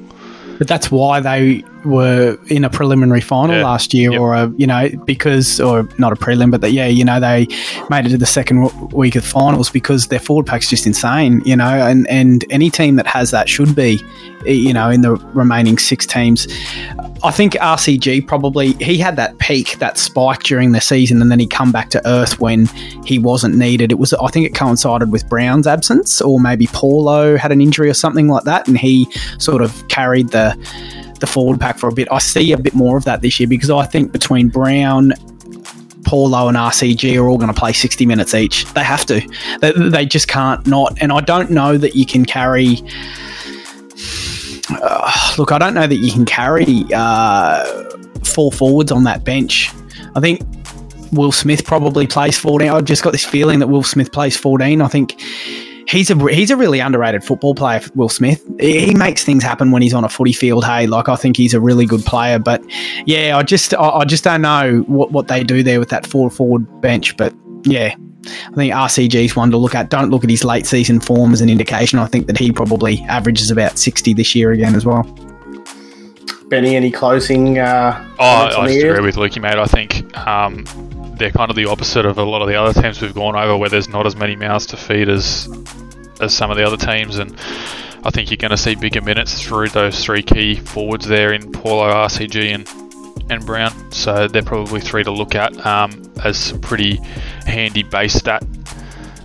[0.59, 3.63] But that's why they were in a preliminary final yeah.
[3.63, 4.21] last year, yep.
[4.21, 7.47] or a you know because or not a prelim, but that yeah, you know they
[7.89, 11.55] made it to the second week of finals because their forward pack's just insane, you
[11.55, 14.01] know, and and any team that has that should be,
[14.45, 16.47] you know, in the remaining six teams.
[17.21, 21.39] I think RCG probably he had that peak, that spike during the season, and then
[21.39, 22.67] he come back to earth when
[23.05, 23.91] he wasn't needed.
[23.91, 27.89] It was I think it coincided with Brown's absence, or maybe Paulo had an injury
[27.89, 29.07] or something like that, and he
[29.37, 30.57] sort of carried the
[31.19, 32.07] the forward pack for a bit.
[32.11, 35.13] I see a bit more of that this year because I think between Brown,
[36.05, 38.65] Paulo and RCG are all going to play 60 minutes each.
[38.73, 39.21] They have to.
[39.61, 40.97] They, they just can't not.
[41.01, 42.77] And I don't know that you can carry.
[44.71, 47.63] Uh, look, I don't know that you can carry uh,
[48.23, 49.71] four forwards on that bench.
[50.15, 50.41] I think
[51.11, 52.69] Will Smith probably plays 14.
[52.69, 54.81] I've just got this feeling that Will Smith plays 14.
[54.81, 55.21] I think
[55.89, 58.43] he's a he's a really underrated football player, Will Smith.
[58.59, 60.65] He makes things happen when he's on a footy field.
[60.65, 62.63] Hey, like I think he's a really good player, but
[63.05, 66.05] yeah, I just I, I just don't know what, what they do there with that
[66.05, 67.17] forward forward bench.
[67.17, 67.33] But
[67.63, 67.95] yeah,
[68.25, 69.89] I think RCG's one to look at.
[69.89, 71.99] Don't look at his late season form as an indication.
[71.99, 75.03] I think that he probably averages about sixty this year again as well.
[76.49, 77.59] Benny, any closing?
[77.59, 79.57] Uh, oh, I just agree with Lukey, mate.
[79.57, 80.65] I think um,
[81.19, 83.55] they're kind of the opposite of a lot of the other teams we've gone over,
[83.57, 85.47] where there's not as many mouths to feed as
[86.21, 87.35] as some of the other teams, and
[88.03, 91.51] I think you're going to see bigger minutes through those three key forwards there in
[91.51, 92.67] Paulo, RCG, and
[93.31, 93.91] and Brown.
[93.91, 96.95] So they're probably three to look at um, as some pretty
[97.45, 98.43] handy base stat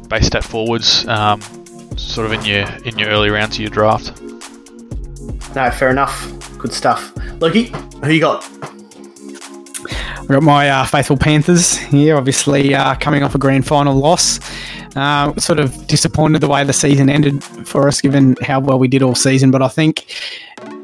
[0.09, 1.41] base stat forwards, um,
[1.97, 4.21] sort of in your in your early rounds of your draft.
[5.55, 6.31] No, fair enough.
[6.59, 7.13] Good stuff.
[7.41, 7.73] Loki,
[8.03, 8.45] who you got?
[10.25, 14.41] I've got my uh, faithful Panthers here, obviously uh, coming off a grand final loss.
[14.97, 18.89] Uh, sort of disappointed the way the season ended for us, given how well we
[18.89, 19.51] did all season.
[19.51, 20.07] But I think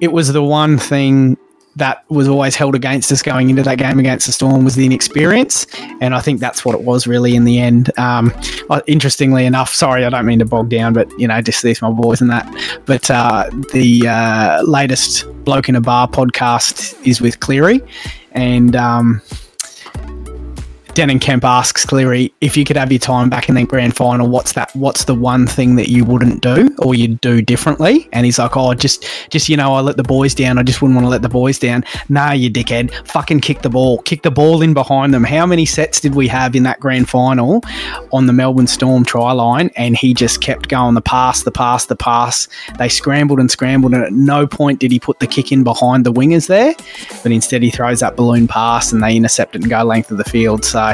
[0.02, 1.38] it was the one thing
[1.76, 4.84] that was always held against us going into that game against the Storm was the
[4.84, 5.66] inexperience,
[6.02, 7.96] and I think that's what it was really in the end.
[7.98, 8.34] Um,
[8.68, 11.80] uh, interestingly enough, sorry, I don't mean to bog down, but you know, just these
[11.80, 12.46] my boys and that.
[12.84, 17.80] But uh, the uh, latest bloke in a bar podcast is with Cleary,
[18.32, 19.22] and um,
[21.00, 24.28] Denan Kemp asks Cleary if you could have your time back in the grand final.
[24.28, 24.70] What's that?
[24.76, 28.06] What's the one thing that you wouldn't do or you'd do differently?
[28.12, 30.58] And he's like, oh, just, just you know, I let the boys down.
[30.58, 31.86] I just wouldn't want to let the boys down.
[32.10, 35.24] Nah, you dickhead, fucking kick the ball, kick the ball in behind them.
[35.24, 37.62] How many sets did we have in that grand final
[38.12, 39.70] on the Melbourne Storm try line?
[39.76, 42.46] And he just kept going the pass, the pass, the pass.
[42.76, 46.04] They scrambled and scrambled, and at no point did he put the kick in behind
[46.04, 46.74] the wingers there,
[47.22, 50.18] but instead he throws that balloon pass and they intercept it and go length of
[50.18, 50.62] the field.
[50.62, 50.89] So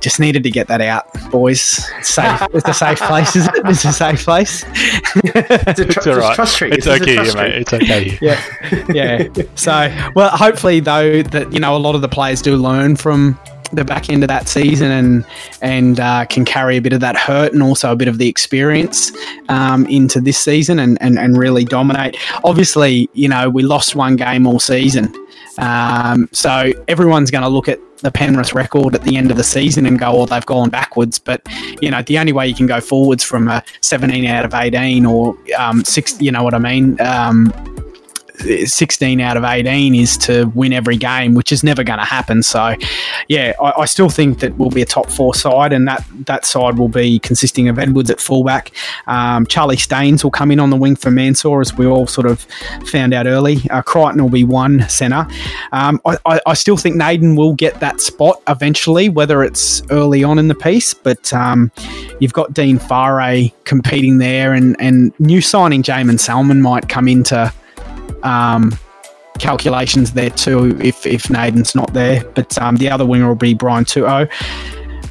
[0.00, 1.88] just needed to get that out, boys.
[1.98, 2.40] It's safe.
[2.52, 3.54] it's a safe place, is it?
[3.66, 4.64] It's a safe place.
[4.66, 6.34] it's, a tr- it's all right.
[6.34, 6.74] Trust street.
[6.74, 7.54] It's, okay, here, mate.
[7.54, 8.18] It's okay.
[8.20, 8.42] yeah,
[8.92, 9.42] yeah.
[9.54, 13.38] So, well, hopefully though that you know a lot of the players do learn from
[13.72, 15.26] the back end of that season and
[15.60, 18.28] and uh, can carry a bit of that hurt and also a bit of the
[18.28, 19.12] experience
[19.48, 22.16] um, into this season and, and, and really dominate.
[22.44, 25.12] Obviously, you know, we lost one game all season.
[25.58, 29.44] Um, so everyone's going to look at the Penrith record at the end of the
[29.44, 31.18] season and go, oh, they've gone backwards.
[31.18, 31.42] But,
[31.80, 35.06] you know, the only way you can go forwards from a 17 out of 18
[35.06, 37.00] or um, six, you know what I mean?
[37.00, 37.52] Um,
[38.38, 42.42] 16 out of 18 is to win every game, which is never going to happen.
[42.42, 42.74] So,
[43.28, 46.44] yeah, I, I, still think that we'll be a top four side, and that, that
[46.44, 48.72] side will be consisting of Edwards at fullback.
[49.06, 52.26] Um, Charlie Staines will come in on the wing for Mansour, as we all sort
[52.26, 52.40] of
[52.86, 53.58] found out early.
[53.70, 55.26] Uh, Crichton will be one centre.
[55.72, 60.24] Um, I, I, I, still think Naden will get that spot eventually, whether it's early
[60.24, 61.70] on in the piece, but um,
[62.20, 67.52] you've got Dean Whare competing there, and, and new signing Jaeman Salmon might come into
[68.26, 68.76] um,
[69.38, 72.24] calculations there too if, if Naden's not there.
[72.34, 74.28] But um, the other winger will be Brian To'o.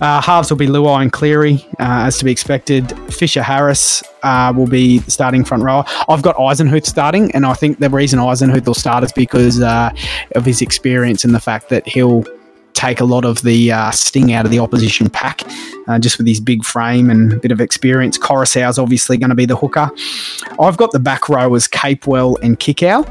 [0.01, 2.91] Uh, halves will be Luai and Cleary, uh, as to be expected.
[3.13, 5.85] Fisher Harris uh, will be starting front row.
[6.09, 9.91] I've got Eisenhuth starting, and I think the reason Eisenhuth will start is because uh,
[10.35, 12.25] of his experience and the fact that he'll
[12.76, 15.41] take a lot of the uh, sting out of the opposition pack,
[15.88, 18.18] uh, just with his big frame and a bit of experience.
[18.18, 19.89] Koroisau's obviously going to be the hooker.
[20.60, 23.03] I've got the back row as Capewell and Kikau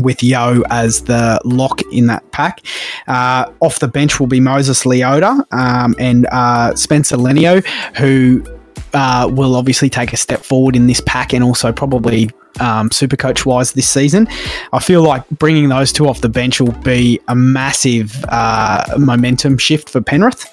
[0.00, 2.60] with Yeo as the lock in that pack.
[3.06, 7.64] Uh, off the bench will be Moses Leota um, and uh, Spencer Leniu,
[7.96, 8.44] who
[8.92, 12.30] uh, will obviously take a step forward in this pack and also probably
[12.60, 14.28] um, super coach wise this season.
[14.72, 19.58] I feel like bringing those two off the bench will be a massive uh, momentum
[19.58, 20.46] shift for Penrith.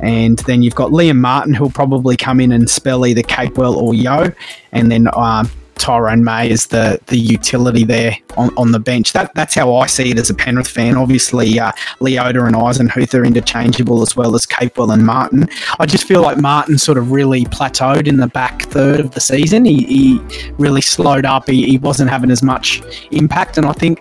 [0.00, 3.94] And then you've got Liam Martin, who'll probably come in and spell either Capewell or
[3.94, 4.32] Yeo.
[4.72, 9.12] And then um, Tyrone May is the the utility there on, on the bench.
[9.12, 10.96] That that's how I see it as a Penrith fan.
[10.96, 15.48] Obviously, uh, Leota and Eisenhuth are interchangeable as well as Capewell and Martin.
[15.78, 19.20] I just feel like Martin sort of really plateaued in the back third of the
[19.20, 19.64] season.
[19.64, 20.20] He, he
[20.58, 21.48] really slowed up.
[21.48, 24.00] He, he wasn't having as much impact, and I think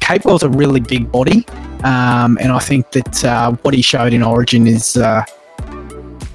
[0.00, 1.46] Capewell's a really big body,
[1.84, 4.96] um, and I think that uh, what he showed in Origin is.
[4.96, 5.24] Uh,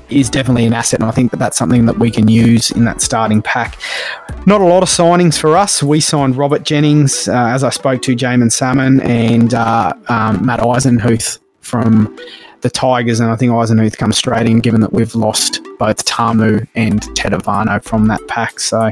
[0.10, 2.86] is definitely an asset, and I think that that's something that we can use in
[2.86, 3.80] that starting pack.
[4.46, 5.84] Not a lot of signings for us.
[5.84, 10.60] We signed Robert Jennings, uh, as I spoke to, Jaeman Salmon, and uh, um, Matt
[10.60, 12.18] Eisenhuth from
[12.62, 16.68] the Tigers, and I think Eisenhuth comes straight in, given that we've lost both Tamou
[16.76, 18.60] and Tetevano from that pack.
[18.60, 18.92] So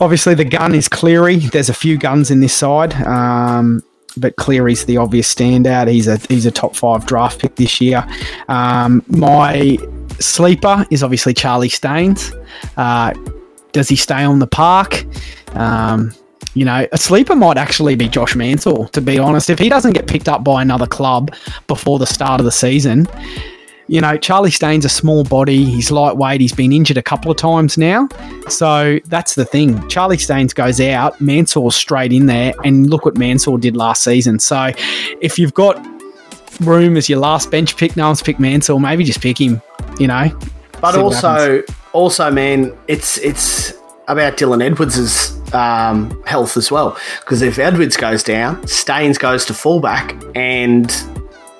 [0.00, 1.36] obviously the gun is Cleary.
[1.36, 2.94] There's a few guns in this side.
[3.06, 3.82] Um,
[4.16, 5.88] but Cleary's the obvious standout.
[5.88, 8.06] He's a he's a top five draft pick this year.
[8.48, 9.78] Um, my
[10.22, 12.32] sleeper is obviously Charlie Staines.
[12.76, 13.12] Uh,
[13.72, 15.04] does he stay on the park?
[15.54, 16.12] Um,
[16.54, 19.48] you know, a sleeper might actually be Josh Mansour, to be honest.
[19.48, 21.34] If he doesn't get picked up by another club
[21.66, 23.06] before the start of the season,
[23.88, 25.64] you know, Charlie Staines a small body.
[25.64, 26.40] He's lightweight.
[26.40, 28.08] He's been injured a couple of times now.
[28.48, 29.86] So that's the thing.
[29.88, 34.38] Charlie Staines goes out, Mansour's straight in there, and look what Mansour did last season.
[34.38, 34.72] So
[35.20, 35.91] if you've got
[36.60, 39.62] room as your last bench pick, no one's picked Mansour, maybe just pick him,
[39.98, 40.30] you know.
[40.80, 41.62] But also,
[41.92, 43.72] also, man, it's it's
[44.08, 46.98] about Dylan Edwards's um, health as well.
[47.20, 50.92] Because if Edwards goes down, Staines goes to fullback, and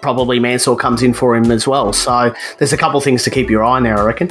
[0.01, 1.93] probably Mansour comes in for him as well.
[1.93, 4.31] So there's a couple things to keep your eye on there, I reckon.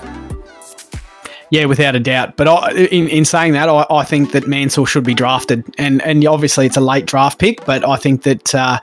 [1.52, 2.38] Yeah, without a doubt.
[2.38, 5.66] But I, in, in saying that, I, I, think that Mansour should be drafted.
[5.78, 8.80] And, and obviously, it's a late draft pick, but I think that uh,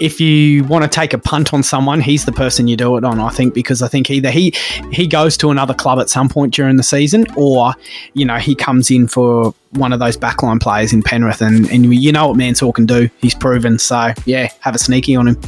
[0.00, 3.04] if you want to take a punt on someone, he's the person you do it
[3.04, 3.20] on.
[3.20, 4.54] I think because I think either he
[4.90, 7.74] he goes to another club at some point during the season, or
[8.14, 11.94] you know he comes in for one of those backline players in Penrith, and, and
[11.94, 13.10] you know what Mansour can do.
[13.20, 13.78] He's proven.
[13.78, 15.40] So yeah, have a sneaky on him.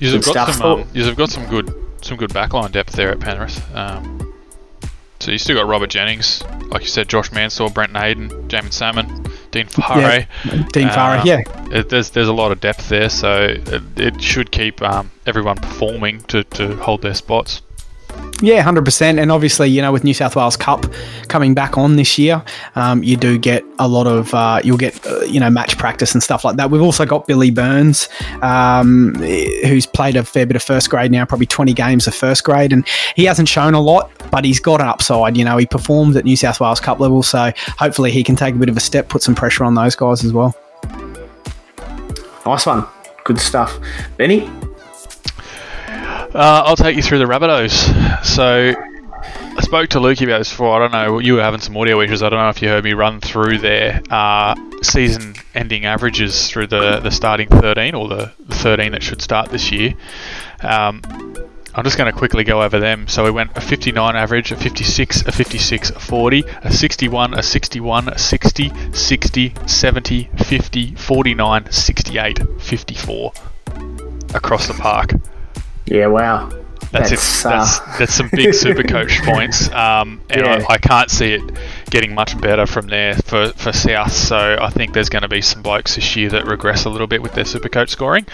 [0.00, 0.80] You've got some.
[0.80, 3.74] Um, you've got some good some good backline depth there at Penrith.
[3.74, 4.27] Um,
[5.28, 9.06] so you still got Robert Jennings, like you said, Josh Mansour, Brent Naden, Jaeman Salmon,
[9.50, 10.26] Dean Whare.
[10.46, 11.42] Yeah, Dean Whare, um, yeah.
[11.70, 15.56] It, there's there's a lot of depth there, so it, it should keep um, everyone
[15.56, 17.60] performing to, to hold their spots.
[18.40, 19.18] Yeah, hundred percent.
[19.18, 20.86] And obviously, you know, with New South Wales Cup
[21.26, 22.42] coming back on this year,
[22.76, 26.12] um, you do get a lot of uh, you'll get uh, you know match practice
[26.12, 26.70] and stuff like that.
[26.70, 28.08] We've also got Billy Burns,
[28.42, 32.44] um, who's played a fair bit of first grade now, probably twenty games of first
[32.44, 32.86] grade, and
[33.16, 35.36] he hasn't shown a lot, but he's got an upside.
[35.36, 38.54] You know, he performed at New South Wales Cup level, so hopefully he can take
[38.54, 40.54] a bit of a step, put some pressure on those guys as well.
[42.46, 42.86] Nice one,
[43.24, 43.78] good stuff,
[44.16, 44.48] Benny.
[46.38, 48.24] Uh, I'll take you through the Rabbitohs.
[48.24, 50.76] So, I spoke to Lukey about this before.
[50.76, 51.18] I don't know.
[51.18, 52.22] You were having some audio issues.
[52.22, 57.00] I don't know if you heard me run through their uh, season-ending averages through the,
[57.00, 59.94] the starting 13 or the, the 13 that should start this year.
[60.60, 61.02] Um,
[61.74, 63.08] I'm just going to quickly go over them.
[63.08, 67.42] So we went a 59 average, a 56, a 56, a 40, a 61, a
[67.42, 73.32] 61, a 60, 60, 70, 50, 49, 68, 54.
[74.34, 75.14] across the park.
[75.90, 76.50] Yeah, wow.
[76.90, 77.96] That's that's, it, that's, uh...
[77.98, 80.64] that's some big super coach points, um, and yeah.
[80.68, 81.42] I, I, can't see it
[81.90, 84.12] getting much better from there for, for South.
[84.12, 87.06] So I think there's going to be some blokes this year that regress a little
[87.06, 88.26] bit with their super coach scoring.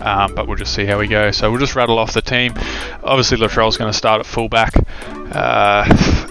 [0.00, 1.30] Um, but we'll just see how we go.
[1.30, 2.54] So we'll just rattle off the team.
[3.04, 4.74] Obviously, Latrell's going to start at fullback.
[5.34, 5.84] Uh,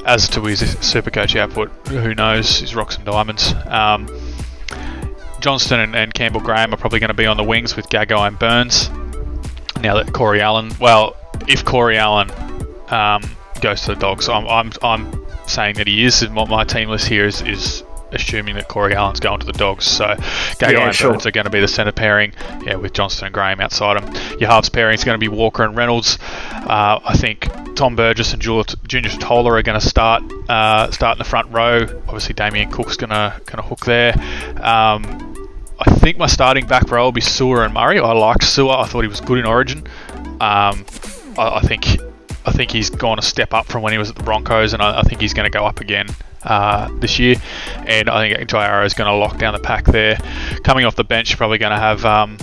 [0.06, 2.60] as to his super coach output, who knows?
[2.60, 3.54] His rocks and diamonds.
[3.68, 4.10] Um,
[5.40, 8.28] Johnston and, and, Campbell Graham are probably going to be on the wings with Gagai
[8.28, 8.90] and Burns.
[9.82, 11.16] Now that Corey Allan, well,
[11.48, 12.30] if Corey Allan
[12.90, 13.24] um,
[13.62, 16.28] goes to the Dogs, I'm, I'm, I'm saying that he is.
[16.30, 19.86] What my team list here is, is assuming that Corey Allan's going to the Dogs.
[19.86, 21.12] So Gagai yeah, and sure.
[21.12, 22.34] Burns are going to be the centre pairing,
[22.64, 24.40] yeah, with Johnston and Graham outside him.
[24.40, 26.20] Your halves pairing is going to be Walker and Reynolds.
[26.52, 31.20] Uh, I think Tom Burgess and Junior Tola are going to start uh, start in
[31.20, 31.82] the front row.
[32.08, 34.14] Obviously, Damien Cook's going to kind of hook there.
[34.62, 35.31] Um,
[35.84, 38.00] I think my starting back row will be Su'A and Murray.
[38.00, 38.84] I liked Su'A.
[38.84, 39.80] I thought he was good in Origin.
[40.40, 40.86] Um,
[41.38, 42.00] I, I, think
[42.46, 44.82] I think he's gone a step up from when he was at the Broncos, and
[44.82, 46.08] I, I think he's going to go up again
[46.44, 47.36] uh, this year.
[47.88, 50.18] And I think Jai Arrow is going to lock down the pack there.
[50.64, 52.38] Coming off the bench, probably going to have um,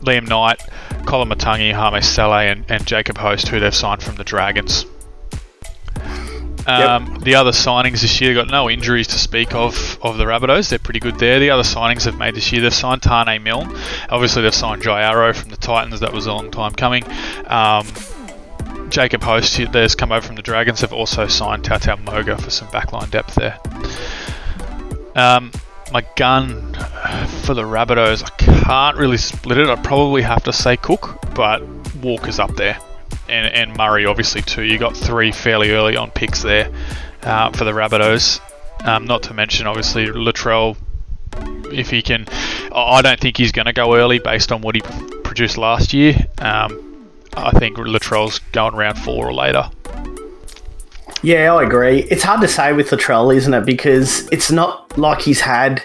[0.00, 0.58] Liam Knight,
[1.04, 4.84] Koloamatangi, Hame Sele, and, and Jacob Host, who they've signed from the Dragons.
[6.66, 7.22] Um, yep.
[7.22, 10.68] The other signings this year got no injuries to speak of of the Rabbitohs.
[10.68, 11.40] They're pretty good there.
[11.40, 13.74] The other signings they've made this year, they've signed Taane Milne.
[14.08, 16.00] Obviously, they've signed Jai Arrow from the Titans.
[16.00, 17.04] That was a long time coming.
[17.46, 17.86] Um,
[18.90, 22.68] Jacob Host there's come over from the Dragons have also signed Tautau Moga for some
[22.68, 23.58] backline depth there.
[25.16, 25.50] Um,
[25.92, 26.74] my gun
[27.42, 29.68] for the Rabbitohs, I can't really split it.
[29.68, 31.62] I'd probably have to say Cook, but
[32.02, 32.78] Walker's up there.
[33.28, 34.62] And, and Murray, obviously, too.
[34.62, 36.70] You got three fairly early on picks there
[37.22, 38.40] uh, for the Rabbitohs.
[38.84, 40.76] Um, not to mention, obviously, Latrell.
[41.72, 42.26] If he can,
[42.74, 44.82] I don't think he's going to go early based on what he
[45.22, 46.14] produced last year.
[46.38, 49.70] Um, I think Latrell's going around four or later.
[51.22, 52.00] Yeah, I agree.
[52.10, 53.64] It's hard to say with Latrell, isn't it?
[53.64, 55.82] Because it's not like he's had,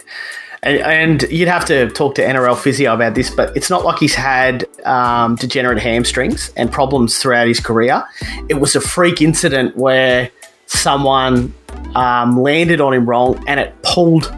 [0.64, 4.16] and, you'd have to talk to NRL physio about this, but it's not like he's
[4.16, 8.04] had um, degenerate hamstrings and problems throughout his career.
[8.50, 10.32] It was a freak incident where
[10.66, 11.54] someone
[11.96, 14.34] um, landed on him wrong and it pulled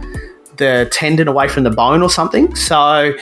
[0.58, 2.54] the tendon away from the bone or something.
[2.56, 3.14] So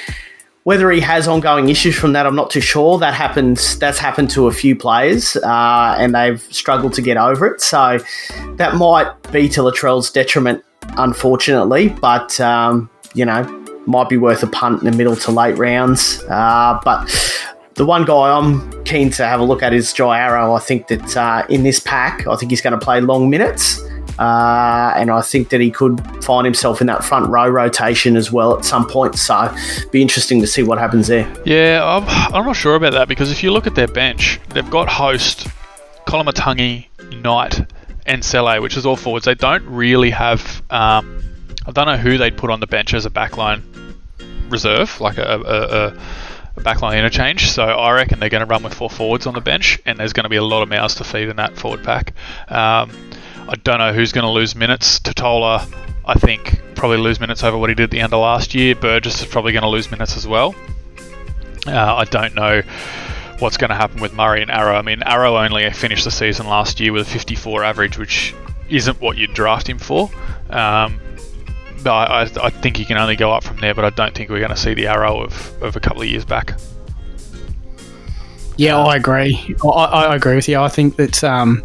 [0.68, 2.98] whether he has ongoing issues from that, I'm not too sure.
[2.99, 3.80] That happens.
[3.80, 7.61] That's happened to a few players, uh, and they've struggled to get over it.
[7.61, 7.99] So
[8.57, 10.65] that might be to Latrell's detriment,
[10.97, 11.89] unfortunately.
[11.89, 13.43] But um, you know,
[13.85, 16.23] might be worth a punt in the middle to late rounds.
[16.30, 17.07] Uh, but
[17.76, 20.53] the one guy I'm keen to have a look at is Jai Arrow.
[20.53, 23.81] I think that uh, in this pack, I think he's going to play long minutes.
[24.19, 28.31] Uh, and I think that he could find himself in that front row rotation as
[28.31, 29.15] well at some point.
[29.15, 29.55] So,
[29.91, 31.31] be interesting to see what happens there.
[31.45, 32.03] Yeah, I'm,
[32.34, 35.47] I'm not sure about that because if you look at their bench, they've got host,
[36.07, 36.88] Koloamatangi,
[37.22, 37.72] Knight,
[38.08, 39.26] and Sele, which is all forwards.
[39.26, 40.64] They don't really have.
[40.70, 41.22] Um,
[41.66, 43.62] I don't know who they'd put on the bench as a backline
[44.50, 47.52] reserve, like a, a, a backline interchange.
[47.52, 50.14] So I reckon they're going to run with four forwards on the bench, and there's
[50.14, 52.14] going to be a lot of mouths to feed in that forward pack.
[52.48, 52.92] Um,
[53.50, 55.00] I don't know who's going to lose minutes.
[55.00, 55.68] Tatola,
[56.06, 58.76] I think, probably lose minutes over what he did at the end of last year.
[58.76, 60.56] Burgess is probably going to lose minutes as well.
[61.66, 62.62] Uh, I don't know
[63.39, 64.76] what's going to happen with Murray and Arrow.
[64.76, 68.34] I mean, Arrow only finished the season last year with a 54 average, which
[68.69, 70.09] isn't what you'd draft him for.
[70.49, 70.99] Um,
[71.84, 74.30] but I, I, think he can only go up from there, but I don't think
[74.30, 76.59] we're going to see the Arrow of, of a couple of years back.
[78.57, 79.55] Yeah, I agree.
[79.64, 80.59] I, I agree with you.
[80.59, 81.23] I think that.
[81.23, 81.64] Um,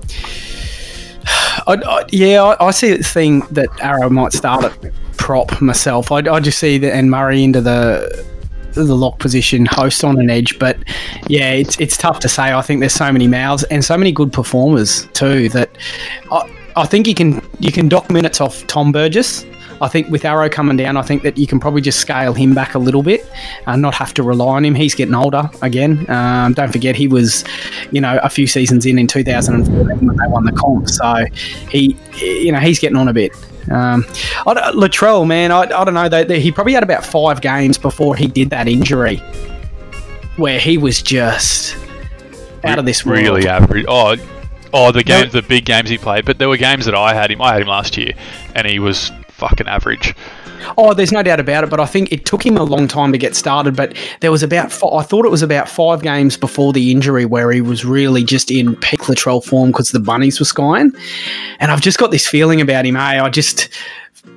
[1.66, 6.10] I, I, yeah, I, I, see the thing that Arrow might start at prop myself.
[6.10, 8.26] I, I just see that and Murray into the
[8.74, 10.58] the lock position, host on an edge.
[10.58, 10.78] But
[11.28, 12.52] yeah, it's it's tough to say.
[12.52, 15.70] I think there's so many mouths and so many good performers too that
[16.30, 19.44] I, I think you can you can dock minutes off Tom Burgess
[19.82, 22.54] I think with Arrow coming down, I think that you can probably just scale him
[22.54, 23.28] back a little bit
[23.66, 24.76] and not have to rely on him.
[24.76, 26.08] He's getting older again.
[26.08, 27.44] Um, don't forget, he was,
[27.90, 30.88] you know, a few seasons in in 2014 when they won the comp.
[30.88, 31.26] So
[31.68, 33.32] he, you know, he's getting on a bit.
[33.70, 34.04] Um,
[34.46, 36.08] I, Latrell, man, I, I don't know.
[36.08, 39.16] They, they, he probably had about five games before he did that injury
[40.36, 41.76] where he was just
[42.64, 43.20] out of this world.
[43.20, 43.84] Really average.
[43.88, 44.16] Oh,
[44.72, 46.24] oh, the games, the big games he played.
[46.24, 47.40] But there were games that I had him.
[47.40, 48.14] I had him last year,
[48.54, 50.14] and he was fucking average.
[50.78, 53.12] Oh, there's no doubt about it, but I think it took him a long time
[53.12, 53.76] to get started.
[53.76, 57.50] But there was about, I thought it was about five games before the injury where
[57.50, 60.92] he was really just in peak Latrell form because the bunnies were skying.
[61.58, 63.68] And I've just got this feeling about him, hey, I just,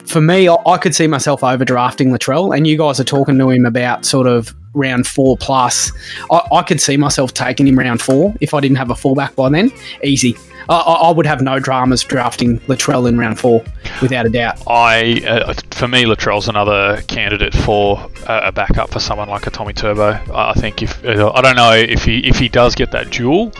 [0.06, 3.50] for me, I, I could see myself overdrafting Latrell, and you guys are talking to
[3.50, 5.92] him about sort of round four plus.
[6.32, 9.36] I, I could see myself taking him round four if I didn't have a fullback
[9.36, 9.72] by then.
[10.04, 10.36] Easy.
[10.70, 13.64] I, I would have no dramas drafting Latrell in round four,
[14.02, 14.62] without a doubt.
[14.68, 19.52] I, uh, for me, Latrell's another candidate for a, a backup for someone like a
[19.52, 20.20] Tommy Turbo.
[20.34, 23.52] I think if uh, I don't know if he if he does get that duel,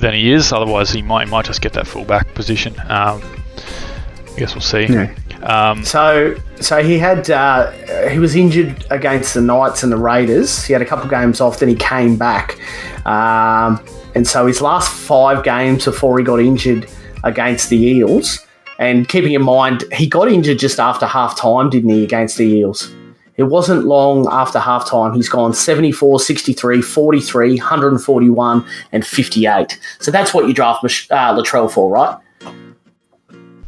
[0.00, 0.52] then he is.
[0.52, 2.74] Otherwise, he might he might just get that fullback position.
[2.88, 4.86] Um, I guess we'll see.
[4.86, 5.14] Yeah.
[5.42, 7.70] Um, So, so he had uh,
[8.08, 10.64] he was injured against the Knights and the Raiders.
[10.64, 12.58] He had a couple of games off, then he came back,
[13.06, 13.80] um,
[14.16, 16.88] and so his last five games before he got injured
[17.22, 18.38] against the Eels.
[18.78, 22.44] And keeping in mind, he got injured just after half time, didn't he, against the
[22.44, 22.90] Eels?
[23.36, 25.12] It wasn't long after half time.
[25.12, 29.78] He's gone 74, 63, 43, 141, and 58.
[30.00, 32.18] So that's what you draft Mich- uh, Latrell for, right?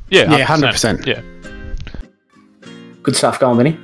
[0.08, 1.04] yeah, Yeah, 100%.
[1.04, 1.20] Yeah.
[3.02, 3.78] Good stuff going, Vinny.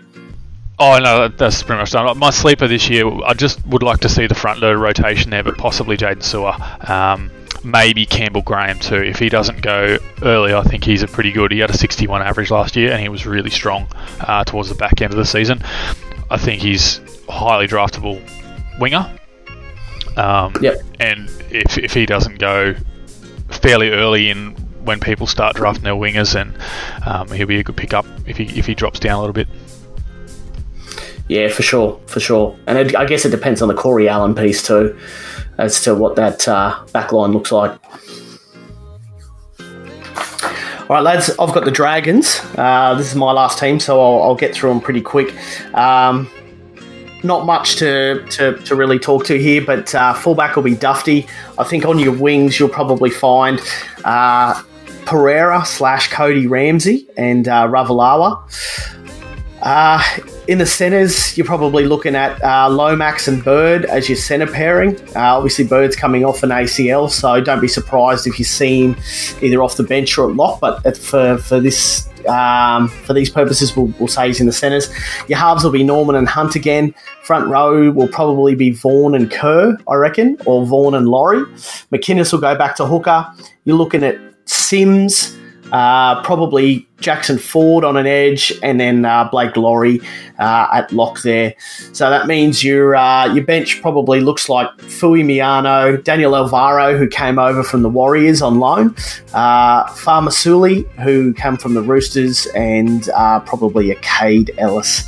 [0.78, 2.18] Oh no, that's pretty much done.
[2.18, 5.44] My sleeper this year, I just would like to see the front load rotation there,
[5.44, 7.30] but possibly Jaydn Su'A, um,
[7.62, 8.96] maybe Campbell Graham too.
[8.96, 11.52] If he doesn't go early, I think he's a pretty good.
[11.52, 13.86] He had a 61 average last year, and he was really strong
[14.20, 15.62] uh, towards the back end of the season.
[16.30, 16.98] I think he's
[17.28, 18.20] a highly draftable
[18.80, 19.10] winger.
[20.16, 20.80] Um, Yep.
[20.98, 22.74] And if, if he doesn't go
[23.48, 24.52] fairly early in
[24.84, 26.55] when people start drafting their wingers, then
[27.06, 29.48] um, he'll be a good pickup if he if he drops down a little bit.
[31.28, 32.56] Yeah, for sure, for sure.
[32.66, 34.98] And it, I guess it depends on the Corey Allan piece too,
[35.59, 37.78] as to what that uh, back line looks like.
[40.86, 42.42] All right, lads, I've got the Dragons.
[42.59, 45.34] Uh, this is my last team, so I'll, I'll get through them pretty quick.
[45.74, 46.30] Um,
[47.22, 51.26] not much to, to, to really talk to here, but uh, fullback will be Dufty.
[51.56, 53.62] I think on your wings, you'll probably find
[54.05, 54.62] uh,
[55.06, 58.42] Pereira slash Cody Ramsey and uh, Ravalawa.
[60.47, 65.01] In the centres, you're probably looking at uh, Lomax and Bird as your centre pairing.
[65.16, 68.97] Uh, obviously, Bird's coming off an ACL, so don't be surprised if you see him
[69.41, 70.61] either off the bench or at lock.
[70.61, 74.91] But for for this um, for these purposes, we'll, we'll say he's in the centres.
[75.29, 76.95] Your halves will be Norman and Hunt again.
[77.23, 81.45] Front row will probably be Vaughan and Kerr, I reckon, or Vaughan and Lawrie.
[81.91, 83.27] McInnes will go back to hooker.
[83.65, 85.39] You're looking at Sims.
[85.73, 90.01] Uh, probably Jackson Ford on an edge, and then uh, Blake Lawrie
[90.39, 91.55] uh, at lock there.
[91.93, 97.39] So that means your uh, your bench probably looks like Fuimaono, Daniel Alvaro, who came
[97.39, 98.95] over from the Warriors on loan,
[99.32, 105.05] uh, Faamausili, who came from the Roosters, and uh, probably a Kaide Ellis.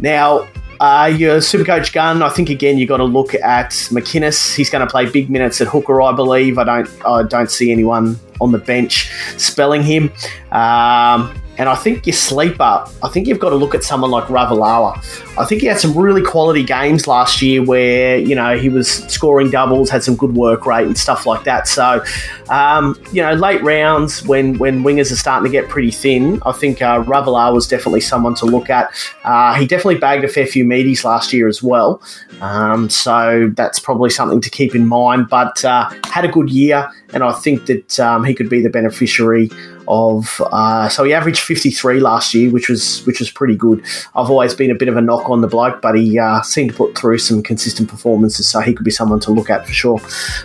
[0.00, 0.48] Now,
[0.80, 4.54] uh, your Supercoach gun, I think again you got to look at McInnes.
[4.54, 6.58] He's going to play big minutes at hooker, I believe.
[6.58, 10.12] I don't, I don't see anyone on the bench spelling him.
[10.50, 12.62] Um, and I think your sleeper,
[13.02, 14.96] I think you've got to look at someone like Ravalawa.
[15.38, 18.90] I think he had some really quality games last year where, you know, he was
[18.90, 21.68] scoring doubles, had some good work rate and stuff like that.
[21.68, 22.02] So,
[22.48, 26.52] um, you know, late rounds when, when wingers are starting to get pretty thin, I
[26.52, 28.90] think uh, Ravalawa was definitely someone to look at.
[29.24, 32.02] Uh, he definitely bagged a fair few meaties last year as well.
[32.40, 35.28] Um, so that's probably something to keep in mind.
[35.28, 38.70] But uh, had a good year, and I think that um, he could be the
[38.70, 39.50] beneficiary
[39.92, 40.40] of.
[40.50, 43.84] Uh, so he averaged 53 last year, which was which was pretty good.
[44.14, 46.70] I've always been a bit of a knock on the bloke, but he uh, seemed
[46.70, 49.72] to put through some consistent performances, so he could be someone to look at for
[49.72, 49.98] sure.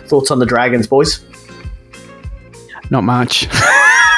[0.06, 1.20] Thoughts on the Dragons, boys?
[2.90, 3.48] Not much.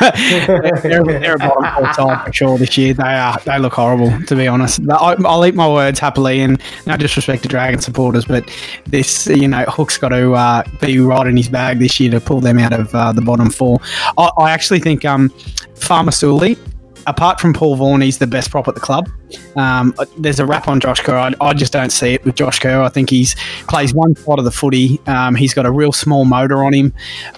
[0.01, 2.95] they're, they're a bottom four side for sure this year.
[2.95, 3.39] They are.
[3.45, 4.81] They look horrible, to be honest.
[4.91, 8.51] I, I'll eat my words happily, and no disrespect to Dragon supporters, but
[8.87, 12.21] this, you know, Hook's got to uh, be right in his bag this year to
[12.21, 13.81] pull them out of uh, the bottom four.
[14.17, 15.29] I, I actually think um,
[15.75, 16.59] Faamausili,
[17.06, 19.09] apart from Paul Vaughan, he's the best prop at the club.
[19.56, 21.16] Um, there's a wrap on Josh Kerr.
[21.16, 22.81] I, I just don't see it with Josh Kerr.
[22.81, 23.35] I think he's
[23.68, 25.01] plays one side of the footy.
[25.06, 26.93] Um, he's got a real small motor on him,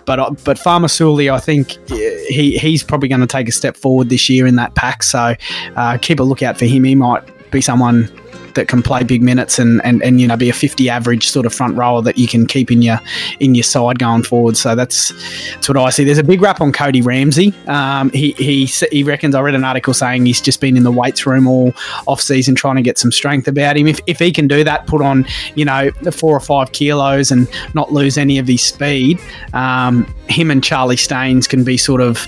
[0.04, 4.08] but uh, but Faamausili, I think he he's probably going to take a step forward
[4.08, 5.02] this year in that pack.
[5.02, 5.34] So
[5.76, 6.84] uh, keep a lookout for him.
[6.84, 7.22] He might
[7.52, 8.10] be someone
[8.54, 11.46] that can play big minutes and, and, and you know be a 50 average sort
[11.46, 13.00] of front rower that you can keep in your
[13.40, 14.56] in your side going forward.
[14.56, 15.12] So that's
[15.54, 16.04] that's what I see.
[16.04, 17.54] There's a big rap on Cody Ramsey.
[17.66, 20.92] Um, he he he reckons I read an article saying he's just been in the
[20.92, 21.72] weights room all
[22.06, 23.86] off season trying to get some strength about him.
[23.86, 27.48] If, if he can do that, put on you know four or five kilos and
[27.74, 29.18] not lose any of his speed,
[29.52, 32.26] um, him and Charlie Staines can be sort of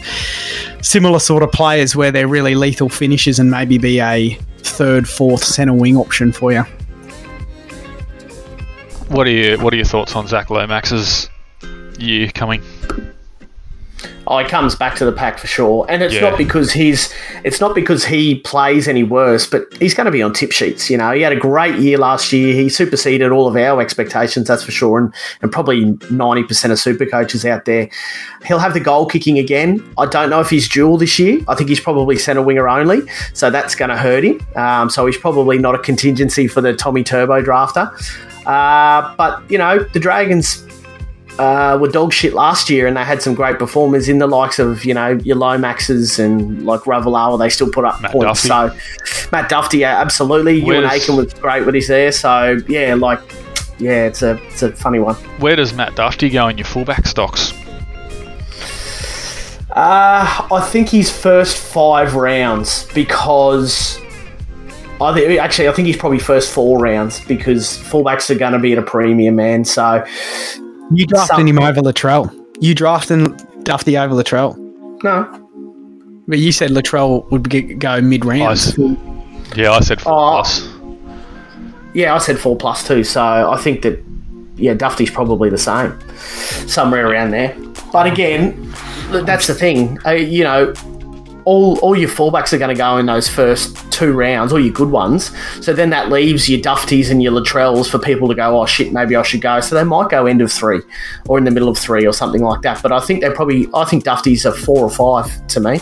[0.83, 5.45] similar sort of players where they're really lethal finishers and maybe be a third, fourth
[5.45, 6.63] centre wing option for you.
[9.09, 11.29] What are your What are your thoughts on Zach Lomax's
[11.99, 12.63] year coming?
[14.27, 16.23] Oh, he comes back to the pack for sure, and it's Yeah.
[16.31, 17.13] not because he's
[17.45, 20.89] it's not because he plays any worse, but he's going to be on tip sheets.
[20.89, 22.55] You know, he had a great year last year.
[22.55, 25.13] He superseded all of our expectations, that's for sure, and
[25.43, 27.89] and probably ninety percent of super coaches out there.
[28.47, 29.83] He'll have the goal kicking again.
[29.99, 31.41] I don't know if he's dual this year.
[31.49, 33.03] I think he's probably centre winger only,
[33.35, 34.41] so that's going to hurt him.
[34.57, 37.91] Um, so he's probably not a contingency for the Tommy Turbo drafter.
[38.47, 40.63] Uh, but you know, the Dragons
[41.39, 44.59] uh, were dog shit last year, and they had some great performers in the likes
[44.59, 47.39] of you know your Lomaxes and like Ravalawa.
[47.39, 48.47] They still put up Matt points.
[48.47, 48.49] Dufty.
[48.49, 50.61] So Matt Dufty, yeah, absolutely.
[50.63, 52.13] Euan Where's- Aitken was great when he's there.
[52.13, 53.21] So yeah, like
[53.79, 55.17] yeah, it's a it's a funny one.
[55.41, 57.53] Where does Matt Dufty go in your fullback stocks?
[59.71, 63.99] Uh, I think his first five rounds because.
[65.01, 68.61] I think, actually, I think he's probably first four rounds because fullbacks are going to
[68.61, 69.65] be at a premium, man.
[69.65, 70.05] So,
[70.93, 72.31] You drafting Some- him over Latrell.
[72.61, 73.35] You drafting
[73.65, 74.57] Dufty over Latrell.
[75.03, 75.41] no.
[76.27, 78.99] But you said Latrell would get, go mid I round.
[79.55, 80.31] yeah, I said four Oh.
[80.31, 80.67] plus.
[81.93, 84.03] Yeah, I said four plus two, so I think that
[84.57, 85.99] yeah, Dufty's probably the same,
[86.67, 87.55] somewhere around there.
[87.93, 88.73] But again,
[89.11, 89.99] that's the thing.
[90.07, 90.73] Uh, you know,
[91.45, 94.73] all all your fullbacks are going to go in those first two rounds, all your
[94.73, 95.31] good ones.
[95.65, 98.93] So then that leaves your Dufties and your Latrells for people to go, oh shit,
[98.93, 99.61] maybe I should go.
[99.61, 100.81] So they might go end of three,
[101.29, 102.83] or in the middle of three, or something like that.
[102.83, 105.81] But I think they probably, I think Dufties are four or five to me.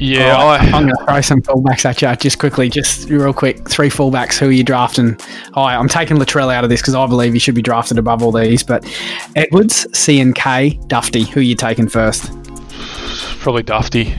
[0.00, 3.08] Yeah, All right, I, I'm going to throw some fullbacks at you just quickly, just
[3.08, 3.68] real quick.
[3.68, 4.38] Three fullbacks.
[4.38, 5.18] Who are you drafting?
[5.54, 8.22] Hi, I'm taking Latrell out of this because I believe he should be drafted above
[8.22, 8.62] all these.
[8.62, 8.86] But
[9.34, 11.26] Edwards, C and K, Dufty.
[11.26, 12.30] Who are you taking first?
[13.40, 14.14] probably Dufty.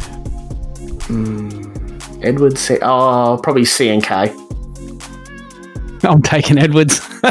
[2.22, 4.34] Edward, C- oh, probably C and K.
[6.03, 7.02] I'm taking Edwards.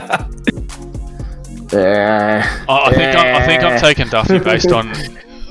[1.71, 3.79] Uh, I, I think I'm, I think I'm Yeah.
[3.79, 4.91] taking Dufty based on.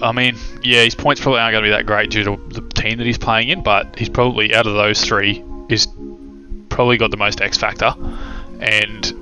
[0.02, 2.62] I mean, yeah, his points probably aren't going to be that great due to the
[2.70, 5.88] team that he's playing in, but he's probably out of those three, he's
[6.70, 7.94] probably got the most X factor,
[8.60, 9.14] and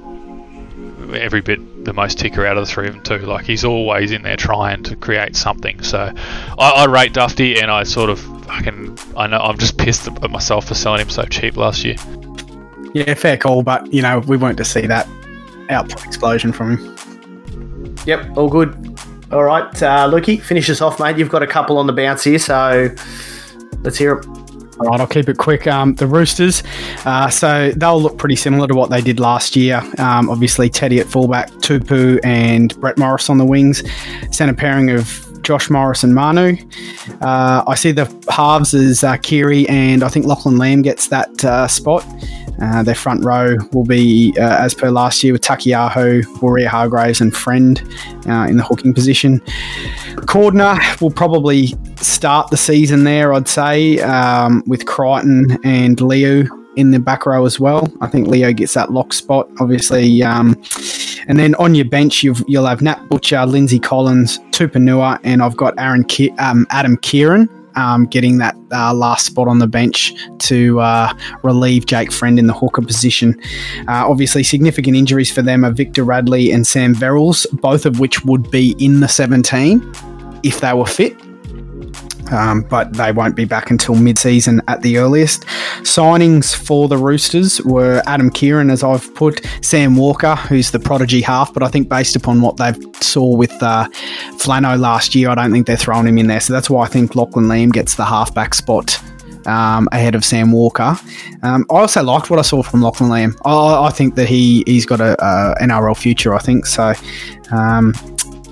[1.13, 3.19] every bit the most ticker out of the three of them too.
[3.19, 5.81] Like he's always in there trying to create something.
[5.83, 6.11] So
[6.57, 10.31] I, I rate Dufty, and I sort of fucking I know I'm just pissed at
[10.31, 11.95] myself for selling him so cheap last year.
[12.93, 15.07] yeah, fair call, but you know we weren't to see that
[15.69, 17.95] output explosion from him.
[18.05, 18.99] Yep, all good.
[19.31, 21.17] All right, uh, Lukey, finish us off, mate.
[21.17, 22.93] You've got a couple on the bounce here, so
[23.81, 24.44] let's hear it.
[24.79, 25.67] All right, I'll keep it quick.
[25.67, 26.63] Um, the Roosters,
[27.05, 29.81] uh, so they'll look pretty similar to what they did last year.
[29.97, 33.83] Um, obviously, Teddy at fullback, Tupou and Brett Morris on the wings,
[34.31, 36.57] centre pairing of Josh Morris and Manu.
[37.21, 41.45] Uh, I see the halves as uh, Keary and I think Lachlan Lamb gets that
[41.45, 42.05] uh, spot.
[42.61, 47.21] Uh, their front row will be, uh, as per last year, with Taukeiaho, Warrior Hargraves,
[47.21, 47.81] and Friend
[48.27, 49.39] uh, in the hooking position.
[50.25, 56.45] Cordner will probably start the season there, I'd say, um, with Crichton and Leo
[56.75, 57.91] in the back row as well.
[58.01, 60.23] I think Leo gets that lock spot, obviously.
[60.23, 60.61] Um,
[61.27, 65.57] and then on your bench, you've, you'll have Nat Butcher, Lindsay Collins, Tupouniua, and I've
[65.57, 67.49] got Aaron Ki- um, Adam Keighran.
[67.77, 72.47] Um, getting that uh, last spot on the bench to uh, relieve Jake Friend in
[72.47, 73.37] the hooker position.
[73.89, 78.23] Uh, obviously, significant injuries for them are Victor Radley and Sam Verrills, both of which
[78.23, 79.91] would be in the 17
[80.43, 81.17] if they were fit.
[82.31, 85.43] Um, but they won't be back until mid-season at the earliest.
[85.81, 91.21] Signings for the Roosters were Adam Keighran, as I've put, Sam Walker, who's the prodigy
[91.21, 93.87] half, but I think based upon what they've saw with uh,
[94.37, 96.39] Flano last year, I don't think they're throwing him in there.
[96.39, 98.99] So that's why I think Lachlan Lamb gets the halfback spot
[99.45, 100.97] um, ahead of Sam Walker.
[101.43, 103.35] Um, I also liked what I saw from Lachlan Lamb.
[103.45, 106.33] I, I think that he he's got a, a NRL future.
[106.33, 106.93] I think so.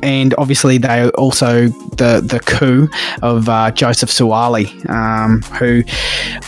[0.03, 2.89] And obviously they also the the coup
[3.21, 5.83] of uh, Joseph Suaalii, um, who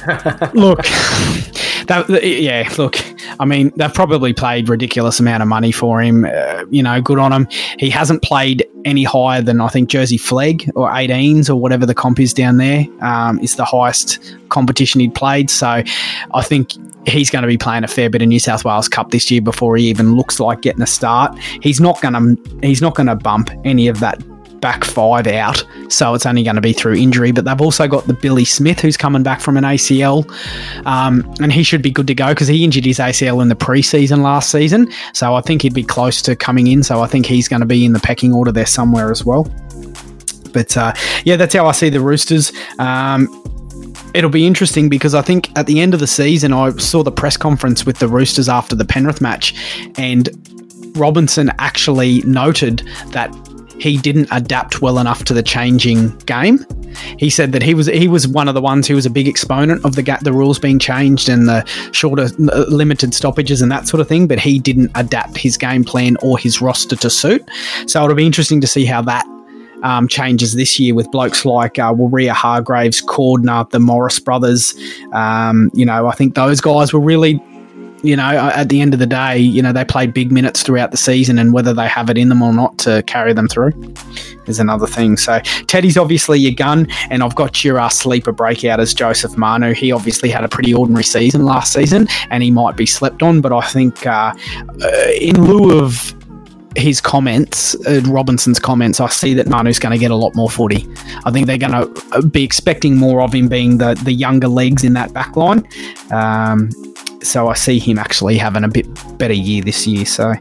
[0.59, 0.83] look,
[1.87, 2.97] that, yeah, look.
[3.39, 6.25] I mean, they've probably paid ridiculous amount of money for him.
[6.25, 7.47] Uh, you know, good on him.
[7.79, 11.95] He hasn't played any higher than I think Jersey Flegg or 18s or whatever the
[11.95, 12.85] comp is down there.
[13.01, 14.19] Um, is the highest
[14.49, 15.49] competition he'd played.
[15.49, 15.67] So
[16.33, 16.71] I think
[17.07, 19.41] he's going to be playing a fair bit of New South Wales Cup this year
[19.41, 21.37] before he even looks like getting a start.
[21.61, 24.21] He's not going to he's not going to bump any of that
[24.61, 27.31] back five out, so it's only going to be through injury.
[27.31, 30.27] But they've also got the Billy Smith who's coming back from an ACL,
[30.85, 33.55] um, and he should be good to go because he injured his ACL in the
[33.55, 34.91] preseason last season.
[35.13, 36.83] So I think he'd be close to coming in.
[36.83, 39.43] So I think he's going to be in the pecking order there somewhere as well.
[40.51, 40.93] But uh,
[41.25, 42.51] yeah, that's how I see the Roosters.
[42.79, 43.27] Um,
[44.15, 47.11] it'll be interesting because I think at the end of the season, I saw the
[47.11, 49.53] press conference with the Roosters after the Penrith match,
[49.97, 50.29] and
[50.95, 53.29] Robinson actually noted that
[53.77, 56.65] he didn't adapt well enough to the changing game.
[57.19, 59.27] He said that he was he was one of the ones who was a big
[59.27, 63.85] exponent of the the rules being changed and the shorter uh, limited stoppages and that
[63.85, 67.45] sort of thing, but he didn't adapt his game plan or his roster to suit.
[67.85, 69.27] So it'll be interesting to see how that
[69.85, 74.73] um, changes this year with blokes like uh, Waerea-Hargreaves, Cordner, the Morris brothers.
[75.13, 77.41] Um, you know, I think those guys were really
[78.03, 80.91] you know, at the end of the day, you know, they played big minutes throughout
[80.91, 83.71] the season, and whether they have it in them or not to carry them through
[84.45, 85.17] is another thing.
[85.17, 89.73] So, Teddy's obviously your gun, and I've got your uh, sleeper breakout as Joseph Manu.
[89.73, 93.41] He obviously had a pretty ordinary season last season, and he might be slept on,
[93.41, 94.35] but I think uh,
[94.83, 96.13] uh, in lieu of
[96.75, 100.49] his comments, uh, Robinson's comments, I see that Manu's going to get a lot more
[100.49, 100.87] footy.
[101.25, 104.83] I think they're going to be expecting more of him being the, the younger legs
[104.83, 105.67] in that back line.
[106.11, 106.69] Um,
[107.21, 108.87] so I see him actually having a bit
[109.17, 110.05] better year this year.
[110.05, 110.33] So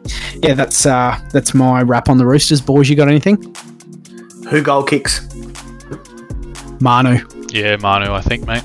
[0.42, 2.60] yeah, that's uh, that's my wrap on the Roosters.
[2.60, 3.36] Boys, you got anything?
[4.50, 5.26] Who goal kicks?
[6.80, 7.26] Manu.
[7.48, 8.62] Yeah, Manu, I think, mate.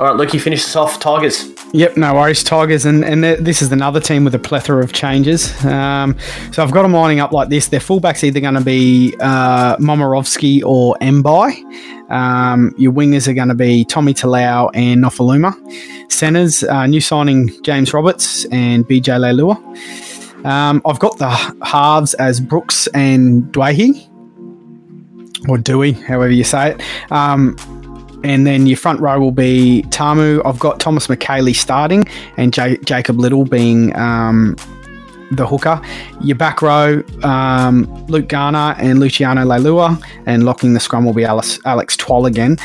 [0.00, 0.98] All right, Luke, you finish us off.
[0.98, 1.55] Tigers.
[1.72, 5.52] Yep, no worries, Tigers, and and this is another team with a plethora of changes.
[5.64, 6.16] Um,
[6.52, 7.68] so I've got them lining up like this.
[7.68, 12.10] Their fullbacks either going to be uh, Momirovski or Mbye.
[12.10, 15.52] Um, your wingers are going to be Tommy Talau and Nofoaluma.
[16.10, 19.56] Centers, uh, new signing James Roberts and BJ Leilua.
[20.46, 21.30] Um, I've got the
[21.64, 24.08] halves as Brooks and Dwayne,
[25.48, 27.12] or Dewey, however you say it.
[27.12, 27.56] Um,
[28.24, 30.42] and then your front row will be Tamou.
[30.44, 32.04] I've got Thomas Mikaele starting
[32.36, 34.56] and J- Jacob Liddle being um,
[35.30, 35.80] the hooker.
[36.20, 41.24] Your back row, um, Luke Garner and Luciano Leilua, and locking the scrum will be
[41.24, 42.56] Alex, Alex Twal again.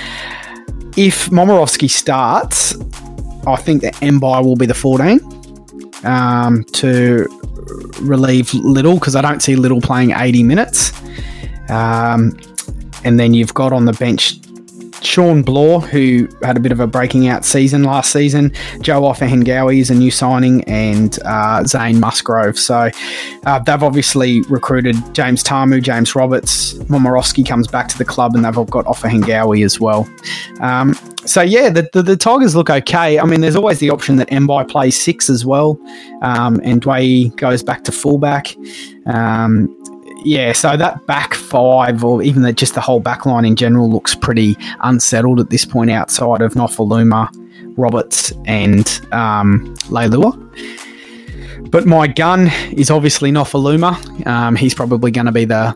[0.98, 2.76] If Momirovski starts,
[3.48, 5.20] I think that Mbye will be the 14
[6.04, 7.28] um, to
[8.02, 10.92] relieve Liddle because I don't see Liddle playing 80 minutes.
[11.70, 12.38] Um,
[13.04, 14.41] and then you've got on the bench
[15.02, 18.52] Shawn Blore, who had a bit of a breaking out season last season.
[18.82, 22.58] Joe Ofahengaue is a new signing, and uh, Zane Musgrove.
[22.58, 22.90] So
[23.46, 26.74] uh, they've obviously recruited James Tamou, James Roberts.
[26.74, 30.10] Momirovski comes back to the club, and they've got Ofahengaue as well.
[30.60, 30.94] Um,
[31.26, 33.20] so yeah, the, the, the, Tigers look okay.
[33.20, 35.80] I mean, there's always the option that Mbye plays six as well,
[36.22, 38.56] um, and Dwayne goes back to fullback.
[39.06, 39.76] Um,
[40.24, 44.16] yeah, so that back five, or even just the whole back line in general, looks
[44.16, 47.30] pretty unsettled at this point outside of Nofoaluma,
[47.78, 50.38] Roberts, and um, Leilua.
[51.72, 54.28] But my gun is obviously Nofoaluma.
[54.28, 55.74] Um, he's probably going to be the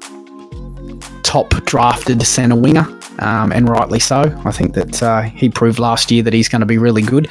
[1.23, 2.87] top drafted centre winger,
[3.19, 4.23] um, and rightly so.
[4.45, 7.27] I think that uh, he proved last year that he's going to be really good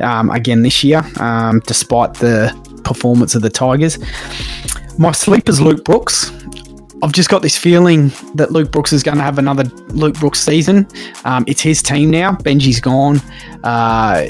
[0.00, 2.52] um, again this year, um, despite the
[2.84, 3.98] performance of the Tigers.
[4.98, 6.32] My sleeper's Luke Brooks.
[7.04, 10.40] I've just got this feeling that Luke Brooks is going to have another Luke Brooks
[10.40, 10.88] season.
[11.24, 12.32] Um, it's his team now.
[12.32, 13.20] Benji's gone.
[13.62, 14.26] Uh,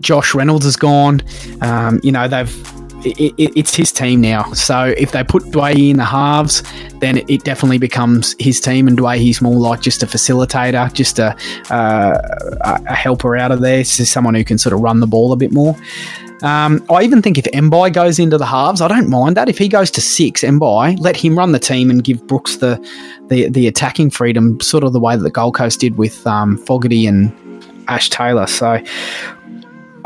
[0.00, 1.22] Josh Reynolds is gone.
[1.62, 4.52] Um, you know, they've it, it, it's his team now.
[4.52, 6.62] So if they put Dwayne in the halves,
[6.96, 8.88] then it, it, definitely becomes his team.
[8.88, 11.36] And Dwayne, he's more like just a facilitator, just a,
[11.70, 12.18] uh,
[12.86, 13.82] a helper out of there.
[13.82, 15.76] Just someone who can sort of run the ball a bit more.
[16.42, 19.48] Um, I even think if Mbye goes into the halves, I don't mind that.
[19.48, 22.78] If he goes to six, Mbye, let him run the team and give Brooks the,
[23.28, 26.56] the, the attacking freedom, sort of the way that the Gold Coast did with um,
[26.58, 27.32] Fogarty and
[27.88, 28.46] Ash Taylor.
[28.46, 28.80] So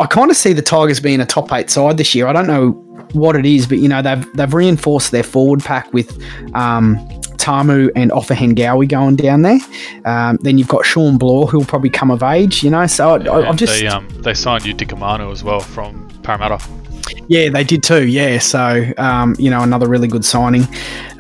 [0.03, 2.27] I kind of see the Tigers being a top eight side this year.
[2.27, 2.73] I don't know
[3.13, 6.11] what it is, but you know they've they've reinforced their forward pack with
[6.57, 6.97] um,
[7.37, 9.61] Tamou and Ofahengaue going down there.
[10.05, 12.65] Um, then you've got Shawn Blore, who'll probably come of age.
[12.65, 16.61] You know, so I, have just they, um, they signed Utoikamanu as well from Parramatta.
[17.29, 18.09] Yeah, they did too.
[18.09, 20.67] Yeah, so um, you know another really good signing.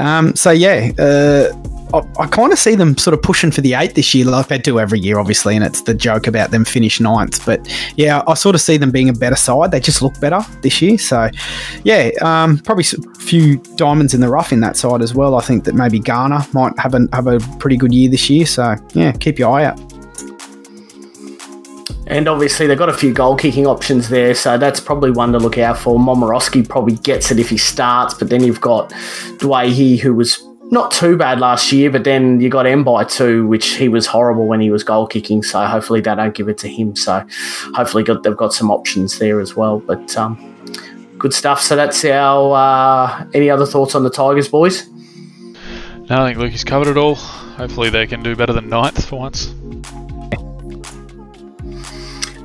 [0.01, 1.53] Um, so yeah, uh,
[1.95, 4.49] I, I kind of see them sort of pushing for the eight this year, like
[4.49, 7.45] they do every year, obviously, and it's the joke about them finish ninth.
[7.45, 7.61] But
[7.97, 9.71] yeah, I sort of see them being a better side.
[9.71, 10.99] They just look better this year.
[10.99, 11.29] So
[11.85, 15.35] yeah, um, probably a few diamonds in the rough in that side as well.
[15.35, 18.47] I think that maybe Garner might have a have a pretty good year this year.
[18.47, 19.81] So yeah, keep your eye out.
[22.07, 25.39] And obviously, they've got a few goal kicking options there, so that's probably one to
[25.39, 25.99] look out for.
[25.99, 28.91] Momirovski probably gets it if he starts, but then you've got
[29.39, 33.75] Dwayne, who was not too bad last year, but then you got Mbye two, which
[33.75, 35.43] he was horrible when he was goal kicking.
[35.43, 36.97] So hopefully they don't give it to him.
[36.97, 37.25] So
[37.75, 39.81] hopefully got, they've got some options there as well.
[39.81, 40.35] But um,
[41.19, 41.61] good stuff.
[41.61, 42.57] So that's our.
[42.57, 44.89] Uh, any other thoughts on the Tigers, boys?
[46.09, 47.17] No, I think Lucas covered it all.
[47.17, 49.49] Hopefully they can do better than ninth for once.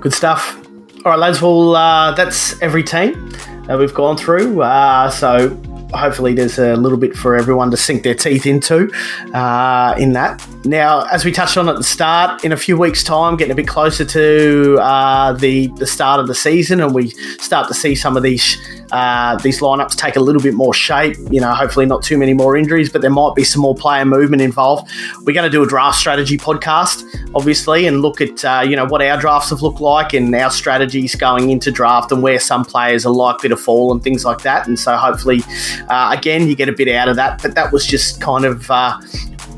[0.01, 0.61] Good stuff.
[1.05, 1.41] All right, lads.
[1.41, 3.31] Well, uh, that's every team
[3.67, 4.61] that we've gone through.
[4.61, 5.49] Uh, so
[5.93, 8.91] hopefully there's a little bit for everyone to sink their teeth into
[9.33, 10.45] uh, in that.
[10.65, 13.55] Now, as we touched on at the start, in a few weeks' time, getting a
[13.55, 17.09] bit closer to uh, the the start of the season, and we
[17.39, 18.57] start to see some of these
[18.91, 21.17] uh, these lineups take a little bit more shape.
[21.29, 24.05] You know, hopefully not too many more injuries, but there might be some more player
[24.05, 24.89] movement involved.
[25.23, 27.03] We're going to do a draft strategy podcast,
[27.35, 30.51] obviously, and look at uh, you know what our drafts have looked like and our
[30.51, 34.41] strategies going into draft and where some players are likely to fall and things like
[34.41, 34.67] that.
[34.67, 35.41] And so hopefully,
[35.89, 37.41] uh, again, you get a bit out of that.
[37.41, 38.99] But that was just kind of uh,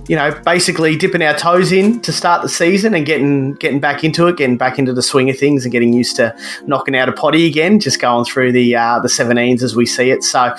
[0.10, 4.03] you know, basically dipping our toes in to start the season and getting getting back
[4.03, 7.07] into it, getting back into the swing of things, and getting used to knocking out
[7.07, 7.80] a potty again.
[7.80, 10.23] Just going through the uh, the 17s as we see it.
[10.23, 10.56] So,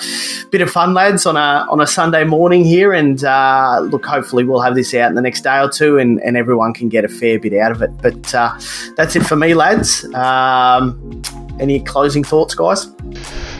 [0.51, 4.45] bit of fun, lads, on a on a Sunday morning here, and uh, look, hopefully
[4.45, 7.03] we'll have this out in the next day or two, and, and everyone can get
[7.03, 7.91] a fair bit out of it.
[8.01, 8.57] But uh,
[8.95, 10.05] that's it for me, lads.
[10.15, 11.21] Um,
[11.59, 12.87] any closing thoughts, guys?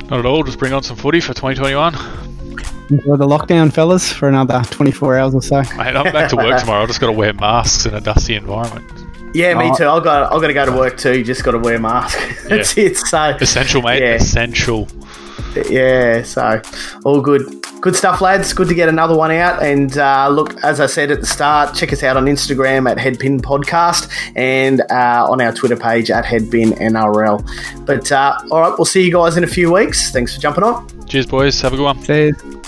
[0.09, 0.43] Not at all.
[0.43, 2.30] Just bring on some footy for 2021.
[2.91, 5.61] Enjoy the lockdown, fellas, for another 24 hours or so.
[5.61, 6.81] Mate, I'm back to work tomorrow.
[6.81, 8.85] I've just got to wear masks in a dusty environment.
[9.33, 9.75] Yeah, me Oh.
[9.77, 9.87] too.
[9.87, 11.17] I've got I've got to go to work too.
[11.17, 12.19] You Just got to wear a mask.
[12.49, 12.97] That's it.
[12.97, 14.01] So Essential, mate.
[14.01, 14.15] Yeah.
[14.15, 14.89] Essential.
[15.69, 16.61] yeah, so
[17.05, 17.65] all good.
[17.79, 18.53] Good stuff, lads.
[18.53, 19.63] Good to get another one out.
[19.63, 22.97] And uh, look, as I said at the start, check us out on Instagram at
[22.99, 27.85] Headpin Podcast and uh, on our Twitter page at Headpin NRL.
[27.85, 30.11] But uh, all right, we'll see you guys in a few weeks.
[30.11, 30.87] Thanks for jumping on.
[31.07, 31.59] Cheers, boys.
[31.61, 32.03] Have a good one.
[32.03, 32.60] Cheers.